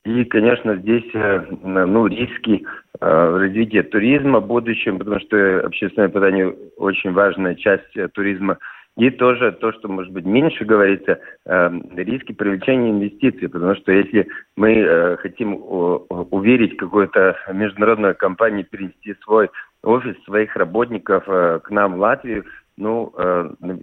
И, 0.06 0.24
конечно, 0.26 0.76
здесь 0.78 1.10
э, 1.14 1.46
ну, 1.64 2.08
риски 2.08 2.66
э, 3.00 3.38
развития 3.38 3.84
туризма 3.84 4.40
в 4.40 4.48
будущем, 4.48 4.98
потому 4.98 5.20
что 5.20 5.60
общественное 5.66 6.08
питание 6.08 6.56
очень 6.78 7.12
важная 7.12 7.56
часть 7.56 7.96
э, 7.96 8.08
туризма. 8.08 8.58
И 8.98 9.10
тоже 9.12 9.52
то, 9.54 9.72
что, 9.74 9.88
может 9.88 10.12
быть, 10.12 10.26
меньше 10.26 10.66
говорится, 10.66 11.22
риски 11.46 12.34
привлечения 12.34 12.90
инвестиций, 12.90 13.48
потому 13.48 13.76
что 13.76 13.94
если 13.94 14.28
мы 14.58 15.16
хотим 15.22 15.58
уверить 15.62 16.76
какую-то 16.76 17.38
международную 17.54 18.16
компанию 18.16 18.66
перенести 18.66 19.16
свой 19.24 19.50
офис, 19.84 20.16
своих 20.24 20.56
работников 20.56 21.26
к 21.26 21.70
нам 21.70 21.96
в 21.96 22.00
Латвию, 22.00 22.46
ну, 22.78 23.14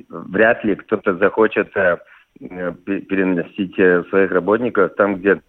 вряд 0.09 0.65
ли 0.65 0.75
кто-то 0.75 1.17
захочет 1.17 1.73
переносить 2.39 3.75
своих 4.09 4.31
работников 4.31 4.95
там, 4.97 5.17
где 5.17 5.41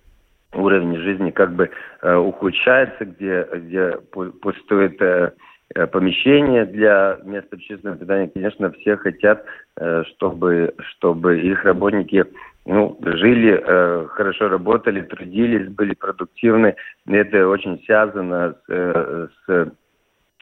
уровень 0.53 0.97
жизни 0.97 1.31
как 1.31 1.53
бы 1.53 1.69
э, 2.01 2.15
ухудшается, 2.15 3.05
где, 3.05 3.47
где 3.53 3.97
пустует 4.41 5.01
э, 5.01 5.31
э, 5.75 5.87
помещение 5.87 6.65
для 6.65 7.19
мест 7.23 7.53
общественного 7.53 7.97
питания. 7.97 8.31
Конечно, 8.33 8.71
все 8.71 8.97
хотят, 8.97 9.43
э, 9.79 10.03
чтобы, 10.15 10.73
чтобы 10.89 11.39
их 11.39 11.63
работники 11.63 12.25
ну, 12.65 12.97
жили, 13.01 13.61
э, 13.65 14.07
хорошо 14.09 14.49
работали, 14.49 15.01
трудились, 15.01 15.69
были 15.69 15.93
продуктивны. 15.93 16.75
Это 17.07 17.47
очень 17.47 17.81
связано 17.85 18.55
с, 18.67 18.69
э, 18.69 19.27
с 19.45 19.71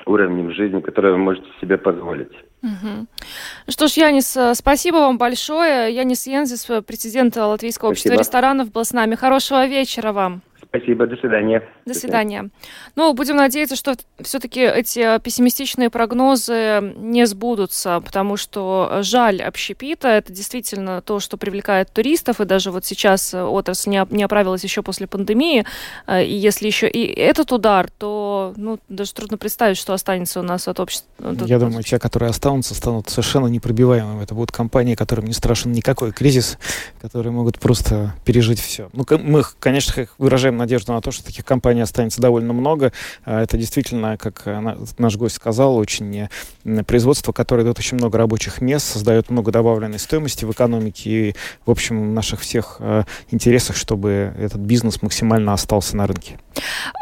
уровнем 0.06 0.52
жизни, 0.52 0.80
который 0.82 1.12
вы 1.12 1.18
можете 1.18 1.48
себе 1.62 1.78
позволить. 1.78 2.32
Угу. 2.64 3.08
Что 3.70 3.88
ж, 3.88 3.92
Янис, 3.94 4.36
э, 4.38 4.56
спасибо 4.56 4.96
вам 4.98 5.18
большое. 5.18 5.94
Янис 5.94 6.26
Янзис, 6.28 6.70
э, 6.70 6.82
президент 6.82 7.36
Латвийского 7.36 7.90
общества 7.90 8.10
спасибо. 8.10 8.22
ресторанов, 8.22 8.72
был 8.72 8.84
с 8.84 8.94
нами. 8.94 9.16
Хорошего 9.16 9.68
вечера 9.68 10.14
вам. 10.14 10.42
Спасибо, 10.76 11.08
до 11.08 11.16
свидания. 11.16 11.64
До 11.86 11.94
свидания. 11.94 12.50
Ну, 12.96 13.14
будем 13.14 13.38
надеяться, 13.38 13.76
что 13.76 13.96
все-таки 14.22 14.62
эти 14.62 15.20
пессимистичные 15.20 15.90
прогнозы 15.90 16.94
не 16.98 17.26
сбудутся, 17.26 18.02
потому 18.02 18.36
что 18.36 19.00
жаль 19.02 19.42
общепита. 19.42 20.10
Это 20.10 20.34
действительно 20.34 21.02
то, 21.02 21.20
что 21.20 21.38
привлекает 21.38 21.92
туристов, 21.92 22.42
и 22.42 22.46
даже 22.46 22.72
вот 22.72 22.86
сейчас 22.86 23.34
отрасль 23.34 23.90
не, 24.10 24.24
оправилась 24.24 24.64
еще 24.64 24.82
после 24.82 25.08
пандемии. 25.08 25.66
Э, 26.08 26.24
и 26.24 26.34
если 26.34 26.68
еще 26.68 26.90
и 26.90 27.06
этот 27.06 27.52
удар, 27.52 27.90
то 27.98 28.54
ну, 28.58 28.80
даже 28.90 29.14
трудно 29.14 29.38
представить, 29.38 29.78
что 29.78 29.94
останется 29.94 30.40
у 30.40 30.44
нас 30.44 30.68
от 30.68 30.80
общества. 30.80 31.08
Я 31.46 31.60
думаю, 31.60 31.84
те, 31.84 32.00
которые 32.00 32.30
останутся, 32.30 32.76
станут 32.76 33.10
совершенно 33.10 33.48
непробиваемыми. 33.48 34.24
Это 34.24 34.36
будут 34.36 34.52
компании, 34.52 34.96
которым 34.96 35.26
не 35.26 35.34
страшен 35.34 35.72
никакой 35.72 36.12
кризис, 36.12 36.58
которые 37.02 37.32
могут 37.32 37.60
просто 37.60 38.14
пережить 38.26 38.60
все. 38.60 38.90
Ну, 38.94 39.06
мы, 39.20 39.44
конечно, 39.60 40.08
выражаем 40.18 40.65
надежду 40.66 40.94
на 40.94 41.02
то, 41.02 41.12
что 41.12 41.24
таких 41.24 41.46
компаний 41.46 41.82
останется 41.82 42.22
довольно 42.22 42.54
много. 42.54 42.92
А, 43.24 43.44
это 43.44 43.58
действительно, 43.58 44.18
как 44.18 44.42
э, 44.46 44.76
наш 44.98 45.16
гость 45.16 45.36
сказал, 45.36 45.78
очень 45.78 46.28
э, 46.64 46.84
производство, 46.84 47.32
которое 47.32 47.64
дает 47.64 47.80
очень 47.80 47.98
много 47.98 48.18
рабочих 48.18 48.62
мест, 48.62 48.86
создает 48.86 49.30
много 49.30 49.52
добавленной 49.52 50.00
стоимости 50.00 50.44
в 50.46 50.52
экономике 50.52 51.10
и, 51.10 51.36
в 51.66 51.72
общем, 51.72 52.14
наших 52.14 52.42
всех 52.42 52.78
э, 52.80 53.04
интересах, 53.30 53.76
чтобы 53.76 54.34
этот 54.38 54.60
бизнес 54.60 55.02
максимально 55.02 55.54
остался 55.54 55.96
на 55.96 56.08
рынке. 56.08 56.40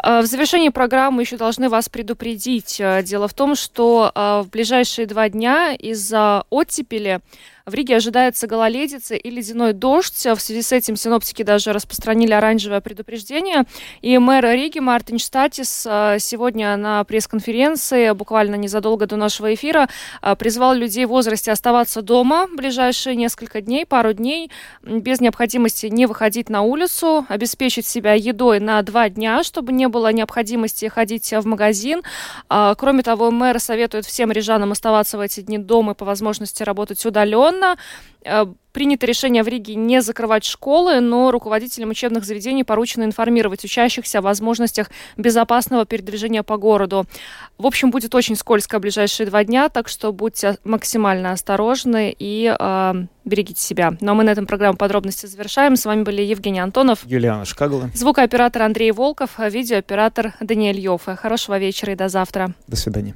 А, 0.04 0.22
в 0.22 0.26
завершении 0.26 0.70
программы 0.70 1.22
еще 1.22 1.38
должны 1.38 1.70
вас 1.70 1.90
предупредить. 1.90 2.82
Дело 3.04 3.28
в 3.28 3.34
том, 3.34 3.56
что 3.56 4.12
в 4.14 4.50
ближайшие 4.52 5.08
два 5.08 5.30
дня 5.30 5.74
из-за 5.74 6.44
оттепели 6.50 7.22
в 7.66 7.74
Риге 7.74 7.96
ожидается 7.96 8.46
гололедица 8.46 9.16
и 9.16 9.30
ледяной 9.30 9.72
дождь. 9.72 10.26
В 10.26 10.40
связи 10.40 10.62
с 10.62 10.74
этим 10.74 10.98
синоптики 10.98 11.44
даже 11.44 11.72
распространили 11.72 12.34
оранжевое 12.34 12.82
предупреждение. 12.82 13.64
И 14.02 14.18
мэр 14.18 14.44
Риги 14.44 14.80
Мартин 14.80 15.18
Штатис 15.18 15.86
а, 15.90 16.20
сегодня 16.20 16.76
на 16.76 17.06
пресс-конференции, 17.06 18.12
буквально 18.12 18.56
незадолго 18.56 19.06
до 19.06 19.16
нашего 19.16 19.54
эфира, 19.54 19.88
а, 20.22 20.36
призвал 20.36 20.74
людей 20.74 21.06
в 21.06 21.10
возрасте 21.10 21.54
оставаться 21.54 22.02
дома 22.02 22.48
ближайшие 22.54 23.16
несколько 23.16 23.62
дней, 23.62 23.86
пару 23.86 24.12
дней, 24.12 24.52
без 24.82 25.22
необходимости 25.22 25.86
не 25.86 26.06
выходить 26.06 26.50
на 26.50 26.64
улицу, 26.64 27.26
обеспечить 27.30 27.86
себя 27.86 28.14
едой 28.14 28.60
на 28.60 28.82
два 28.82 29.08
дня, 29.08 29.42
чтобы 29.42 29.72
не 29.72 29.88
было 29.88 30.12
необходимости 30.12 30.90
ходить 30.90 31.32
в 31.32 31.46
магазин. 31.46 32.04
А, 32.50 32.76
кроме 32.76 33.04
того, 33.04 33.32
мэр 33.32 33.62
советует 33.62 34.06
всем 34.06 34.34
рижанам 34.34 34.74
оставаться 34.74 35.18
в 35.18 35.22
эти 35.22 35.40
дни 35.40 35.58
дома 35.58 35.94
и 35.94 35.96
по 35.96 36.04
возможности 36.04 36.64
работать 36.64 37.06
удаленно 37.06 37.53
традиционно 37.54 37.78
э, 38.26 38.46
принято 38.72 39.06
решение 39.06 39.44
в 39.44 39.48
Риге 39.48 39.76
не 39.76 40.02
закрывать 40.02 40.46
школы, 40.46 41.00
но 41.00 41.32
руководителям 41.32 41.90
учебных 41.90 42.26
заведений 42.26 42.64
поручено 42.64 43.04
информировать 43.04 43.64
учащихся 43.64 44.20
о 44.20 44.22
возможностях 44.22 44.90
безопасного 45.18 45.86
передвижения 45.86 46.44
по 46.44 46.58
городу. 46.58 47.06
В 47.58 47.68
общем, 47.68 47.92
будет 47.92 48.16
очень 48.16 48.36
скользко 48.36 48.80
ближайшие 48.80 49.28
два 49.28 49.44
дня, 49.44 49.70
так 49.70 49.88
что 49.88 50.12
будьте 50.12 50.58
максимально 50.64 51.32
осторожны 51.32 52.16
и 52.18 52.56
э, 52.58 52.94
берегите 53.26 53.62
себя. 53.62 53.96
Ну 54.02 54.12
а 54.12 54.16
мы 54.16 54.24
на 54.24 54.32
этом 54.32 54.48
программу 54.48 54.78
подробности 54.78 55.26
завершаем. 55.26 55.76
С 55.76 55.86
вами 55.86 56.04
были 56.04 56.22
Евгений 56.22 56.60
Антонов, 56.60 57.06
Юлиана 57.06 57.46
Шкагла, 57.46 57.90
звукооператор 57.94 58.64
Андрей 58.64 58.92
Волков, 58.92 59.38
видеооператор 59.38 60.34
Даниэль 60.40 60.80
Йоффе. 60.80 61.16
Хорошего 61.16 61.60
вечера 61.60 61.94
и 61.94 61.96
до 61.96 62.10
завтра. 62.10 62.54
До 62.68 62.76
свидания. 62.76 63.16